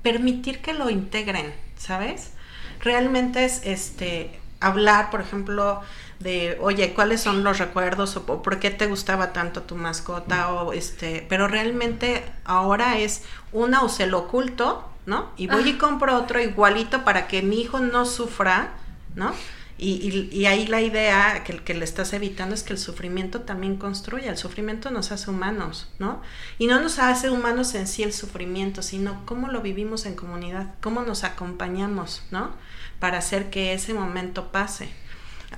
Permitir 0.03 0.61
que 0.61 0.75
lo 0.75 0.91
integren, 0.91 1.55
¿sabes? 1.79 2.33
Realmente 2.81 3.47
es 3.47 3.63
este 3.65 4.39
hablar, 4.61 5.11
por 5.11 5.23
ejemplo, 5.23 5.81
de, 6.21 6.59
oye, 6.61 6.93
¿cuáles 6.93 7.23
son 7.23 7.43
los 7.43 7.59
recuerdos 7.59 8.17
o, 8.17 8.43
por 8.43 8.59
qué 8.59 8.71
te 8.71 8.87
gustaba 8.87 9.33
tanto 9.33 9.63
tu 9.63 9.77
mascota 9.77 10.53
o 10.53 10.73
este, 10.73 11.25
pero 11.29 11.49
realmente 11.49 12.25
ahora 12.45 12.99
es 12.99 13.23
una 13.53 13.83
o 13.83 13.89
se 13.89 14.07
lo 14.07 14.19
oculto, 14.21 14.89
¿no? 15.07 15.31
Y 15.37 15.47
voy 15.47 15.71
y 15.71 15.73
compro 15.75 16.17
otro 16.17 16.41
igualito 16.41 17.05
para 17.05 17.29
que 17.29 17.41
mi 17.43 17.61
hijo 17.61 17.81
no 17.81 18.05
sufra, 18.05 18.73
¿no? 19.15 19.33
Y, 19.81 20.29
y, 20.33 20.47
ahí 20.47 20.67
la 20.67 20.81
idea 20.81 21.45
que, 21.45 21.57
que, 21.59 21.73
le 21.73 21.85
estás 21.85 22.13
evitando 22.13 22.53
es 22.53 22.65
que 22.65 22.73
el 22.73 22.81
sufrimiento 22.81 23.43
también 23.43 23.77
construye, 23.77 24.29
el 24.29 24.37
sufrimiento 24.37 24.91
nos 24.91 25.13
hace 25.13 25.31
humanos, 25.31 25.89
¿no? 26.01 26.21
Y 26.59 26.67
no 26.67 26.81
nos 26.81 26.99
hace 26.99 27.31
humanos 27.31 27.77
en 27.77 27.87
sí 27.87 28.03
el 28.03 28.13
sufrimiento, 28.13 28.83
sino 28.83 29.25
cómo 29.25 29.47
lo 29.47 29.61
vivimos 29.61 30.05
en 30.05 30.17
comunidad, 30.17 30.75
cómo 30.81 31.03
nos 31.03 31.23
acompañamos, 31.23 32.25
¿no? 32.33 32.51
Para 32.99 33.19
hacer 33.19 33.51
que 33.51 33.73
ese 33.73 33.95
momento 33.95 34.51
pase. 34.51 34.91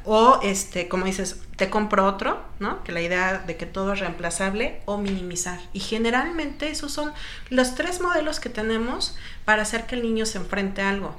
O, 0.04 0.38
este, 0.42 0.88
como 0.88 1.04
dices, 1.06 1.40
te 1.56 1.68
compro 1.68 2.06
otro, 2.06 2.44
¿no? 2.58 2.84
Que 2.84 2.92
la 2.92 3.00
idea 3.00 3.38
de 3.38 3.56
que 3.56 3.66
todo 3.66 3.92
es 3.92 4.00
reemplazable 4.00 4.82
o 4.84 4.98
minimizar. 4.98 5.60
Y 5.72 5.80
generalmente 5.80 6.70
esos 6.70 6.92
son 6.92 7.12
los 7.48 7.74
tres 7.74 8.00
modelos 8.00 8.38
que 8.38 8.48
tenemos 8.48 9.16
para 9.44 9.62
hacer 9.62 9.86
que 9.86 9.96
el 9.96 10.02
niño 10.02 10.26
se 10.26 10.38
enfrente 10.38 10.82
a 10.82 10.90
algo. 10.90 11.16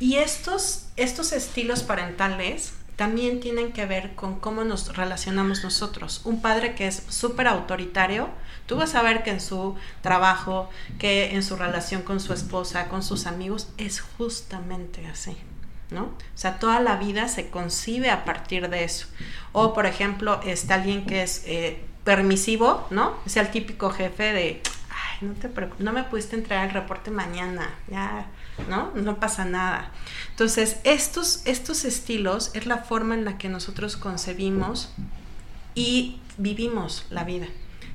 Y 0.00 0.16
estos, 0.16 0.86
estos 0.96 1.32
estilos 1.32 1.82
parentales 1.82 2.72
también 2.96 3.40
tienen 3.40 3.72
que 3.72 3.86
ver 3.86 4.14
con 4.14 4.38
cómo 4.38 4.64
nos 4.64 4.94
relacionamos 4.96 5.64
nosotros. 5.64 6.20
Un 6.24 6.42
padre 6.42 6.74
que 6.74 6.86
es 6.86 7.02
súper 7.08 7.48
autoritario, 7.48 8.28
tú 8.66 8.76
vas 8.76 8.94
a 8.94 9.02
ver 9.02 9.22
que 9.22 9.30
en 9.30 9.40
su 9.40 9.76
trabajo, 10.02 10.68
que 10.98 11.34
en 11.34 11.42
su 11.42 11.56
relación 11.56 12.02
con 12.02 12.20
su 12.20 12.32
esposa, 12.32 12.88
con 12.88 13.02
sus 13.02 13.26
amigos, 13.26 13.68
es 13.78 14.00
justamente 14.00 15.06
así. 15.06 15.36
¿no? 15.90 16.04
O 16.04 16.14
sea, 16.34 16.58
toda 16.58 16.80
la 16.80 16.96
vida 16.96 17.28
se 17.28 17.50
concibe 17.50 18.10
a 18.10 18.24
partir 18.24 18.70
de 18.70 18.84
eso. 18.84 19.06
O, 19.52 19.74
por 19.74 19.86
ejemplo, 19.86 20.40
está 20.42 20.74
alguien 20.74 21.04
que 21.06 21.22
es 21.22 21.42
eh, 21.46 21.84
permisivo, 22.04 22.86
¿no? 22.90 23.14
Es 23.26 23.36
el 23.36 23.50
típico 23.50 23.90
jefe 23.90 24.32
de, 24.32 24.62
ay, 24.90 25.28
no 25.28 25.34
te 25.34 25.50
no 25.78 25.92
me 25.92 26.04
pudiste 26.04 26.36
entregar 26.36 26.68
el 26.68 26.74
reporte 26.74 27.10
mañana, 27.10 27.70
ya 27.88 28.26
¿no? 28.68 28.92
No 28.94 29.18
pasa 29.18 29.44
nada. 29.44 29.90
Entonces, 30.30 30.76
estos, 30.84 31.42
estos 31.44 31.84
estilos 31.84 32.50
es 32.54 32.66
la 32.66 32.78
forma 32.78 33.14
en 33.14 33.24
la 33.24 33.38
que 33.38 33.48
nosotros 33.48 33.96
concebimos 33.96 34.90
y 35.74 36.20
vivimos 36.38 37.04
la 37.10 37.24
vida 37.24 37.46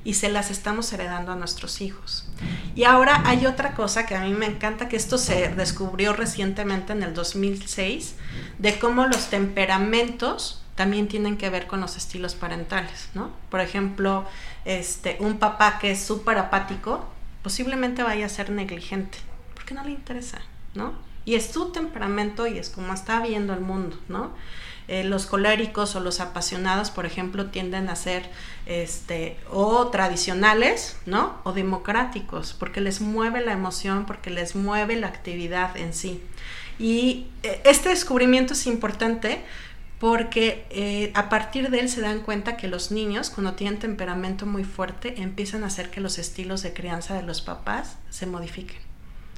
y 0.04 0.14
se 0.14 0.28
las 0.28 0.50
estamos 0.50 0.92
heredando 0.92 1.32
a 1.32 1.36
nuestros 1.36 1.80
hijos. 1.80 2.28
Y 2.74 2.84
ahora 2.84 3.22
hay 3.26 3.46
otra 3.46 3.74
cosa 3.74 4.06
que 4.06 4.14
a 4.14 4.20
mí 4.20 4.32
me 4.32 4.46
encanta, 4.46 4.88
que 4.88 4.96
esto 4.96 5.18
se 5.18 5.48
descubrió 5.48 6.12
recientemente 6.12 6.92
en 6.92 7.02
el 7.02 7.14
2006, 7.14 8.14
de 8.58 8.78
cómo 8.78 9.06
los 9.06 9.28
temperamentos 9.28 10.62
también 10.76 11.08
tienen 11.08 11.36
que 11.36 11.50
ver 11.50 11.66
con 11.66 11.80
los 11.80 11.96
estilos 11.96 12.36
parentales, 12.36 13.08
¿no? 13.14 13.32
Por 13.50 13.60
ejemplo, 13.60 14.24
este, 14.64 15.16
un 15.20 15.38
papá 15.38 15.78
que 15.80 15.90
es 15.90 16.02
súper 16.02 16.38
apático 16.38 17.08
posiblemente 17.42 18.02
vaya 18.02 18.26
a 18.26 18.28
ser 18.28 18.50
negligente, 18.50 19.18
porque 19.54 19.74
no 19.74 19.82
le 19.82 19.90
interesa. 19.90 20.38
Y 21.24 21.34
es 21.34 21.46
su 21.46 21.72
temperamento 21.72 22.46
y 22.46 22.58
es 22.58 22.70
como 22.70 22.92
está 22.92 23.20
viendo 23.20 23.52
el 23.52 23.60
mundo, 23.60 23.98
¿no? 24.08 24.32
Eh, 24.88 25.04
los 25.04 25.26
coléricos 25.26 25.94
o 25.96 26.00
los 26.00 26.18
apasionados, 26.18 26.90
por 26.90 27.04
ejemplo, 27.04 27.50
tienden 27.50 27.90
a 27.90 27.96
ser 27.96 28.30
este, 28.64 29.36
o 29.50 29.88
tradicionales, 29.88 30.96
¿no? 31.04 31.40
O 31.44 31.52
democráticos, 31.52 32.56
porque 32.58 32.80
les 32.80 33.02
mueve 33.02 33.44
la 33.44 33.52
emoción, 33.52 34.06
porque 34.06 34.30
les 34.30 34.56
mueve 34.56 34.96
la 34.96 35.08
actividad 35.08 35.76
en 35.76 35.92
sí. 35.92 36.22
Y 36.78 37.26
eh, 37.42 37.60
este 37.66 37.90
descubrimiento 37.90 38.54
es 38.54 38.66
importante 38.66 39.42
porque 39.98 40.66
eh, 40.70 41.10
a 41.14 41.28
partir 41.28 41.70
de 41.70 41.80
él 41.80 41.90
se 41.90 42.00
dan 42.00 42.20
cuenta 42.20 42.56
que 42.56 42.68
los 42.68 42.90
niños, 42.90 43.28
cuando 43.28 43.54
tienen 43.54 43.78
temperamento 43.78 44.46
muy 44.46 44.64
fuerte, 44.64 45.20
empiezan 45.20 45.64
a 45.64 45.66
hacer 45.66 45.90
que 45.90 46.00
los 46.00 46.18
estilos 46.18 46.62
de 46.62 46.72
crianza 46.72 47.14
de 47.14 47.24
los 47.24 47.42
papás 47.42 47.98
se 48.08 48.26
modifiquen, 48.26 48.78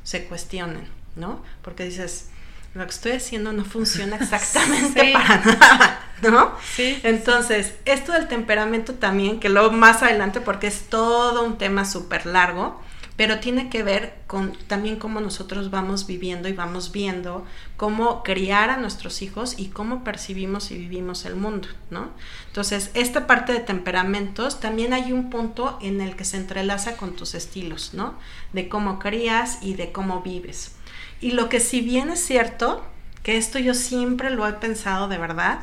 se 0.05 0.27
cuestionen, 0.27 1.00
¿no? 1.17 1.43
Porque 1.63 1.85
dices, 1.85 2.29
lo 2.75 2.85
que 2.85 2.91
estoy 2.91 3.13
haciendo 3.13 3.53
no 3.53 3.65
funciona 3.65 4.17
exactamente 4.21 5.13
para 5.13 5.45
nada, 5.45 6.01
¿no? 6.23 6.53
Sí. 6.75 6.99
Entonces, 7.03 7.75
esto 7.85 8.13
del 8.13 8.29
temperamento 8.29 8.95
también, 8.95 9.41
que 9.41 9.49
luego 9.49 9.73
más 9.73 10.03
adelante, 10.03 10.41
porque 10.41 10.69
es 10.69 10.89
todo 10.89 11.45
un 11.45 11.59
tema 11.59 11.85
súper 11.85 12.27
largo, 12.27 12.81
pero 13.21 13.39
tiene 13.39 13.69
que 13.69 13.83
ver 13.83 14.15
con 14.27 14.57
también 14.67 14.97
cómo 14.97 15.21
nosotros 15.21 15.71
vamos 15.71 16.07
viviendo 16.07 16.49
y 16.49 16.55
vamos 16.55 16.91
viendo 16.91 17.45
cómo 17.77 18.23
criar 18.23 18.71
a 18.71 18.79
nuestros 18.79 19.21
hijos 19.21 19.59
y 19.59 19.67
cómo 19.67 20.05
percibimos 20.05 20.71
y 20.71 20.79
vivimos 20.79 21.27
el 21.27 21.37
mundo, 21.37 21.69
¿no? 21.91 22.09
Entonces, 22.47 22.91
esta 22.95 23.27
parte 23.27 23.53
de 23.53 23.61
temperamentos 23.61 24.59
también 24.59 24.95
hay 24.95 25.13
un 25.13 25.29
punto 25.29 25.79
en 25.83 26.01
el 26.01 26.17
que 26.17 26.25
se 26.25 26.39
entrelaza 26.39 26.97
con 26.97 27.15
tus 27.15 27.35
estilos, 27.35 27.93
¿no? 27.93 28.15
De 28.55 28.71
cómo 28.71 28.99
crías 28.99 29.59
y 29.61 29.75
de 29.75 29.93
cómo 29.93 30.23
vives. 30.23 30.77
Y 31.21 31.33
lo 31.33 31.49
que 31.49 31.61
si 31.61 31.81
bien 31.81 32.11
es 32.11 32.25
cierto, 32.25 32.85
que 33.23 33.37
esto 33.37 33.59
yo 33.59 33.75
siempre 33.75 34.31
lo 34.31 34.47
he 34.47 34.53
pensado 34.55 35.09
de 35.09 35.19
verdad, 35.19 35.61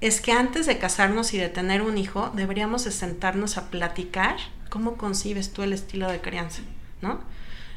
es 0.00 0.20
que 0.20 0.32
antes 0.32 0.66
de 0.66 0.78
casarnos 0.78 1.32
y 1.34 1.38
de 1.38 1.48
tener 1.48 1.82
un 1.82 1.98
hijo, 1.98 2.30
deberíamos 2.34 2.84
de 2.84 2.90
sentarnos 2.90 3.56
a 3.56 3.70
platicar 3.70 4.36
cómo 4.68 4.96
concibes 4.96 5.52
tú 5.52 5.62
el 5.62 5.72
estilo 5.72 6.10
de 6.10 6.20
crianza. 6.20 6.62
¿no? 7.02 7.20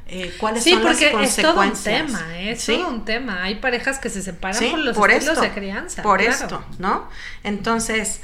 Eh, 0.07 0.35
¿Cuáles 0.39 0.63
sí, 0.63 0.71
son 0.71 0.83
porque 0.83 1.11
las 1.13 1.29
es 1.29 1.35
todo 1.43 1.51
un 1.59 1.69
consecuencias? 1.69 2.19
tema, 2.21 2.39
es 2.39 2.61
¿Sí? 2.61 2.77
todo 2.77 2.89
un 2.89 3.05
tema. 3.05 3.43
Hay 3.43 3.55
parejas 3.55 3.97
que 3.97 4.09
se 4.09 4.21
separan 4.21 4.57
Sí, 4.59 4.69
por 4.69 4.79
los 4.79 4.95
por 4.95 5.11
estilos 5.11 5.33
esto, 5.37 5.41
de 5.41 5.51
crianza. 5.53 6.03
Por 6.03 6.19
claro. 6.19 6.33
esto, 6.33 6.65
¿no? 6.77 7.09
Entonces, 7.43 8.21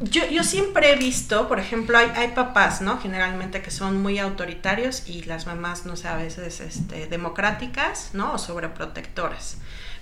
yo, 0.00 0.26
yo 0.28 0.44
siempre 0.44 0.92
he 0.92 0.96
visto, 0.96 1.48
por 1.48 1.58
ejemplo, 1.58 1.98
hay, 1.98 2.10
hay 2.14 2.28
papás, 2.28 2.80
¿no? 2.80 2.98
Generalmente 3.00 3.62
que 3.62 3.70
son 3.70 4.00
muy 4.00 4.18
autoritarios 4.18 5.08
y 5.08 5.22
las 5.24 5.46
mamás, 5.46 5.86
no 5.86 5.96
sé, 5.96 6.08
a 6.08 6.16
veces 6.16 6.60
este, 6.60 7.06
democráticas, 7.06 8.10
¿no? 8.12 8.34
O 8.34 8.38
sobreprotectoras. 8.38 9.58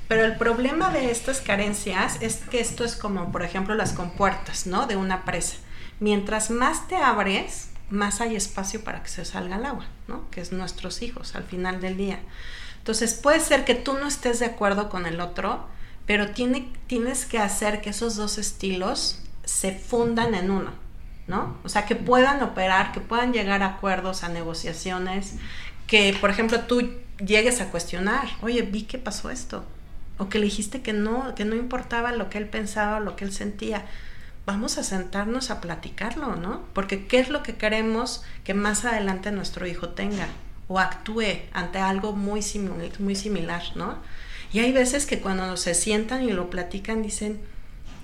Pero 0.08 0.24
el 0.24 0.36
problema 0.36 0.90
de 0.90 1.10
estas 1.10 1.40
carencias 1.40 2.18
es 2.20 2.36
que 2.50 2.60
esto 2.60 2.84
es 2.84 2.94
como, 2.94 3.32
por 3.32 3.42
ejemplo, 3.42 3.74
las 3.74 3.92
compuertas, 3.92 4.66
¿no? 4.66 4.86
De 4.86 4.96
una 4.96 5.24
presa. 5.24 5.56
Mientras 5.98 6.50
más 6.50 6.86
te 6.88 6.96
abres, 6.96 7.70
más 7.88 8.20
hay 8.20 8.36
espacio 8.36 8.84
para 8.84 9.02
que 9.02 9.08
se 9.08 9.24
salga 9.24 9.56
el 9.56 9.64
agua, 9.64 9.86
¿no? 10.08 10.30
Que 10.30 10.42
es 10.42 10.52
nuestros 10.52 11.00
hijos 11.02 11.34
al 11.34 11.44
final 11.44 11.80
del 11.80 11.96
día. 11.96 12.20
Entonces 12.78 13.14
puede 13.14 13.40
ser 13.40 13.64
que 13.64 13.74
tú 13.74 13.94
no 13.94 14.06
estés 14.06 14.40
de 14.40 14.46
acuerdo 14.46 14.90
con 14.90 15.06
el 15.06 15.20
otro, 15.20 15.66
pero 16.04 16.30
tiene, 16.30 16.70
tienes 16.86 17.24
que 17.24 17.38
hacer 17.38 17.80
que 17.80 17.90
esos 17.90 18.14
dos 18.14 18.38
estilos 18.38 19.22
se 19.46 19.72
fundan 19.72 20.34
en 20.34 20.50
uno, 20.50 20.72
¿no? 21.26 21.56
O 21.64 21.70
sea, 21.70 21.86
que 21.86 21.96
puedan 21.96 22.42
operar, 22.42 22.92
que 22.92 23.00
puedan 23.00 23.32
llegar 23.32 23.62
a 23.62 23.76
acuerdos, 23.76 24.22
a 24.22 24.28
negociaciones, 24.28 25.36
que 25.86 26.14
por 26.20 26.28
ejemplo 26.28 26.60
tú 26.60 26.90
llegues 27.24 27.62
a 27.62 27.70
cuestionar, 27.70 28.28
oye, 28.42 28.60
vi 28.60 28.82
que 28.82 28.98
pasó 28.98 29.30
esto, 29.30 29.64
o 30.18 30.28
que 30.28 30.38
le 30.38 30.44
dijiste 30.44 30.82
que 30.82 30.92
no, 30.92 31.34
que 31.34 31.46
no 31.46 31.56
importaba 31.56 32.12
lo 32.12 32.28
que 32.28 32.36
él 32.36 32.48
pensaba, 32.48 33.00
lo 33.00 33.16
que 33.16 33.24
él 33.24 33.32
sentía 33.32 33.86
vamos 34.46 34.78
a 34.78 34.84
sentarnos 34.84 35.50
a 35.50 35.60
platicarlo, 35.60 36.36
¿no? 36.36 36.62
Porque 36.72 37.06
¿qué 37.06 37.18
es 37.18 37.28
lo 37.28 37.42
que 37.42 37.56
queremos 37.56 38.22
que 38.44 38.54
más 38.54 38.84
adelante 38.84 39.32
nuestro 39.32 39.66
hijo 39.66 39.88
tenga 39.90 40.28
o 40.68 40.78
actúe 40.78 41.40
ante 41.52 41.78
algo 41.78 42.12
muy, 42.12 42.42
simil 42.42 42.92
muy 43.00 43.16
similar, 43.16 43.62
¿no? 43.74 43.96
Y 44.52 44.60
hay 44.60 44.72
veces 44.72 45.04
que 45.04 45.20
cuando 45.20 45.56
se 45.56 45.74
sientan 45.74 46.22
y 46.22 46.32
lo 46.32 46.48
platican 46.48 47.02
dicen, 47.02 47.40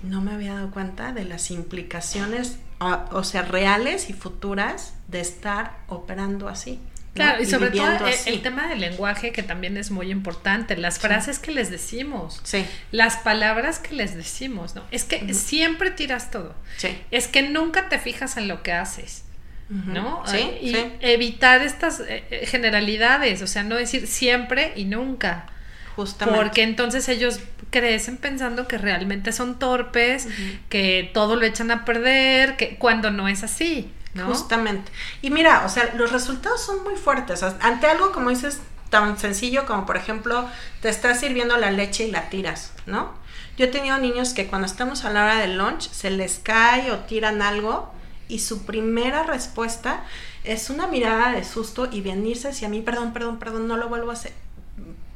no 0.03 0.21
me 0.21 0.33
había 0.33 0.55
dado 0.55 0.71
cuenta 0.71 1.11
de 1.13 1.25
las 1.25 1.49
implicaciones, 1.51 2.57
o, 2.79 2.99
o 3.11 3.23
sea, 3.23 3.41
reales 3.43 4.09
y 4.09 4.13
futuras 4.13 4.93
de 5.07 5.21
estar 5.21 5.77
operando 5.87 6.49
así. 6.49 6.79
¿no? 7.15 7.23
Claro, 7.23 7.43
y 7.43 7.45
sobre 7.45 7.69
todo 7.69 7.87
el, 8.25 8.41
tema 8.41 8.67
del 8.67 8.79
lenguaje 8.81 9.31
que 9.31 9.43
también 9.43 9.77
es 9.77 9.91
muy 9.91 10.09
importante, 10.09 10.75
las 10.75 10.97
frases 10.97 11.37
que 11.37 11.51
les 11.51 11.69
decimos, 11.69 12.41
Sí, 12.43 12.65
las 12.91 13.17
palabras 13.17 13.77
que 13.77 13.93
les 13.93 14.15
decimos, 14.15 14.73
¿no? 14.73 14.83
Es 14.89 15.03
que 15.03 15.33
siempre 15.33 15.91
tiras 15.91 16.31
todo. 16.31 16.55
sí. 16.77 16.97
Es 17.11 17.27
que 17.27 17.43
nunca 17.43 17.87
te 17.87 17.99
fijas 17.99 18.37
en 18.37 18.47
lo 18.47 18.63
que 18.63 18.73
haces. 18.73 19.25
¿no? 19.69 20.21
Sí, 20.27 20.57
y 20.61 20.73
sí. 20.73 20.91
evitar 20.99 21.63
estas 21.63 21.99
eh, 22.01 22.23
eh, 22.29 22.45
generalidades, 22.45 23.41
o 23.41 23.47
sea, 23.47 23.63
no 23.63 23.75
decir 23.75 24.05
siempre 24.07 24.73
y 24.75 24.85
nunca. 24.85 25.47
Justamente. 25.95 26.39
Porque 26.39 26.63
entonces 26.63 27.07
ellos 27.09 27.39
crecen 27.69 28.17
pensando 28.17 28.67
que 28.67 28.77
realmente 28.77 29.31
son 29.31 29.59
torpes, 29.59 30.27
que 30.69 31.11
todo 31.13 31.35
lo 31.35 31.43
echan 31.43 31.71
a 31.71 31.85
perder, 31.85 32.55
que 32.57 32.77
cuando 32.77 33.11
no 33.11 33.27
es 33.27 33.43
así, 33.43 33.91
¿no? 34.13 34.27
Justamente. 34.27 34.91
Y 35.21 35.29
mira, 35.29 35.63
o 35.65 35.69
sea, 35.69 35.93
los 35.95 36.11
resultados 36.11 36.61
son 36.61 36.83
muy 36.83 36.95
fuertes. 36.95 37.43
Ante 37.43 37.87
algo, 37.87 38.11
como 38.11 38.29
dices, 38.29 38.59
tan 38.89 39.17
sencillo 39.17 39.65
como, 39.65 39.85
por 39.85 39.97
ejemplo, 39.97 40.47
te 40.81 40.89
estás 40.89 41.19
sirviendo 41.19 41.57
la 41.57 41.71
leche 41.71 42.05
y 42.05 42.11
la 42.11 42.29
tiras, 42.29 42.73
¿no? 42.85 43.13
Yo 43.57 43.65
he 43.65 43.69
tenido 43.69 43.97
niños 43.97 44.33
que 44.33 44.47
cuando 44.47 44.65
estamos 44.65 45.05
a 45.05 45.11
la 45.11 45.23
hora 45.23 45.39
del 45.39 45.57
lunch 45.57 45.89
se 45.89 46.09
les 46.09 46.39
cae 46.39 46.91
o 46.91 46.99
tiran 46.99 47.41
algo 47.41 47.91
y 48.27 48.39
su 48.39 48.65
primera 48.65 49.23
respuesta 49.23 50.03
es 50.43 50.69
una 50.69 50.87
mirada 50.87 51.31
de 51.31 51.43
susto 51.43 51.87
y 51.91 52.01
venirse 52.01 52.49
hacia 52.49 52.69
mí, 52.69 52.81
perdón, 52.81 53.13
perdón, 53.13 53.37
perdón, 53.37 53.67
no 53.67 53.77
lo 53.77 53.89
vuelvo 53.89 54.09
a 54.09 54.13
hacer. 54.13 54.33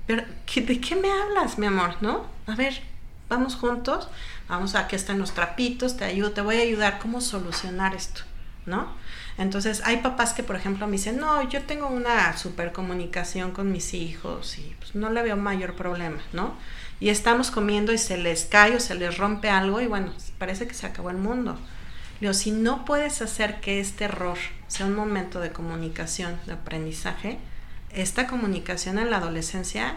Pero, 0.07 0.23
¿qué- 0.45 0.61
¿de 0.61 0.79
qué 0.79 0.95
me 0.95 1.11
hablas, 1.11 1.57
mi 1.57 1.67
amor? 1.67 1.95
¿No? 2.01 2.25
A 2.47 2.55
ver, 2.55 2.81
vamos 3.29 3.55
juntos, 3.55 4.07
vamos 4.47 4.73
a, 4.75 4.79
aquí 4.81 4.95
están 4.95 5.19
los 5.19 5.33
trapitos, 5.33 5.97
te 5.97 6.05
ayudo, 6.05 6.31
te 6.31 6.41
voy 6.41 6.55
a 6.57 6.61
ayudar 6.61 6.99
cómo 6.99 7.19
solucionar 7.21 7.93
esto, 7.95 8.21
¿no? 8.65 8.87
Entonces, 9.37 9.81
hay 9.85 9.97
papás 9.97 10.33
que, 10.33 10.43
por 10.43 10.55
ejemplo, 10.55 10.87
me 10.87 10.93
dicen, 10.93 11.17
no, 11.17 11.47
yo 11.47 11.61
tengo 11.63 11.87
una 11.87 12.35
super 12.37 12.71
comunicación 12.71 13.51
con 13.51 13.71
mis 13.71 13.93
hijos 13.93 14.57
y 14.57 14.75
pues, 14.79 14.95
no 14.95 15.09
le 15.11 15.21
veo 15.21 15.35
mayor 15.37 15.75
problema, 15.75 16.19
¿no? 16.33 16.55
Y 16.99 17.09
estamos 17.09 17.51
comiendo 17.51 17.93
y 17.93 17.97
se 17.99 18.17
les 18.17 18.45
cae 18.45 18.75
o 18.75 18.79
se 18.79 18.95
les 18.95 19.17
rompe 19.17 19.49
algo 19.49 19.81
y 19.81 19.87
bueno, 19.87 20.11
parece 20.39 20.67
que 20.67 20.73
se 20.73 20.87
acabó 20.87 21.11
el 21.11 21.17
mundo. 21.17 21.59
Digo, 22.19 22.33
si 22.33 22.49
no 22.49 22.83
puedes 22.85 23.21
hacer 23.21 23.59
que 23.61 23.79
este 23.79 24.05
error 24.05 24.37
sea 24.67 24.87
un 24.87 24.95
momento 24.95 25.39
de 25.39 25.51
comunicación, 25.51 26.39
de 26.47 26.53
aprendizaje, 26.53 27.37
esta 27.91 28.27
comunicación 28.27 28.99
en 28.99 29.09
la 29.09 29.17
adolescencia 29.17 29.95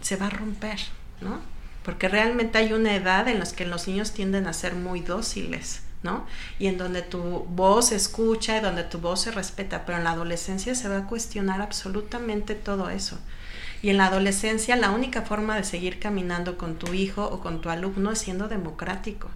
se 0.00 0.16
va 0.16 0.26
a 0.26 0.30
romper, 0.30 0.80
¿no? 1.20 1.40
Porque 1.84 2.08
realmente 2.08 2.58
hay 2.58 2.72
una 2.72 2.94
edad 2.94 3.28
en 3.28 3.38
la 3.38 3.46
que 3.46 3.66
los 3.66 3.88
niños 3.88 4.12
tienden 4.12 4.46
a 4.46 4.52
ser 4.52 4.74
muy 4.74 5.00
dóciles, 5.00 5.82
¿no? 6.02 6.26
Y 6.58 6.66
en 6.66 6.78
donde 6.78 7.02
tu 7.02 7.20
voz 7.20 7.88
se 7.88 7.96
escucha 7.96 8.56
y 8.56 8.60
donde 8.60 8.84
tu 8.84 8.98
voz 8.98 9.22
se 9.22 9.30
respeta, 9.30 9.84
pero 9.86 9.98
en 9.98 10.04
la 10.04 10.12
adolescencia 10.12 10.74
se 10.74 10.88
va 10.88 10.98
a 10.98 11.06
cuestionar 11.06 11.60
absolutamente 11.60 12.54
todo 12.54 12.90
eso. 12.90 13.18
Y 13.82 13.90
en 13.90 13.96
la 13.96 14.06
adolescencia 14.06 14.76
la 14.76 14.90
única 14.90 15.22
forma 15.22 15.56
de 15.56 15.64
seguir 15.64 15.98
caminando 15.98 16.58
con 16.58 16.76
tu 16.76 16.92
hijo 16.92 17.24
o 17.24 17.40
con 17.40 17.60
tu 17.60 17.70
alumno 17.70 18.12
es 18.12 18.18
siendo 18.18 18.48
democrático. 18.48 19.30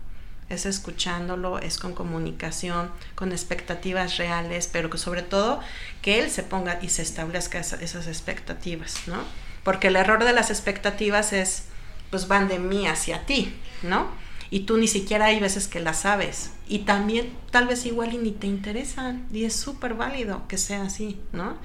Es 0.51 0.67
escuchándolo, 0.67 1.59
es 1.59 1.79
con 1.79 1.95
comunicación, 1.95 2.91
con 3.15 3.33
expectativas 3.33 4.19
reales, 4.19 4.69
pero 4.71 4.91
que 4.91 4.99
sobre 4.99 5.23
todo 5.23 5.61
que 6.03 6.21
él 6.23 6.31
se 6.31 6.43
ponga 6.43 6.79
y 6.83 6.89
se 6.91 7.03
establezca 7.03 7.59
esa- 7.61 7.77
esas 7.81 8.07
expectativas, 8.07 8.97
¿no? 9.07 9.19
Porque 9.65 9.89
el 9.89 9.97
error 9.97 10.23
de 10.25 10.33
las 10.35 10.51
expectativas 10.51 11.33
es, 11.33 11.65
pues 12.11 12.29
van 12.29 12.49
de 12.49 12.59
mí 12.59 12.87
hacia 12.87 13.25
ti, 13.25 13.55
¿no? 13.83 14.09
Y 14.51 14.61
tú 14.61 14.77
ni 14.77 14.87
siquiera 14.87 15.25
hay 15.27 15.41
veces 15.41 15.67
que 15.67 15.81
las 15.81 16.01
sabes. 16.01 16.51
Y 16.69 16.81
también 16.81 17.35
tal 17.51 17.67
vez 17.67 17.87
igual 17.87 18.13
y 18.13 18.19
ni 18.19 18.31
te 18.31 18.47
interesan. 18.47 19.27
Y 19.33 19.45
es 19.47 19.57
súper 19.57 19.95
válido 19.95 20.47
que 20.47 20.59
sea 20.59 20.83
así, 20.85 21.19
¿no? 21.33 21.57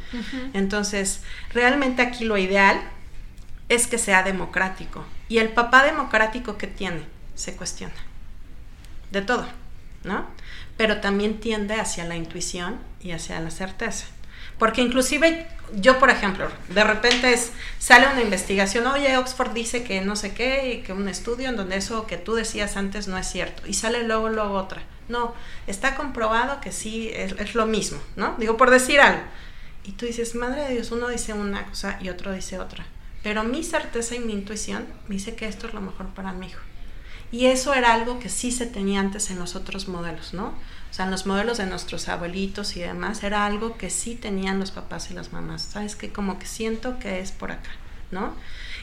Entonces, 0.54 1.22
realmente 1.54 2.02
aquí 2.02 2.24
lo 2.26 2.38
ideal 2.38 2.82
es 3.68 3.86
que 3.86 3.98
sea 4.00 4.24
democrático. 4.24 5.04
Y 5.28 5.38
el 5.38 5.50
papá 5.50 5.84
democrático 5.84 6.58
que 6.58 6.66
tiene 6.68 7.04
se 7.36 7.56
cuestiona. 7.56 7.94
De 9.12 9.22
todo, 9.22 9.48
¿no? 10.04 10.28
Pero 10.78 11.02
también 11.02 11.40
tiende 11.40 11.76
hacia 11.76 12.06
la 12.06 12.16
intuición 12.16 12.80
y 13.02 13.12
hacia 13.12 13.40
la 13.40 13.52
certeza. 13.52 14.06
Porque 14.58 14.82
inclusive 14.82 15.48
yo, 15.76 16.00
por 16.00 16.10
ejemplo, 16.10 16.50
de 16.70 16.84
repente 16.84 17.34
es, 17.34 17.52
sale 17.80 18.08
una 18.08 18.22
investigación, 18.22 18.86
oye, 18.88 19.18
Oxford 19.18 19.52
dice 19.52 19.84
que 19.84 20.02
no 20.02 20.16
sé 20.16 20.34
qué, 20.34 20.74
y 20.74 20.82
que 20.82 20.94
un 20.94 21.08
estudio 21.08 21.50
en 21.50 21.56
donde 21.56 21.78
eso 21.78 22.08
que 22.08 22.18
tú 22.18 22.34
decías 22.36 22.76
antes 22.76 23.08
no 23.08 23.18
es 23.18 23.28
cierto. 23.28 23.64
Y 23.66 23.74
sale 23.74 24.04
luego, 24.04 24.30
luego 24.30 24.54
otra. 24.54 24.82
No, 25.08 25.34
está 25.66 25.96
comprobado 25.96 26.62
que 26.62 26.72
sí, 26.72 27.10
es, 27.14 27.34
es 27.40 27.56
lo 27.56 27.66
mismo, 27.66 28.00
¿no? 28.16 28.36
Digo, 28.38 28.58
por 28.58 28.70
decir 28.70 29.00
algo. 29.00 29.22
Y 29.86 29.94
tú 29.94 30.06
dices, 30.06 30.36
madre 30.36 30.66
de 30.66 30.74
Dios, 30.74 30.92
uno 30.92 31.08
dice 31.08 31.34
una 31.34 31.66
cosa 31.66 31.98
y 32.02 32.10
otro 32.10 32.32
dice 32.32 32.60
otra. 32.60 32.86
Pero 33.24 33.44
mi 33.44 33.64
certeza 33.64 34.16
y 34.16 34.20
mi 34.20 34.34
intuición 34.34 34.88
me 35.08 35.16
dice 35.16 35.36
que 35.36 35.48
esto 35.48 35.68
es 35.68 35.74
lo 35.74 35.82
mejor 35.82 36.08
para 36.10 36.32
mi 36.32 36.48
hijo. 36.48 36.62
Y 37.32 37.46
eso 37.46 37.74
era 37.74 37.94
algo 37.94 38.20
que 38.20 38.30
sí 38.30 38.52
se 38.52 38.66
tenía 38.66 39.00
antes 39.00 39.30
en 39.30 39.40
los 39.40 39.56
otros 39.56 39.88
modelos, 39.88 40.34
¿no? 40.34 40.48
O 40.90 40.94
sea, 40.94 41.06
en 41.06 41.12
los 41.12 41.28
modelos 41.28 41.60
de 41.60 41.68
nuestros 41.68 42.10
abuelitos 42.10 42.76
y 42.76 42.80
demás, 42.80 43.24
era 43.24 43.46
algo 43.46 43.78
que 43.78 43.90
sí 43.90 44.16
tenían 44.16 44.60
los 44.60 44.72
papás 44.72 45.12
y 45.12 45.14
las 45.14 45.32
mamás. 45.32 45.62
¿Sabes 45.62 45.96
qué? 45.96 46.12
Como 46.12 46.40
que 46.40 46.48
siento 46.48 46.98
que 46.98 47.20
es 47.20 47.32
por 47.32 47.52
acá, 47.52 47.70
¿no? 48.10 48.34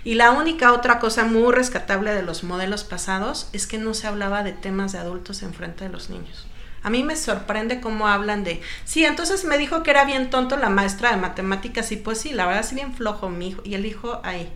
Y 0.05 0.15
la 0.15 0.31
única 0.31 0.73
otra 0.73 1.01
cosa 1.01 1.25
muy 1.25 1.53
rescatable 1.53 2.15
de 2.15 2.23
los 2.23 2.45
modelos 2.45 2.85
pasados 2.85 3.49
es 3.53 3.67
que 3.67 3.79
no 3.79 3.93
se 3.93 4.07
hablaba 4.07 4.45
de 4.45 4.53
temas 4.53 4.93
de 4.93 4.99
adultos 4.99 5.43
en 5.43 5.53
frente 5.53 5.83
de 5.83 5.91
los 5.91 6.11
niños. 6.11 6.47
A 6.85 6.91
mí 6.91 7.03
me 7.03 7.17
sorprende 7.17 7.81
cómo 7.81 8.07
hablan 8.07 8.45
de, 8.45 8.63
sí, 8.85 9.05
entonces 9.05 9.45
me 9.45 9.59
dijo 9.59 9.83
que 9.83 9.91
era 9.91 10.05
bien 10.05 10.31
tonto 10.31 10.57
la 10.57 10.69
maestra 10.69 11.11
de 11.11 11.17
matemáticas 11.17 11.91
y 11.91 11.97
pues 11.97 12.21
sí, 12.21 12.33
la 12.33 12.47
verdad 12.47 12.63
es 12.63 12.73
bien 12.73 12.95
flojo 12.95 13.29
mi 13.29 13.49
hijo 13.49 13.63
y 13.65 13.75
el 13.75 13.85
hijo 13.85 14.21
ahí, 14.23 14.49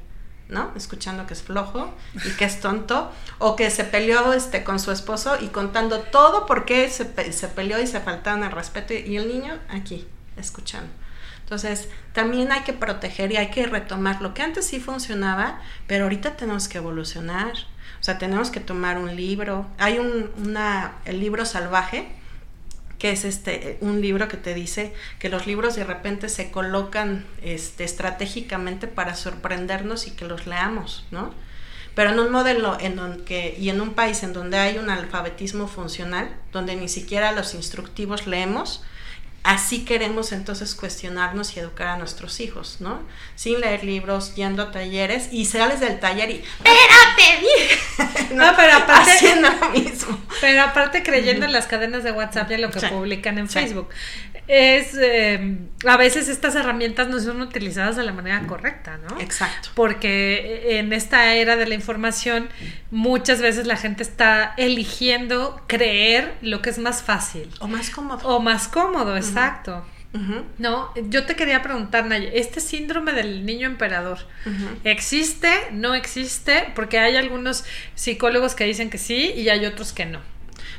¿no? 0.51 0.73
Escuchando 0.77 1.27
que 1.27 1.35
es 1.35 1.43
flojo 1.43 1.95
y 2.25 2.31
que 2.33 2.45
es 2.45 2.61
tonto 2.61 3.11
o 3.39 3.57
que 3.57 3.71
se 3.71 3.85
peleó 3.85 4.33
este 4.33 4.65
con 4.65 4.79
su 4.79 4.91
esposo 4.93 5.37
y 5.41 5.49
contando 5.49 6.01
todo 6.01 6.47
por 6.47 6.65
qué 6.65 6.91
se, 6.91 7.33
se 7.33 7.49
peleó 7.49 7.81
y 7.81 7.87
se 7.87 8.01
faltaban 8.01 8.43
el 8.45 8.53
respeto 8.53 8.93
y 8.95 9.17
el 9.17 9.29
niño 9.29 9.59
aquí, 9.69 10.07
escuchando. 10.37 10.91
Entonces, 11.51 11.89
también 12.13 12.53
hay 12.53 12.61
que 12.61 12.73
proteger 12.73 13.33
y 13.33 13.37
hay 13.37 13.51
que 13.51 13.67
retomar 13.67 14.23
lo 14.23 14.35
que 14.35 14.43
antes 14.43 14.67
sí 14.69 14.79
funcionaba, 14.79 15.61
pero 15.89 16.05
ahorita 16.05 16.37
tenemos 16.37 16.69
que 16.69 16.79
evolucionar. 16.79 17.53
O 18.01 18.05
sea, 18.05 18.19
tenemos 18.19 18.51
que 18.51 18.61
tomar 18.61 18.99
un 18.99 19.17
libro. 19.17 19.67
Hay 19.79 19.99
un, 19.99 20.31
una, 20.39 20.93
el 21.05 21.19
libro 21.19 21.45
salvaje, 21.45 22.09
que 23.01 23.11
es 23.11 23.25
este 23.25 23.79
un 23.81 24.01
libro 24.01 24.29
que 24.29 24.37
te 24.37 24.55
dice 24.55 24.93
que 25.19 25.31
los 25.31 25.47
libros 25.47 25.75
de 25.75 25.85
repente 25.85 26.29
se 26.29 26.51
colocan 26.51 27.25
este, 27.43 27.83
estratégicamente 27.83 28.87
para 28.87 29.15
sorprendernos 29.15 30.07
y 30.07 30.13
que 30.13 30.27
los 30.27 30.47
leamos, 30.47 31.07
¿no? 31.11 31.35
Pero 31.95 32.11
en 32.11 32.21
un 32.21 32.31
modelo 32.31 32.77
en 32.79 32.97
donde, 32.97 33.57
y 33.59 33.71
en 33.71 33.81
un 33.81 33.95
país 33.95 34.23
en 34.23 34.33
donde 34.33 34.59
hay 34.59 34.79
un 34.79 34.91
alfabetismo 34.91 35.67
funcional, 35.67 36.31
donde 36.53 36.77
ni 36.77 36.89
siquiera 36.89 37.33
los 37.33 37.55
instructivos 37.55 38.27
leemos, 38.27 38.85
así 39.43 39.85
queremos 39.85 40.33
entonces 40.33 40.75
cuestionarnos 40.75 41.57
y 41.57 41.61
educar 41.61 41.89
a 41.89 41.97
nuestros 41.97 42.41
hijos, 42.41 42.77
¿no? 42.81 43.01
Sin 43.37 43.61
leer 43.61 43.85
libros, 43.85 44.35
yendo 44.35 44.63
a 44.63 44.71
talleres 44.71 45.29
y 45.33 45.47
sales 45.47 45.81
del 45.81 45.99
taller 45.99 46.31
y 46.31 46.35
¡Espérate! 46.65 48.35
no, 48.35 48.53
pero 48.57 48.75
aparte 48.75 49.11
haciendo 49.13 49.49
lo 49.51 49.71
mismo. 49.71 50.19
Pero 50.41 50.63
aparte 50.63 51.03
creyendo 51.03 51.47
en 51.47 51.53
las 51.53 51.67
cadenas 51.67 52.05
de 52.05 52.13
WhatsApp 52.13 52.51
y 52.51 52.55
en 52.55 52.63
lo 52.63 52.71
que 52.71 52.87
publican 52.89 53.39
en 53.39 53.49
Facebook. 53.49 53.89
Es 54.47 54.95
eh, 55.01 55.59
a 55.87 55.97
veces 55.97 56.29
estas 56.29 56.55
herramientas 56.55 57.09
no 57.09 57.19
son 57.21 57.41
utilizadas 57.41 57.97
de 57.97 58.05
la 58.05 58.13
manera 58.13 58.47
correcta, 58.47 58.99
¿no? 58.99 59.21
Exacto. 59.21 59.71
Porque 59.75 60.79
en 60.79 60.93
esta 60.93 61.35
era 61.35 61.57
de 61.57 61.67
la 61.67 61.75
información 61.75 62.49
muchas 62.91 63.41
veces 63.41 63.67
la 63.67 63.77
gente 63.77 64.03
está 64.03 64.55
eligiendo 64.57 65.63
creer 65.67 66.35
lo 66.43 66.63
que 66.63 66.71
es 66.71 66.79
más 66.79 67.03
fácil. 67.03 67.51
O 67.61 67.69
más 67.69 67.91
cómodo. 67.91 68.29
O 68.29 68.41
más 68.41 68.69
cómodo, 68.69 69.17
exacto. 69.17 69.85
No, 70.59 70.93
yo 71.09 71.25
te 71.25 71.37
quería 71.37 71.63
preguntar, 71.63 72.05
Naya, 72.05 72.31
¿este 72.33 72.61
síndrome 72.61 73.13
del 73.13 73.47
niño 73.47 73.69
emperador 73.69 74.19
existe? 74.83 75.51
¿No 75.71 75.95
existe? 75.95 76.73
Porque 76.75 76.99
hay 76.99 77.17
algunos 77.17 77.65
psicólogos 77.95 78.57
que 78.57 78.65
dicen 78.65 78.91
que 78.91 78.99
sí 78.99 79.33
y 79.37 79.49
hay 79.51 79.67
otros 79.67 79.93
que 79.93 80.07
no. 80.07 80.21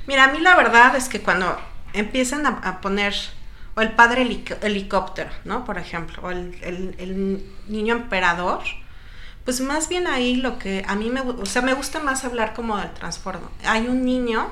Mira, 0.06 0.26
a 0.26 0.34
mí 0.34 0.40
la 0.40 0.56
verdad 0.56 0.96
es 0.98 1.08
que 1.08 1.22
cuando 1.22 1.58
empiezan 1.94 2.46
a, 2.46 2.82
poner, 2.82 3.14
o 3.76 3.82
el 3.82 3.92
padre 3.94 4.28
helicóptero, 4.62 5.30
¿no? 5.46 5.66
Por 5.66 5.78
ejemplo, 5.78 6.22
o 6.24 6.32
el, 6.32 7.44
niño 7.68 7.96
emperador, 7.96 8.62
pues 9.46 9.62
más 9.62 9.88
bien 9.88 10.08
ahí 10.08 10.36
lo 10.36 10.60
que 10.60 10.84
a 10.88 10.96
mí 10.96 11.10
me, 11.10 11.22
o 11.22 11.46
sea, 11.46 11.62
me 11.62 11.74
gusta 11.74 12.00
más 12.00 12.26
hablar 12.26 12.54
como 12.54 12.78
del 12.78 12.92
transformo. 12.92 13.50
Hay 13.64 13.88
un 13.88 14.04
niño 14.06 14.48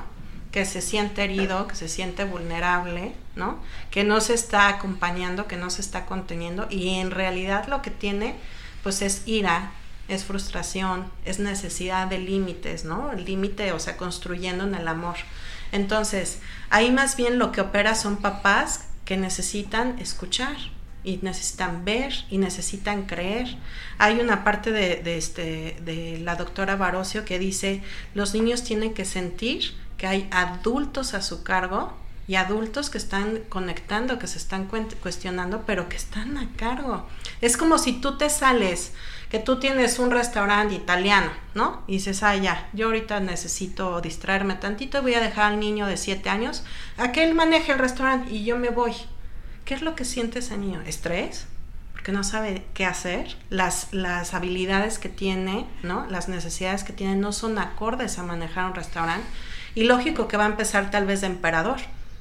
que 0.52 0.64
se 0.64 0.80
siente 0.80 1.22
herido, 1.22 1.68
que 1.68 1.76
se 1.76 1.88
siente 1.88 2.24
vulnerable, 2.24 3.14
¿no? 3.36 3.58
Que 3.90 4.04
no 4.04 4.20
se 4.20 4.34
está 4.34 4.68
acompañando, 4.68 5.46
que 5.46 5.56
no 5.56 5.70
se 5.70 5.80
está 5.80 6.06
conteniendo 6.06 6.66
y 6.70 6.96
en 6.96 7.10
realidad 7.10 7.68
lo 7.68 7.82
que 7.82 7.90
tiene 7.90 8.34
pues 8.82 9.02
es 9.02 9.22
ira, 9.26 9.72
es 10.08 10.24
frustración, 10.24 11.10
es 11.24 11.38
necesidad 11.38 12.08
de 12.08 12.18
límites, 12.18 12.84
¿no? 12.84 13.12
El 13.12 13.24
límite, 13.26 13.72
o 13.72 13.78
sea, 13.78 13.96
construyendo 13.96 14.64
en 14.64 14.74
el 14.74 14.88
amor. 14.88 15.16
Entonces, 15.70 16.40
ahí 16.70 16.90
más 16.90 17.16
bien 17.16 17.38
lo 17.38 17.52
que 17.52 17.60
opera 17.60 17.94
son 17.94 18.16
papás 18.16 18.86
que 19.04 19.16
necesitan 19.16 19.98
escuchar 19.98 20.56
y 21.02 21.18
necesitan 21.22 21.84
ver 21.84 22.12
y 22.30 22.38
necesitan 22.38 23.06
creer. 23.06 23.56
Hay 23.98 24.20
una 24.20 24.44
parte 24.44 24.70
de, 24.70 24.96
de, 24.96 25.16
este, 25.16 25.76
de 25.82 26.18
la 26.22 26.36
doctora 26.36 26.76
Barocio 26.76 27.24
que 27.24 27.38
dice, 27.38 27.82
los 28.14 28.34
niños 28.34 28.62
tienen 28.62 28.94
que 28.94 29.04
sentir 29.04 29.74
que 29.96 30.06
hay 30.06 30.28
adultos 30.30 31.14
a 31.14 31.22
su 31.22 31.42
cargo 31.42 31.94
y 32.30 32.36
adultos 32.36 32.90
que 32.90 32.98
están 32.98 33.40
conectando, 33.48 34.20
que 34.20 34.28
se 34.28 34.38
están 34.38 34.70
cuestionando, 35.02 35.64
pero 35.66 35.88
que 35.88 35.96
están 35.96 36.38
a 36.38 36.48
cargo. 36.56 37.06
Es 37.40 37.56
como 37.56 37.76
si 37.76 37.94
tú 37.94 38.18
te 38.18 38.30
sales, 38.30 38.92
que 39.30 39.38
tú 39.38 39.58
tienes 39.58 39.98
un 39.98 40.10
restaurante 40.10 40.74
italiano, 40.74 41.30
¿no? 41.54 41.82
Y 41.86 41.94
dices, 41.94 42.22
ah, 42.22 42.36
ya, 42.36 42.68
yo 42.72 42.86
ahorita 42.86 43.20
necesito 43.20 44.00
distraerme 44.00 44.56
tantito, 44.56 45.02
voy 45.02 45.14
a 45.14 45.20
dejar 45.20 45.52
al 45.52 45.60
niño 45.60 45.86
de 45.86 45.96
7 45.96 46.28
años 46.28 46.64
a 46.98 47.12
que 47.12 47.24
él 47.24 47.34
maneje 47.34 47.72
el 47.72 47.78
restaurante 47.78 48.30
y 48.32 48.44
yo 48.44 48.58
me 48.58 48.70
voy. 48.70 48.92
¿Qué 49.64 49.74
es 49.74 49.82
lo 49.82 49.94
que 49.94 50.04
siente 50.04 50.40
ese 50.40 50.58
niño? 50.58 50.82
¿Estrés? 50.84 51.46
porque 52.00 52.12
no 52.12 52.24
sabe 52.24 52.64
qué 52.72 52.86
hacer, 52.86 53.36
las, 53.50 53.88
las 53.92 54.32
habilidades 54.32 54.98
que 54.98 55.10
tiene, 55.10 55.66
¿no? 55.82 56.06
las 56.08 56.30
necesidades 56.30 56.82
que 56.82 56.94
tiene 56.94 57.14
no 57.14 57.30
son 57.30 57.58
acordes 57.58 58.18
a 58.18 58.22
manejar 58.22 58.64
un 58.64 58.74
restaurante 58.74 59.26
y 59.74 59.84
lógico 59.84 60.26
que 60.26 60.38
va 60.38 60.44
a 60.44 60.46
empezar 60.46 60.90
tal 60.90 61.04
vez 61.04 61.20
de 61.20 61.26
emperador, 61.26 61.78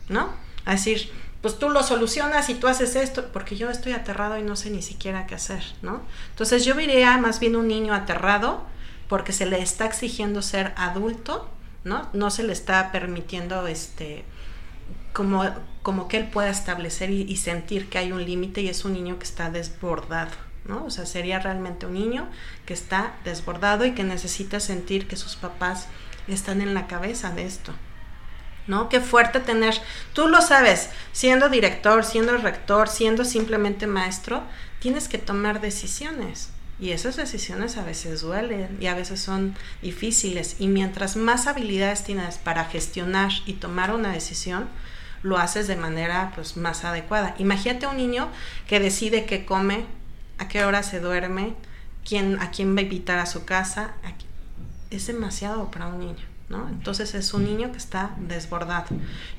¿no? 0.10 0.32
A 0.66 0.72
decir, 0.72 1.10
pues 1.41 1.57
tú 1.57 1.69
lo 1.69 1.83
solucionas 1.83 2.49
y 2.49 2.55
tú 2.55 2.67
haces 2.67 2.95
esto, 2.95 3.29
porque 3.31 3.55
yo 3.55 3.69
estoy 3.69 3.93
aterrado 3.93 4.37
y 4.37 4.43
no 4.43 4.55
sé 4.55 4.69
ni 4.69 4.81
siquiera 4.81 5.25
qué 5.25 5.35
hacer, 5.35 5.63
¿no? 5.81 6.01
Entonces 6.31 6.65
yo 6.65 6.75
diría 6.75 7.17
más 7.17 7.39
bien 7.39 7.55
un 7.55 7.67
niño 7.67 7.93
aterrado 7.93 8.63
porque 9.07 9.31
se 9.31 9.45
le 9.45 9.61
está 9.61 9.85
exigiendo 9.85 10.41
ser 10.41 10.73
adulto, 10.75 11.49
¿no? 11.85 12.09
No 12.13 12.29
se 12.29 12.43
le 12.43 12.51
está 12.51 12.91
permitiendo 12.91 13.67
este 13.67 14.25
como, 15.13 15.43
como 15.81 16.07
que 16.07 16.17
él 16.17 16.27
pueda 16.27 16.49
establecer 16.49 17.09
y, 17.09 17.21
y 17.23 17.37
sentir 17.37 17.89
que 17.89 17.97
hay 17.97 18.11
un 18.11 18.23
límite 18.23 18.61
y 18.61 18.69
es 18.69 18.85
un 18.85 18.93
niño 18.93 19.17
que 19.17 19.23
está 19.23 19.49
desbordado, 19.49 20.31
¿no? 20.65 20.85
O 20.85 20.89
sea, 20.89 21.05
sería 21.05 21.39
realmente 21.39 21.85
un 21.85 21.93
niño 21.93 22.27
que 22.65 22.73
está 22.73 23.15
desbordado 23.23 23.85
y 23.85 23.93
que 23.93 24.03
necesita 24.03 24.59
sentir 24.59 25.07
que 25.07 25.15
sus 25.15 25.35
papás 25.35 25.87
están 26.27 26.61
en 26.61 26.73
la 26.73 26.87
cabeza 26.87 27.31
de 27.31 27.45
esto. 27.45 27.73
¿No? 28.68 28.88
Qué 28.88 29.01
fuerte 29.01 29.39
tener, 29.39 29.76
tú 30.14 30.28
lo 30.28 30.41
sabes, 30.41 30.89
siendo 31.12 31.49
director, 31.49 32.05
siendo 32.05 32.38
rector, 32.38 32.88
siendo 32.88 33.26
simplemente 33.26 33.88
maestro, 33.88 34.43
tienes 34.80 35.07
que 35.07 35.18
tomar 35.18 35.60
decisiones. 35.60 36.49
Y 36.80 36.91
esas 36.91 37.18
decisiones 37.18 37.78
a 37.78 37.84
veces 37.84 38.22
duelen 38.22 38.78
y 38.80 38.86
a 38.86 38.93
veces 38.93 39.20
son 39.20 39.55
difíciles. 39.82 40.55
Y 40.60 40.68
mientras 40.68 41.16
más 41.16 41.47
habilidades 41.47 42.03
tienes 42.03 42.38
para 42.38 42.66
gestionar 42.66 43.32
y 43.45 43.53
tomar 43.53 43.93
una 43.93 44.14
decisión, 44.14 44.70
lo 45.24 45.38
haces 45.38 45.68
de 45.68 45.76
manera 45.76 46.32
pues, 46.36 46.55
más 46.55 46.86
adecuada. 46.86 47.36
Imagínate 47.38 47.88
un 47.88 47.97
niño 47.97 48.30
que 48.68 48.80
decide 48.80 49.26
qué 49.26 49.45
come, 49.45 49.86
a 50.38 50.47
qué 50.47 50.64
hora 50.64 50.84
se 50.84 50.99
duerme, 50.99 51.53
quién, 52.07 52.39
a 52.39 52.51
quién 52.51 52.76
va 52.76 52.80
a 52.80 52.84
invitar 52.84 53.20
a 53.20 53.26
su 53.26 53.45
casa, 53.45 53.93
es 54.89 55.07
demasiado 55.07 55.70
para 55.70 55.88
un 55.88 55.99
niño, 55.99 56.26
¿no? 56.49 56.67
Entonces 56.67 57.13
es 57.13 57.33
un 57.33 57.45
niño 57.45 57.71
que 57.71 57.77
está 57.77 58.15
desbordado. 58.17 58.87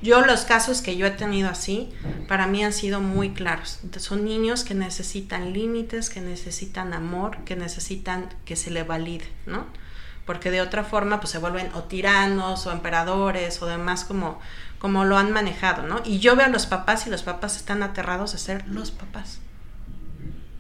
Yo 0.01 0.25
los 0.25 0.43
casos 0.43 0.81
que 0.81 0.97
yo 0.97 1.07
he 1.07 1.11
tenido 1.11 1.49
así, 1.49 1.93
para 2.29 2.47
mí 2.47 2.65
han 2.65 2.73
sido 2.73 3.01
muy 3.01 3.31
claros. 3.31 3.81
son 3.99 4.25
niños 4.25 4.63
que 4.63 4.75
necesitan 4.75 5.53
límites, 5.53 6.09
que 6.09 6.21
necesitan 6.21 6.95
amor, 6.95 7.39
que 7.45 7.57
necesitan 7.57 8.29
que 8.45 8.55
se 8.55 8.71
le 8.71 8.85
valide, 8.85 9.29
¿no? 9.47 9.67
Porque 10.25 10.53
de 10.53 10.61
otra 10.61 10.85
forma 10.85 11.19
pues 11.19 11.31
se 11.31 11.39
vuelven 11.39 11.71
o 11.75 11.83
tiranos 11.83 12.67
o 12.67 12.73
emperadores 12.73 13.61
o 13.61 13.67
demás 13.67 14.05
como, 14.05 14.39
como 14.79 15.05
lo 15.05 15.19
han 15.19 15.33
manejado, 15.33 15.83
¿no? 15.83 16.01
Y 16.05 16.21
yo 16.21 16.37
veo 16.37 16.47
a 16.47 16.51
los 16.51 16.67
papás 16.67 17.09
y 17.09 17.11
los 17.11 17.25
papás 17.25 17.57
están 17.57 17.83
aterrados 17.83 18.33
de 18.33 18.39
ser 18.39 18.69
los 18.69 18.93
papás. 18.93 19.41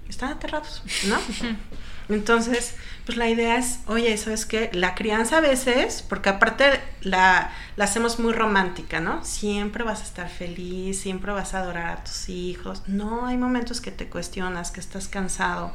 Están 0.08 0.32
aterrados, 0.32 0.82
¿no? 1.06 1.16
Entonces, 2.10 2.74
pues 3.06 3.16
la 3.16 3.28
idea 3.28 3.56
es, 3.56 3.80
oye, 3.86 4.16
¿sabes 4.16 4.46
qué? 4.46 4.70
La 4.72 4.94
crianza 4.94 5.38
a 5.38 5.40
veces, 5.40 6.04
porque 6.06 6.28
aparte 6.28 6.80
la, 7.00 7.50
la 7.76 7.84
hacemos 7.84 8.18
muy 8.18 8.32
romántica, 8.32 9.00
¿no? 9.00 9.24
Siempre 9.24 9.84
vas 9.84 10.00
a 10.00 10.04
estar 10.04 10.28
feliz, 10.28 11.00
siempre 11.00 11.32
vas 11.32 11.54
a 11.54 11.60
adorar 11.60 11.98
a 11.98 12.04
tus 12.04 12.28
hijos. 12.28 12.82
No, 12.86 13.26
hay 13.26 13.36
momentos 13.36 13.80
que 13.80 13.90
te 13.90 14.08
cuestionas, 14.08 14.70
que 14.70 14.80
estás 14.80 15.08
cansado. 15.08 15.72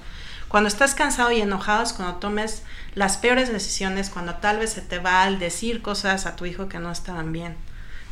Cuando 0.47 0.67
estás 0.67 0.93
cansado 0.93 1.31
y 1.31 1.41
enojado 1.41 1.83
es 1.83 1.93
cuando 1.93 2.15
tomes 2.17 2.63
las 2.93 3.17
peores 3.17 3.51
decisiones, 3.51 4.09
cuando 4.09 4.35
tal 4.35 4.59
vez 4.59 4.73
se 4.73 4.81
te 4.81 4.99
va 4.99 5.23
al 5.23 5.39
decir 5.39 5.81
cosas 5.81 6.25
a 6.25 6.35
tu 6.35 6.45
hijo 6.45 6.69
que 6.69 6.79
no 6.79 6.91
estaban 6.91 7.31
bien. 7.31 7.55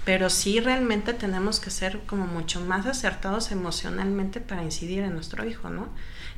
Pero 0.06 0.30
sí 0.30 0.60
realmente 0.60 1.14
tenemos 1.14 1.60
que 1.60 1.70
ser 1.70 2.00
como 2.02 2.26
mucho 2.26 2.60
más 2.60 2.86
acertados 2.86 3.52
emocionalmente 3.52 4.42
para 4.42 4.64
incidir 4.64 5.04
en 5.04 5.14
nuestro 5.14 5.46
hijo, 5.46 5.70
¿no? 5.70 5.88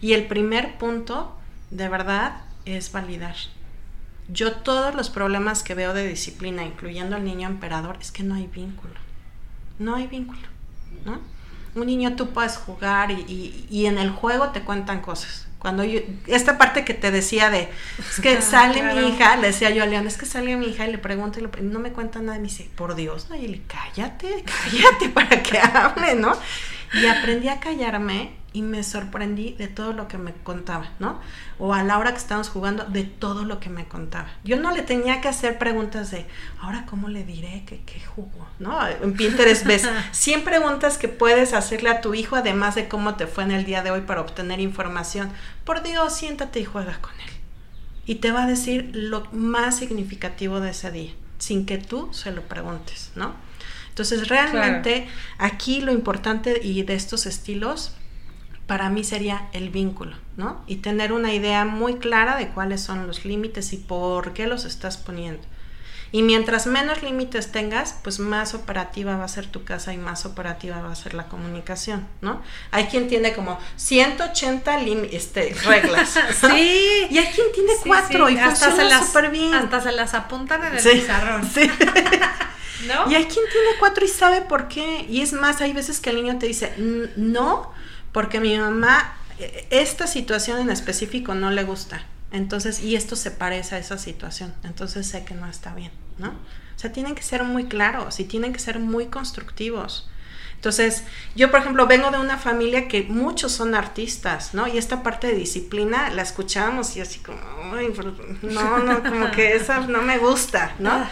Y 0.01 0.13
el 0.13 0.27
primer 0.27 0.77
punto, 0.77 1.35
de 1.71 1.89
verdad, 1.89 2.41
es 2.65 2.91
validar. 2.91 3.35
Yo 4.27 4.53
todos 4.53 4.95
los 4.95 5.09
problemas 5.09 5.61
que 5.61 5.75
veo 5.75 5.93
de 5.93 6.07
disciplina, 6.07 6.63
incluyendo 6.63 7.15
al 7.15 7.23
niño 7.23 7.47
emperador, 7.47 7.97
es 8.01 8.11
que 8.11 8.23
no 8.23 8.35
hay 8.35 8.47
vínculo. 8.47 8.95
No 9.77 9.95
hay 9.95 10.07
vínculo, 10.07 10.47
¿no? 11.05 11.19
Un 11.75 11.87
niño 11.87 12.15
tú 12.15 12.29
puedes 12.29 12.55
jugar 12.55 13.11
y, 13.11 13.85
en 13.85 13.97
el 13.97 14.09
juego 14.09 14.49
te 14.49 14.61
cuentan 14.61 15.01
cosas. 15.01 15.47
Cuando 15.59 15.83
yo, 15.83 15.99
esta 16.27 16.57
parte 16.57 16.85
que 16.85 16.93
te 16.93 17.11
decía 17.11 17.49
de, 17.49 17.69
es 17.99 18.21
que 18.21 18.41
sale 18.41 18.81
mi 18.81 19.09
hija, 19.09 19.35
le 19.35 19.47
decía 19.47 19.71
yo 19.71 19.83
a 19.83 19.85
León, 19.85 20.07
es 20.07 20.17
que 20.17 20.25
sale 20.25 20.55
mi 20.55 20.67
hija 20.67 20.87
y 20.87 20.91
le 20.91 20.97
pregunto 20.97 21.39
y 21.39 21.61
no 21.61 21.79
me 21.79 21.91
cuenta 21.91 22.19
nada, 22.19 22.37
y 22.37 22.39
me 22.39 22.47
dice, 22.47 22.69
por 22.75 22.95
Dios, 22.95 23.29
Nayeli, 23.29 23.63
cállate, 23.67 24.45
cállate 24.71 25.09
para 25.09 25.43
que 25.43 25.59
hable, 25.59 26.15
¿no? 26.15 26.33
Y 26.95 27.07
aprendí 27.07 27.49
a 27.49 27.59
callarme 27.59 28.35
y 28.55 28.61
me 28.61 28.83
sorprendí 28.83 29.51
de 29.51 29.67
todo 29.67 29.91
lo 29.91 30.07
que 30.07 30.17
me 30.17 30.31
contaba, 30.31 30.89
¿no? 30.99 31.19
O 31.59 31.73
a 31.73 31.83
la 31.83 31.99
hora 31.99 32.11
que 32.11 32.19
estábamos 32.19 32.47
jugando, 32.47 32.85
de 32.85 33.03
todo 33.03 33.43
lo 33.43 33.59
que 33.59 33.69
me 33.69 33.85
contaba. 33.85 34.29
Yo 34.45 34.55
no 34.55 34.71
le 34.71 34.81
tenía 34.81 35.19
que 35.19 35.27
hacer 35.27 35.57
preguntas 35.57 36.09
de, 36.11 36.25
ahora 36.61 36.85
cómo 36.85 37.09
le 37.09 37.25
diré 37.25 37.63
que 37.65 37.81
qué 37.81 37.99
jugó, 37.99 38.47
¿no? 38.59 38.79
En 38.87 39.13
Pinterest 39.13 39.65
ves 39.65 39.89
100 40.13 40.45
preguntas 40.45 40.97
que 40.97 41.09
puedes 41.09 41.53
hacerle 41.53 41.89
a 41.89 41.99
tu 41.99 42.13
hijo, 42.13 42.37
además 42.37 42.75
de 42.75 42.87
cómo 42.87 43.15
te 43.15 43.27
fue 43.27 43.43
en 43.43 43.51
el 43.51 43.65
día 43.65 43.83
de 43.83 43.91
hoy 43.91 44.01
para 44.01 44.21
obtener 44.21 44.61
información. 44.61 45.31
Por 45.65 45.83
Dios, 45.83 46.15
siéntate 46.15 46.61
y 46.61 46.65
juega 46.65 46.97
con 47.01 47.11
él. 47.11 47.33
Y 48.05 48.15
te 48.15 48.31
va 48.31 48.43
a 48.43 48.47
decir 48.47 48.91
lo 48.93 49.27
más 49.33 49.75
significativo 49.75 50.61
de 50.61 50.69
ese 50.69 50.91
día, 50.91 51.11
sin 51.39 51.65
que 51.65 51.77
tú 51.77 52.13
se 52.13 52.31
lo 52.31 52.43
preguntes, 52.43 53.11
¿no? 53.15 53.33
Entonces, 53.95 54.27
realmente 54.27 55.07
aquí 55.37 55.79
lo 55.79 55.93
importante 55.93 56.59
y 56.61 56.83
de 56.83 56.95
estos 56.95 57.25
estilos 57.25 57.95
para 58.67 58.89
mí 58.89 59.05
sería 59.05 59.47
el 59.53 59.69
vínculo, 59.69 60.17
¿no? 60.35 60.61
Y 60.67 60.77
tener 60.77 61.13
una 61.13 61.33
idea 61.33 61.63
muy 61.63 61.95
clara 61.95 62.35
de 62.35 62.49
cuáles 62.49 62.81
son 62.81 63.07
los 63.07 63.23
límites 63.23 63.71
y 63.71 63.77
por 63.77 64.33
qué 64.33 64.47
los 64.47 64.65
estás 64.65 64.97
poniendo. 64.97 65.41
Y 66.11 66.23
mientras 66.23 66.67
menos 66.67 67.03
límites 67.03 67.53
tengas, 67.53 67.95
pues 68.03 68.19
más 68.19 68.53
operativa 68.53 69.15
va 69.15 69.23
a 69.23 69.29
ser 69.29 69.47
tu 69.47 69.63
casa 69.63 69.93
y 69.93 69.97
más 69.97 70.25
operativa 70.25 70.81
va 70.81 70.91
a 70.91 70.95
ser 70.95 71.13
la 71.13 71.29
comunicación, 71.29 72.05
¿no? 72.19 72.41
Hay 72.71 72.87
quien 72.87 73.07
tiene 73.07 73.31
como 73.31 73.57
180 73.77 74.77
este, 75.09 75.53
reglas. 75.65 76.19
sí. 76.41 77.07
Y 77.09 77.17
hay 77.17 77.27
quien 77.27 77.47
tiene 77.53 77.71
cuatro 77.81 78.29
y 78.29 78.37
hasta 78.37 78.71
funciona 78.71 79.05
súper 79.05 79.29
bien. 79.29 79.53
Hasta 79.53 79.79
se 79.79 79.93
las 79.93 80.13
apuntan 80.13 80.65
en 80.65 80.75
el 80.75 80.83
pizarrón. 80.83 81.49
Sí. 81.49 81.71
¿No? 82.87 83.11
Y 83.11 83.15
hay 83.15 83.25
quien 83.25 83.45
tiene 83.51 83.69
cuatro 83.79 84.05
y 84.05 84.07
sabe 84.07 84.41
por 84.41 84.67
qué. 84.67 85.05
Y 85.09 85.21
es 85.21 85.33
más, 85.33 85.61
hay 85.61 85.73
veces 85.73 85.99
que 85.99 86.09
el 86.09 86.17
niño 86.17 86.37
te 86.37 86.47
dice, 86.47 86.73
no, 87.15 87.71
porque 88.11 88.39
mi 88.39 88.57
mamá, 88.57 89.17
e, 89.39 89.67
esta 89.69 90.07
situación 90.07 90.59
en 90.59 90.69
específico 90.69 91.33
no 91.35 91.51
le 91.51 91.63
gusta. 91.63 92.05
Entonces, 92.31 92.81
y 92.81 92.95
esto 92.95 93.15
se 93.15 93.31
parece 93.31 93.75
a 93.75 93.77
esa 93.77 93.97
situación. 93.97 94.53
Entonces 94.63 95.07
sé 95.07 95.23
que 95.23 95.33
no 95.33 95.47
está 95.47 95.73
bien, 95.73 95.91
¿no? 96.17 96.29
O 96.29 96.79
sea, 96.79 96.91
tienen 96.91 97.15
que 97.15 97.23
ser 97.23 97.43
muy 97.43 97.65
claros 97.65 98.19
y 98.19 98.25
tienen 98.25 98.51
que 98.51 98.59
ser 98.59 98.79
muy 98.79 99.07
constructivos. 99.07 100.09
Entonces, 100.65 101.03
yo, 101.35 101.51
por 101.51 101.59
ejemplo, 101.59 101.85
vengo 101.85 102.09
de 102.09 102.17
una 102.17 102.39
familia 102.39 102.87
que 102.87 103.03
muchos 103.03 103.51
son 103.51 103.75
artistas, 103.75 104.55
¿no? 104.55 104.67
Y 104.67 104.79
esta 104.79 105.03
parte 105.03 105.27
de 105.27 105.35
disciplina 105.35 106.09
la 106.09 106.23
escuchábamos 106.23 106.97
y 106.97 107.01
así 107.01 107.19
como, 107.19 107.37
no, 108.41 108.79
no, 108.79 109.03
como 109.03 109.29
que 109.29 109.55
esa 109.55 109.81
no 109.81 110.01
me 110.01 110.17
gusta, 110.17 110.73
¿no? 110.79 111.07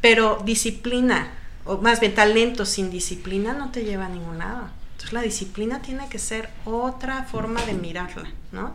Pero 0.00 0.42
disciplina, 0.44 1.30
o 1.64 1.78
más 1.78 2.00
bien 2.00 2.12
talento 2.16 2.66
sin 2.66 2.90
disciplina 2.90 3.52
no 3.52 3.70
te 3.70 3.84
lleva 3.84 4.06
a 4.06 4.08
ningún 4.08 4.38
lado. 4.38 4.68
Entonces 4.94 5.12
la 5.12 5.22
disciplina 5.22 5.80
tiene 5.80 6.08
que 6.08 6.18
ser 6.18 6.50
otra 6.64 7.22
forma 7.22 7.62
de 7.66 7.74
mirarla, 7.74 8.28
¿no? 8.50 8.74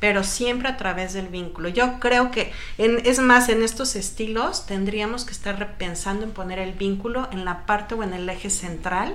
Pero 0.00 0.22
siempre 0.22 0.68
a 0.68 0.76
través 0.76 1.14
del 1.14 1.28
vínculo. 1.28 1.70
Yo 1.70 1.98
creo 1.98 2.30
que, 2.30 2.52
en, 2.76 3.00
es 3.06 3.20
más, 3.20 3.48
en 3.48 3.62
estos 3.62 3.96
estilos 3.96 4.66
tendríamos 4.66 5.24
que 5.24 5.32
estar 5.32 5.58
repensando 5.58 6.24
en 6.24 6.32
poner 6.32 6.58
el 6.58 6.74
vínculo 6.74 7.26
en 7.32 7.46
la 7.46 7.64
parte 7.64 7.94
o 7.94 8.02
en 8.02 8.12
el 8.12 8.28
eje 8.28 8.50
central, 8.50 9.14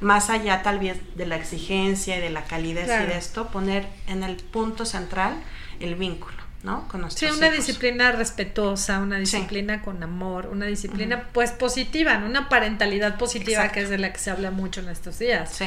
más 0.00 0.30
allá 0.30 0.62
tal 0.62 0.78
vez 0.78 0.98
de 1.16 1.26
la 1.26 1.36
exigencia 1.36 2.16
y 2.16 2.20
de 2.20 2.30
la 2.30 2.44
calidez 2.44 2.86
y 2.86 3.06
de 3.06 3.16
esto, 3.16 3.48
poner 3.48 3.86
en 4.06 4.22
el 4.22 4.36
punto 4.36 4.84
central 4.84 5.42
el 5.80 5.94
vínculo. 5.94 6.36
¿no? 6.62 6.88
Con 6.88 7.08
sí, 7.12 7.26
una 7.26 7.48
disciplina 7.50 8.10
respetuosa, 8.10 8.98
una 8.98 9.18
disciplina 9.18 9.82
con 9.82 10.02
amor, 10.02 10.48
una 10.50 10.66
disciplina 10.66 11.28
pues 11.32 11.52
positiva, 11.52 12.20
una 12.26 12.48
parentalidad 12.48 13.18
positiva 13.18 13.70
que 13.70 13.82
es 13.82 13.88
de 13.88 13.98
la 13.98 14.12
que 14.12 14.18
se 14.18 14.30
habla 14.30 14.50
mucho 14.50 14.80
en 14.80 14.88
estos 14.88 15.18
días. 15.20 15.52
Sí. 15.52 15.66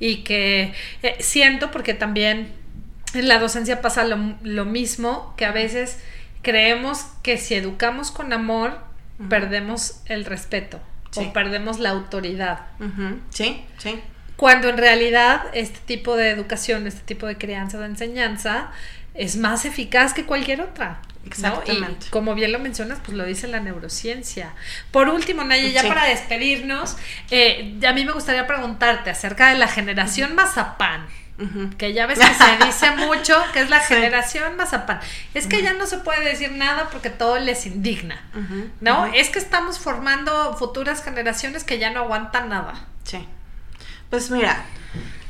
Y 0.00 0.24
que 0.24 0.74
eh, 1.02 1.16
siento 1.20 1.70
porque 1.70 1.94
también 1.94 2.52
en 3.14 3.28
la 3.28 3.38
docencia 3.38 3.80
pasa 3.80 4.04
lo, 4.04 4.64
mismo, 4.64 5.34
que 5.36 5.44
a 5.44 5.52
veces 5.52 5.98
creemos 6.42 7.04
que 7.22 7.38
si 7.38 7.54
educamos 7.54 8.10
con 8.10 8.32
amor, 8.32 8.78
perdemos 9.28 10.00
el 10.06 10.24
respeto 10.24 10.80
o 11.16 11.32
perdemos 11.32 11.78
la 11.78 11.90
autoridad. 11.90 12.60
Sí, 13.30 13.64
sí. 13.78 14.00
Cuando 14.36 14.68
en 14.68 14.78
realidad 14.78 15.44
este 15.52 15.80
tipo 15.80 16.16
de 16.16 16.30
educación, 16.30 16.86
este 16.86 17.02
tipo 17.02 17.26
de 17.26 17.36
crianza, 17.36 17.78
de 17.78 17.86
enseñanza, 17.86 18.70
es 19.14 19.36
más 19.36 19.64
eficaz 19.64 20.14
que 20.14 20.24
cualquier 20.24 20.62
otra. 20.62 21.00
Exactamente. 21.26 22.06
Y 22.06 22.10
como 22.10 22.34
bien 22.34 22.52
lo 22.52 22.58
mencionas, 22.58 22.98
pues 23.04 23.16
lo 23.16 23.24
dice 23.24 23.46
la 23.48 23.60
neurociencia. 23.60 24.54
Por 24.90 25.08
último, 25.08 25.44
Naye, 25.44 25.72
ya 25.72 25.82
para 25.82 26.06
despedirnos, 26.06 26.96
eh, 27.30 27.78
a 27.86 27.92
mí 27.92 28.04
me 28.04 28.12
gustaría 28.12 28.46
preguntarte 28.46 29.10
acerca 29.10 29.50
de 29.50 29.58
la 29.58 29.68
generación 29.68 30.34
Mazapán. 30.34 31.06
Que 31.78 31.92
ya 31.92 32.06
ves 32.06 32.18
que 32.18 32.34
se 32.34 32.66
dice 32.66 32.90
mucho 32.96 33.36
que 33.52 33.62
es 33.62 33.70
la 33.70 33.80
generación 33.80 34.56
Mazapán. 34.56 35.00
Es 35.34 35.46
que 35.46 35.62
ya 35.62 35.72
no 35.72 35.86
se 35.86 35.98
puede 35.98 36.24
decir 36.24 36.52
nada 36.52 36.88
porque 36.90 37.10
todo 37.10 37.38
les 37.38 37.66
indigna, 37.66 38.20
¿no? 38.80 39.06
Es 39.06 39.30
que 39.30 39.38
estamos 39.38 39.78
formando 39.78 40.56
futuras 40.56 41.02
generaciones 41.02 41.64
que 41.64 41.78
ya 41.78 41.90
no 41.90 42.00
aguantan 42.00 42.48
nada. 42.48 42.86
Sí. 43.04 43.26
Pues 44.10 44.30
mira, 44.30 44.64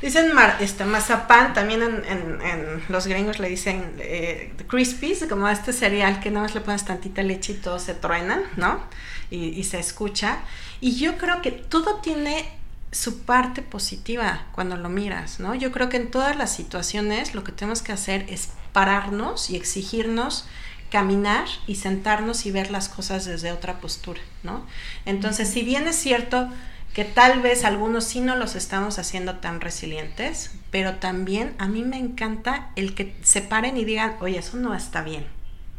Dicen 0.01 0.33
mar, 0.33 0.57
este, 0.59 0.83
mazapán, 0.83 1.53
también 1.53 1.83
en, 1.83 2.83
los 2.89 3.05
gringos 3.05 3.37
le 3.37 3.49
dicen 3.49 3.93
eh, 3.99 4.51
crispies, 4.67 5.23
como 5.29 5.47
este 5.47 5.73
cereal 5.73 6.19
que 6.19 6.31
nada 6.31 6.47
más 6.47 6.55
le 6.55 6.61
pones 6.61 6.83
tantita 6.85 7.21
leche 7.21 7.53
y 7.53 7.57
todo 7.57 7.77
se 7.77 7.93
truenan, 7.93 8.41
¿no? 8.57 8.81
Y, 9.29 9.49
y 9.49 9.63
se 9.63 9.79
escucha. 9.79 10.39
Y 10.79 10.95
yo 10.95 11.19
creo 11.19 11.43
que 11.43 11.51
todo 11.51 11.97
tiene 11.97 12.49
su 12.91 13.23
parte 13.23 13.61
positiva 13.61 14.47
cuando 14.51 14.75
lo 14.75 14.89
miras, 14.89 15.39
¿no? 15.39 15.55
Yo 15.55 15.71
creo 15.71 15.89
que 15.89 15.97
en 15.97 16.11
todas 16.11 16.35
las 16.35 16.53
situaciones 16.53 17.33
lo 17.33 17.43
que 17.43 17.51
tenemos 17.51 17.81
que 17.81 17.93
hacer 17.93 18.25
es 18.29 18.49
pararnos 18.73 19.49
y 19.49 19.55
exigirnos 19.55 20.45
caminar 20.91 21.47
y 21.67 21.75
sentarnos 21.75 22.45
y 22.45 22.51
ver 22.51 22.69
las 22.69 22.89
cosas 22.89 23.25
desde 23.25 23.53
otra 23.53 23.79
postura, 23.79 24.19
¿no? 24.43 24.67
Entonces, 25.05 25.49
si 25.49 25.63
bien 25.63 25.87
es 25.87 25.95
cierto, 25.95 26.49
que 26.93 27.05
tal 27.05 27.41
vez 27.41 27.63
algunos 27.63 28.03
sí 28.03 28.19
no 28.19 28.35
los 28.35 28.55
estamos 28.55 28.99
haciendo 28.99 29.37
tan 29.37 29.61
resilientes, 29.61 30.51
pero 30.69 30.95
también 30.95 31.55
a 31.57 31.67
mí 31.67 31.83
me 31.83 31.97
encanta 31.97 32.71
el 32.75 32.93
que 32.93 33.15
se 33.23 33.41
paren 33.41 33.77
y 33.77 33.85
digan, 33.85 34.17
oye, 34.19 34.37
eso 34.39 34.57
no 34.57 34.75
está 34.75 35.01
bien, 35.01 35.25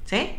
¿sí? 0.06 0.30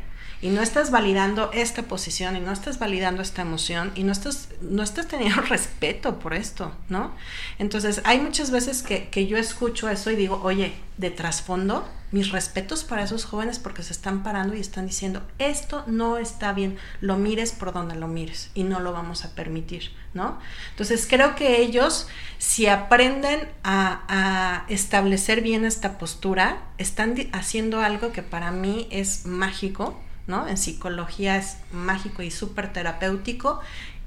Y 0.43 0.49
no 0.49 0.61
estás 0.61 0.91
validando 0.91 1.51
esta 1.53 1.83
posición 1.83 2.35
y 2.35 2.41
no 2.41 2.51
estás 2.51 2.77
validando 2.77 3.21
esta 3.21 3.43
emoción 3.43 3.93
y 3.95 4.03
no 4.03 4.11
estás, 4.11 4.49
no 4.59 4.83
estás 4.83 5.07
teniendo 5.07 5.41
respeto 5.49 6.19
por 6.19 6.33
esto, 6.33 6.73
¿no? 6.89 7.15
Entonces, 7.59 8.01
hay 8.03 8.19
muchas 8.19 8.51
veces 8.51 8.83
que, 8.83 9.07
que 9.07 9.25
yo 9.25 9.37
escucho 9.37 9.87
eso 9.87 10.11
y 10.11 10.17
digo, 10.17 10.41
oye, 10.43 10.73
de 10.97 11.11
trasfondo, 11.11 11.87
mis 12.11 12.31
respetos 12.31 12.83
para 12.83 13.03
esos 13.03 13.23
jóvenes 13.23 13.57
porque 13.57 13.83
se 13.83 13.93
están 13.93 14.21
parando 14.21 14.53
y 14.53 14.59
están 14.59 14.85
diciendo, 14.85 15.23
esto 15.39 15.85
no 15.87 16.17
está 16.17 16.51
bien, 16.51 16.77
lo 16.99 17.15
mires 17.15 17.53
por 17.53 17.71
donde 17.71 17.95
lo 17.95 18.09
mires 18.09 18.51
y 18.53 18.63
no 18.63 18.81
lo 18.81 18.91
vamos 18.91 19.23
a 19.23 19.33
permitir, 19.35 19.93
¿no? 20.13 20.39
Entonces 20.71 21.07
creo 21.09 21.35
que 21.35 21.61
ellos, 21.61 22.09
si 22.37 22.67
aprenden 22.67 23.49
a, 23.63 24.03
a 24.09 24.65
establecer 24.67 25.39
bien 25.39 25.63
esta 25.63 25.97
postura, 25.97 26.63
están 26.77 27.15
haciendo 27.31 27.79
algo 27.79 28.11
que 28.11 28.23
para 28.23 28.51
mí 28.51 28.89
es 28.91 29.25
mágico, 29.25 29.97
¿no? 30.28 30.47
En 30.47 30.57
psicología 30.57 31.38
es 31.38 31.57
mágico 31.71 32.21
y 32.21 32.32
súper 32.32 32.71
terapéutico. 32.71 33.59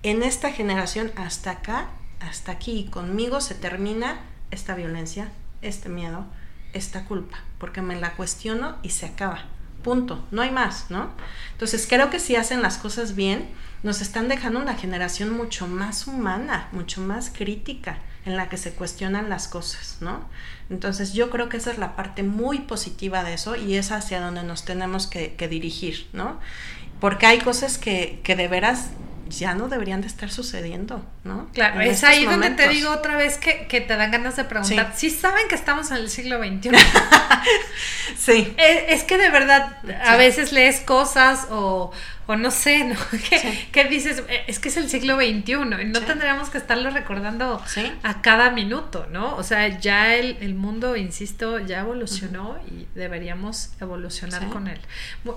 En 0.03 0.23
esta 0.23 0.53
generación 0.53 1.13
hasta 1.17 1.51
acá, 1.51 1.89
hasta 2.21 2.53
aquí 2.53 2.79
y 2.79 2.91
conmigo 2.91 3.41
se 3.41 3.55
termina 3.55 4.21
esta 4.51 4.75
violencia, 4.75 5.31
este 5.63 5.89
miedo, 5.89 6.27
esta 6.73 7.05
culpa, 7.05 7.39
porque 7.59 7.83
me 7.83 7.99
la 8.01 8.15
cuestiono 8.15 8.77
y 8.83 8.91
se 8.91 9.07
acaba. 9.07 9.45
Punto, 9.83 10.25
no 10.31 10.43
hay 10.43 10.51
más, 10.51 10.91
¿no? 10.91 11.11
Entonces 11.53 11.87
creo 11.89 12.11
que 12.11 12.19
si 12.19 12.37
hacen 12.37 12.63
las 12.63 12.79
cosas 12.79 13.15
bien, 13.15 13.49
nos 13.83 14.01
están 14.01 14.29
dejando 14.29 14.61
una 14.61 14.75
generación 14.75 15.31
mucho 15.31 15.69
más 15.69 16.07
humana, 16.07 16.69
mucho 16.73 17.01
más 17.01 17.31
crítica, 17.31 17.99
en 18.27 18.37
la 18.37 18.49
que 18.49 18.57
se 18.57 18.73
cuestionan 18.73 19.31
las 19.31 19.49
cosas, 19.49 19.99
¿no? 20.01 20.29
Entonces 20.69 21.13
yo 21.15 21.31
creo 21.31 21.49
que 21.49 21.57
esa 21.57 21.71
es 21.71 21.79
la 21.79 21.97
parte 21.97 22.23
muy 22.23 22.61
positiva 22.61 23.25
de 23.25 23.35
eso 23.35 23.57
y 23.57 23.77
es 23.77 23.93
hacia 23.93 24.21
donde 24.21 24.43
nos 24.43 24.65
tenemos 24.65 25.07
que, 25.07 25.49
dirigir, 25.49 26.09
¿no? 26.13 26.39
Porque 27.01 27.27
hay 27.27 27.39
cosas 27.39 27.79
que, 27.79 28.21
que 28.25 28.37
de 28.37 28.49
veras 28.49 28.91
ya 29.29 29.55
no 29.55 29.69
deberían 29.69 30.01
de 30.01 30.09
estar 30.09 30.31
sucediendo, 30.31 31.05
¿no? 31.27 31.49
Claro, 31.53 31.81
En 31.81 31.91
es 31.91 32.05
ahí 32.05 32.25
donde 32.25 32.51
te 32.51 32.69
digo 32.69 32.91
otra 32.91 33.17
vez 33.17 33.37
que, 33.39 33.67
que 33.67 33.81
te 33.81 33.97
dan 33.97 34.11
ganas 34.11 34.37
de 34.37 34.45
preguntar, 34.45 34.93
si 34.97 35.11
saben 35.11 35.49
que 35.49 35.55
estamos 35.55 35.91
en 35.91 35.99
el 35.99 36.09
siglo 36.11 36.39
XXI? 36.39 36.71
Sí. 38.19 38.55
es, 38.57 39.01
es 39.01 39.05
que 39.05 39.19
de 39.19 39.31
verdad 39.31 39.79
a 40.03 40.13
Sí. 40.13 40.19
veces 40.19 40.53
lees 40.53 40.81
cosas 40.81 41.47
o, 41.51 41.93
o 42.27 42.37
no 42.37 42.51
sé, 42.51 42.85
¿no? 42.85 42.97
Que, 43.29 43.39
Sí. 43.39 43.69
que 43.73 43.85
dices, 43.85 44.23
"Eh, 44.29 44.45
es 44.49 44.59
que 44.59 44.69
es 44.69 44.77
el 44.77 44.89
siglo 44.91 45.17
XXI 45.17 45.53
y 45.53 45.85
no 45.87 46.01
Sí. 46.01 46.05
tendríamos 46.07 46.51
que 46.51 46.59
estarlo 46.59 46.91
recordando 46.91 47.63
Sí. 47.67 47.93
a 48.03 48.23
cada 48.23 48.51
minuto, 48.51 49.07
¿no? 49.13 49.37
O 49.37 49.43
sea, 49.43 49.79
ya 49.79 50.15
el, 50.15 50.37
el 50.41 50.55
mundo, 50.55 50.97
insisto, 50.97 51.59
ya 51.61 51.81
evolucionó 51.81 52.59
y 52.71 52.87
deberíamos 52.95 53.71
evolucionar 53.81 54.43
Sí. 54.43 54.49
con 54.49 54.67
él. 54.69 54.81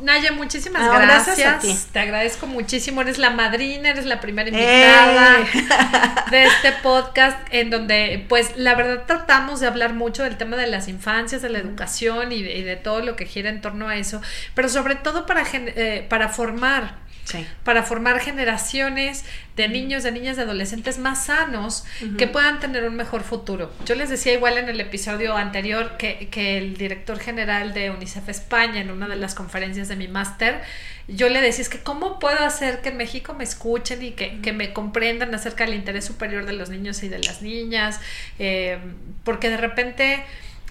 Naya, 0.02 0.32
muchísimas 0.32 0.82
No, 0.84 0.94
gracias. 0.94 1.38
gracias 1.38 1.54
a 1.56 1.60
ti. 1.60 1.92
Te 1.94 2.00
agradezco 2.00 2.48
muchísimo. 2.48 3.02
Eres 3.02 3.18
la 3.20 3.30
madrina, 3.32 3.90
eres 3.90 4.06
la 4.06 4.20
primera 4.20 4.50
invitada 4.50 5.40
¡Eh! 5.42 5.46
de 6.32 6.44
este 6.44 6.72
podcast 6.84 7.38
en 7.52 7.70
donde, 7.70 8.26
pues, 8.30 8.58
la 8.58 8.76
verdad 8.76 9.04
tratamos 9.06 9.60
de 9.60 9.68
hablar 9.68 9.94
mucho 9.94 10.24
del 10.24 10.38
tema 10.38 10.58
de 10.58 10.68
las 10.68 10.88
infancias, 10.88 11.42
de 11.42 11.50
la 11.50 11.60
educación 11.60 12.32
y 12.32 12.44
de, 12.44 12.58
y 12.58 12.64
de 12.64 12.76
todo 12.76 13.02
lo 13.02 13.16
que 13.16 13.26
gira 13.26 13.50
en 13.50 13.62
torno 13.62 13.90
a 13.90 13.98
eso, 13.98 14.22
pero 14.54 14.70
sobre 14.70 14.96
todo 14.96 15.26
para, 15.26 15.44
eh, 15.54 16.06
para 16.10 16.30
formar 16.30 17.09
Sí. 17.30 17.46
para 17.64 17.84
formar 17.84 18.20
generaciones 18.20 19.24
de 19.56 19.68
niños, 19.68 20.04
de 20.04 20.12
niñas, 20.12 20.36
de 20.38 20.44
adolescentes 20.44 20.98
más 20.98 21.26
sanos 21.26 21.86
que 22.18 22.26
puedan 22.28 22.60
tener 22.60 22.84
un 22.88 22.96
mejor 22.96 23.24
futuro. 23.24 23.72
Yo 23.86 23.94
les 23.96 24.10
decía 24.10 24.34
igual 24.34 24.58
en 24.58 24.68
el 24.70 24.80
episodio 24.80 25.36
anterior 25.36 25.98
que, 25.98 26.28
que 26.32 26.58
el 26.58 26.76
director 26.78 27.20
general 27.20 27.74
de 27.74 27.92
UNICEF 27.92 28.30
España, 28.30 28.80
en 28.82 28.90
una 28.90 29.08
de 29.08 29.16
las 29.16 29.36
conferencias 29.36 29.88
de 29.90 29.96
mi 29.96 30.08
máster, 30.08 30.62
yo 31.08 31.30
le 31.30 31.42
decía, 31.42 31.62
es 31.64 31.70
que 31.70 31.80
cómo 31.80 32.20
puedo 32.20 32.40
hacer 32.46 32.82
que 32.82 32.90
en 32.90 32.98
México 32.98 33.34
me 33.34 33.44
escuchen 33.44 34.02
y 34.04 34.12
que, 34.12 34.42
que 34.42 34.54
me 34.54 34.74
comprendan 34.74 35.34
acerca 35.36 35.66
del 35.66 35.74
interés 35.76 36.06
superior 36.06 36.46
de 36.46 36.54
los 36.54 36.70
niños 36.70 37.04
y 37.04 37.10
de 37.10 37.20
las 37.20 37.42
niñas, 37.42 38.00
Eh, 38.40 38.80
porque 39.24 39.50
de 39.50 39.58
repente 39.58 40.24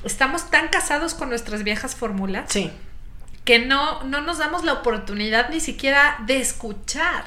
estamos 0.04 0.50
tan 0.50 0.68
casados 0.68 1.14
con 1.14 1.28
nuestras 1.28 1.62
viejas 1.64 1.94
fórmulas 1.94 2.50
Sí. 2.52 2.70
Que 3.48 3.58
no, 3.58 4.04
no 4.04 4.20
nos 4.20 4.36
damos 4.36 4.62
la 4.62 4.74
oportunidad 4.74 5.48
ni 5.48 5.60
siquiera 5.60 6.18
de 6.26 6.36
escuchar 6.36 7.24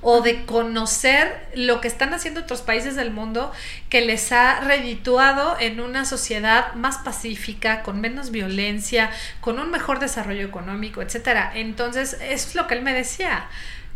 o 0.00 0.20
de 0.20 0.44
conocer 0.44 1.48
lo 1.54 1.80
que 1.80 1.86
están 1.86 2.12
haciendo 2.12 2.40
otros 2.40 2.60
países 2.60 2.96
del 2.96 3.12
mundo 3.12 3.52
que 3.88 4.00
les 4.00 4.32
ha 4.32 4.58
redituado 4.62 5.56
en 5.60 5.78
una 5.78 6.04
sociedad 6.06 6.74
más 6.74 6.98
pacífica, 6.98 7.84
con 7.84 8.00
menos 8.00 8.32
violencia, 8.32 9.12
con 9.40 9.60
un 9.60 9.70
mejor 9.70 10.00
desarrollo 10.00 10.44
económico, 10.44 11.02
etcétera. 11.02 11.52
Entonces, 11.54 12.14
eso 12.14 12.48
es 12.48 12.54
lo 12.56 12.66
que 12.66 12.74
él 12.74 12.82
me 12.82 12.92
decía. 12.92 13.46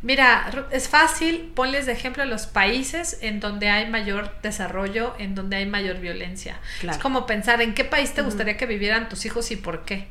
Mira, 0.01 0.69
es 0.71 0.89
fácil, 0.89 1.51
ponles 1.57 1.87
de 1.87 1.93
ejemplo 1.93 2.23
a 2.23 2.27
los 2.27 2.47
países 2.47 3.19
en 3.21 3.41
donde 3.41 3.69
hay 3.69 3.91
mayor 3.91 4.31
desarrollo, 4.43 5.17
en 5.19 5.35
donde 5.35 5.57
hay 5.57 5.67
mayor 5.67 5.99
violencia. 5.99 6.57
Claro. 6.79 6.97
Es 6.97 7.03
como 7.03 7.27
pensar 7.27 7.61
en 7.63 7.75
qué 7.75 7.85
país 7.85 8.15
te 8.15 8.23
gustaría 8.23 8.57
que 8.57 8.67
vivieran 8.67 9.09
tus 9.09 9.27
hijos 9.27 9.51
y 9.51 9.57
por 9.57 9.85
qué. 9.85 10.07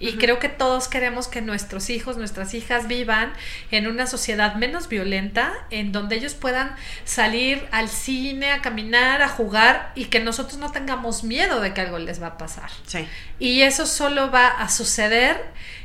Y 0.00 0.16
creo 0.16 0.38
que 0.38 0.48
todos 0.48 0.88
queremos 0.88 1.28
que 1.28 1.40
nuestros 1.40 1.90
hijos, 1.90 2.16
nuestras 2.16 2.54
hijas 2.54 2.88
vivan 2.88 3.32
en 3.70 3.86
una 3.86 4.06
sociedad 4.06 4.56
menos 4.56 4.88
violenta, 4.88 5.52
en 5.70 5.92
donde 5.92 6.16
ellos 6.16 6.34
puedan 6.34 6.74
salir 7.04 7.68
al 7.70 7.88
cine, 7.88 8.50
a 8.52 8.60
caminar, 8.60 9.22
a 9.22 9.28
jugar 9.28 9.92
y 9.94 10.06
que 10.06 10.20
nosotros 10.20 10.58
no 10.58 10.72
tengamos 10.72 11.22
miedo 11.22 11.60
de 11.60 11.74
que 11.74 11.80
algo 11.80 11.98
les 11.98 12.20
va 12.20 12.28
a 12.28 12.38
pasar. 12.38 12.70
Sí. 12.86 13.06
Y 13.38 13.62
eso 13.62 13.86
solo 13.86 14.30
va 14.30 14.48
a 14.48 14.68
suceder 14.68 15.40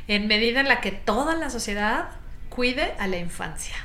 en 0.08 0.26
medida 0.26 0.60
en 0.60 0.68
la 0.68 0.80
que 0.80 0.90
toda 0.90 1.36
la 1.36 1.50
sociedad 1.50 2.10
cuide 2.48 2.94
a 2.98 3.06
la 3.06 3.18
infancia. 3.18 3.76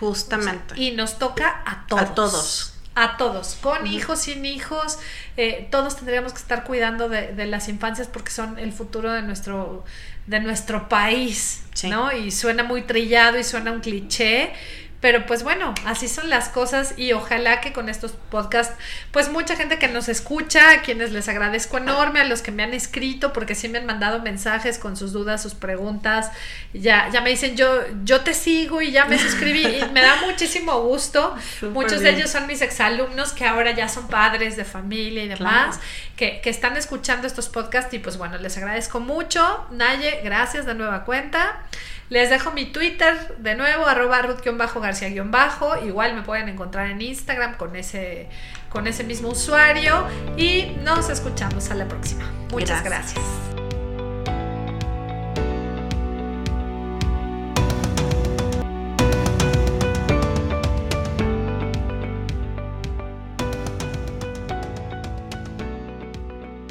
Justamente. 0.00 0.74
Y 0.76 0.92
nos 0.92 1.18
toca 1.18 1.62
a 1.64 1.86
todos. 1.86 2.02
A 2.02 2.14
todos. 2.14 2.71
A 2.94 3.16
todos, 3.16 3.56
con 3.62 3.86
hijos, 3.86 4.18
sin 4.20 4.44
hijos, 4.44 4.98
eh, 5.38 5.66
todos 5.70 5.96
tendríamos 5.96 6.32
que 6.34 6.38
estar 6.40 6.64
cuidando 6.64 7.08
de, 7.08 7.32
de 7.32 7.46
las 7.46 7.68
infancias 7.68 8.06
porque 8.06 8.30
son 8.30 8.58
el 8.58 8.70
futuro 8.72 9.10
de 9.12 9.22
nuestro, 9.22 9.84
de 10.26 10.40
nuestro 10.40 10.88
país, 10.90 11.62
Sí. 11.72 11.88
¿no? 11.88 12.12
Y 12.12 12.30
suena 12.30 12.64
muy 12.64 12.82
trillado 12.82 13.38
y 13.38 13.44
suena 13.44 13.72
un 13.72 13.80
cliché, 13.80 14.52
pero 15.02 15.26
pues 15.26 15.42
bueno, 15.42 15.74
así 15.84 16.06
son 16.08 16.30
las 16.30 16.48
cosas 16.48 16.94
y 16.96 17.12
ojalá 17.12 17.60
que 17.60 17.72
con 17.72 17.88
estos 17.88 18.12
podcasts, 18.30 18.72
pues 19.10 19.28
mucha 19.30 19.56
gente 19.56 19.78
que 19.80 19.88
nos 19.88 20.08
escucha, 20.08 20.70
a 20.70 20.82
quienes 20.82 21.10
les 21.10 21.28
agradezco 21.28 21.76
enorme, 21.78 22.20
a 22.20 22.24
los 22.24 22.40
que 22.40 22.52
me 22.52 22.62
han 22.62 22.72
escrito, 22.72 23.32
porque 23.32 23.56
sí 23.56 23.68
me 23.68 23.78
han 23.78 23.86
mandado 23.86 24.20
mensajes 24.20 24.78
con 24.78 24.96
sus 24.96 25.12
dudas, 25.12 25.42
sus 25.42 25.54
preguntas, 25.54 26.30
ya, 26.72 27.08
ya 27.12 27.20
me 27.20 27.30
dicen, 27.30 27.56
yo, 27.56 27.82
yo 28.04 28.20
te 28.20 28.32
sigo 28.32 28.80
y 28.80 28.92
ya 28.92 29.04
me 29.06 29.18
suscribí 29.18 29.66
y 29.66 29.84
me 29.92 30.02
da 30.02 30.16
muchísimo 30.24 30.80
gusto. 30.82 31.34
Muchos 31.72 32.00
de 32.00 32.10
ellos 32.10 32.30
son 32.30 32.46
mis 32.46 32.62
exalumnos 32.62 33.32
que 33.32 33.44
ahora 33.44 33.72
ya 33.72 33.88
son 33.88 34.06
padres 34.06 34.56
de 34.56 34.64
familia 34.64 35.24
y 35.24 35.28
demás, 35.28 35.76
Claro. 35.78 35.82
que, 36.16 36.40
que 36.40 36.50
están 36.50 36.76
escuchando 36.76 37.26
estos 37.26 37.48
podcasts 37.48 37.92
y 37.92 37.98
pues 37.98 38.16
bueno, 38.18 38.38
les 38.38 38.56
agradezco 38.56 39.00
mucho. 39.00 39.66
Naye, 39.72 40.20
gracias 40.22 40.64
de 40.64 40.74
nueva 40.74 41.04
cuenta. 41.04 41.60
Les 42.12 42.28
dejo 42.28 42.50
mi 42.52 42.66
Twitter 42.66 43.38
de 43.38 43.54
nuevo, 43.54 43.86
arroba 43.86 44.20
ruth-garcía-bajo. 44.20 45.82
Igual 45.82 46.14
me 46.14 46.20
pueden 46.20 46.50
encontrar 46.50 46.90
en 46.90 47.00
Instagram 47.00 47.56
con 47.56 47.74
ese, 47.74 48.28
con 48.68 48.86
ese 48.86 49.02
mismo 49.02 49.30
usuario. 49.30 50.06
Y 50.36 50.76
nos 50.84 51.08
escuchamos 51.08 51.70
a 51.70 51.74
la 51.74 51.88
próxima. 51.88 52.30
Muchas 52.50 52.84
Gracias. 52.84 53.14
gracias. 53.14 53.61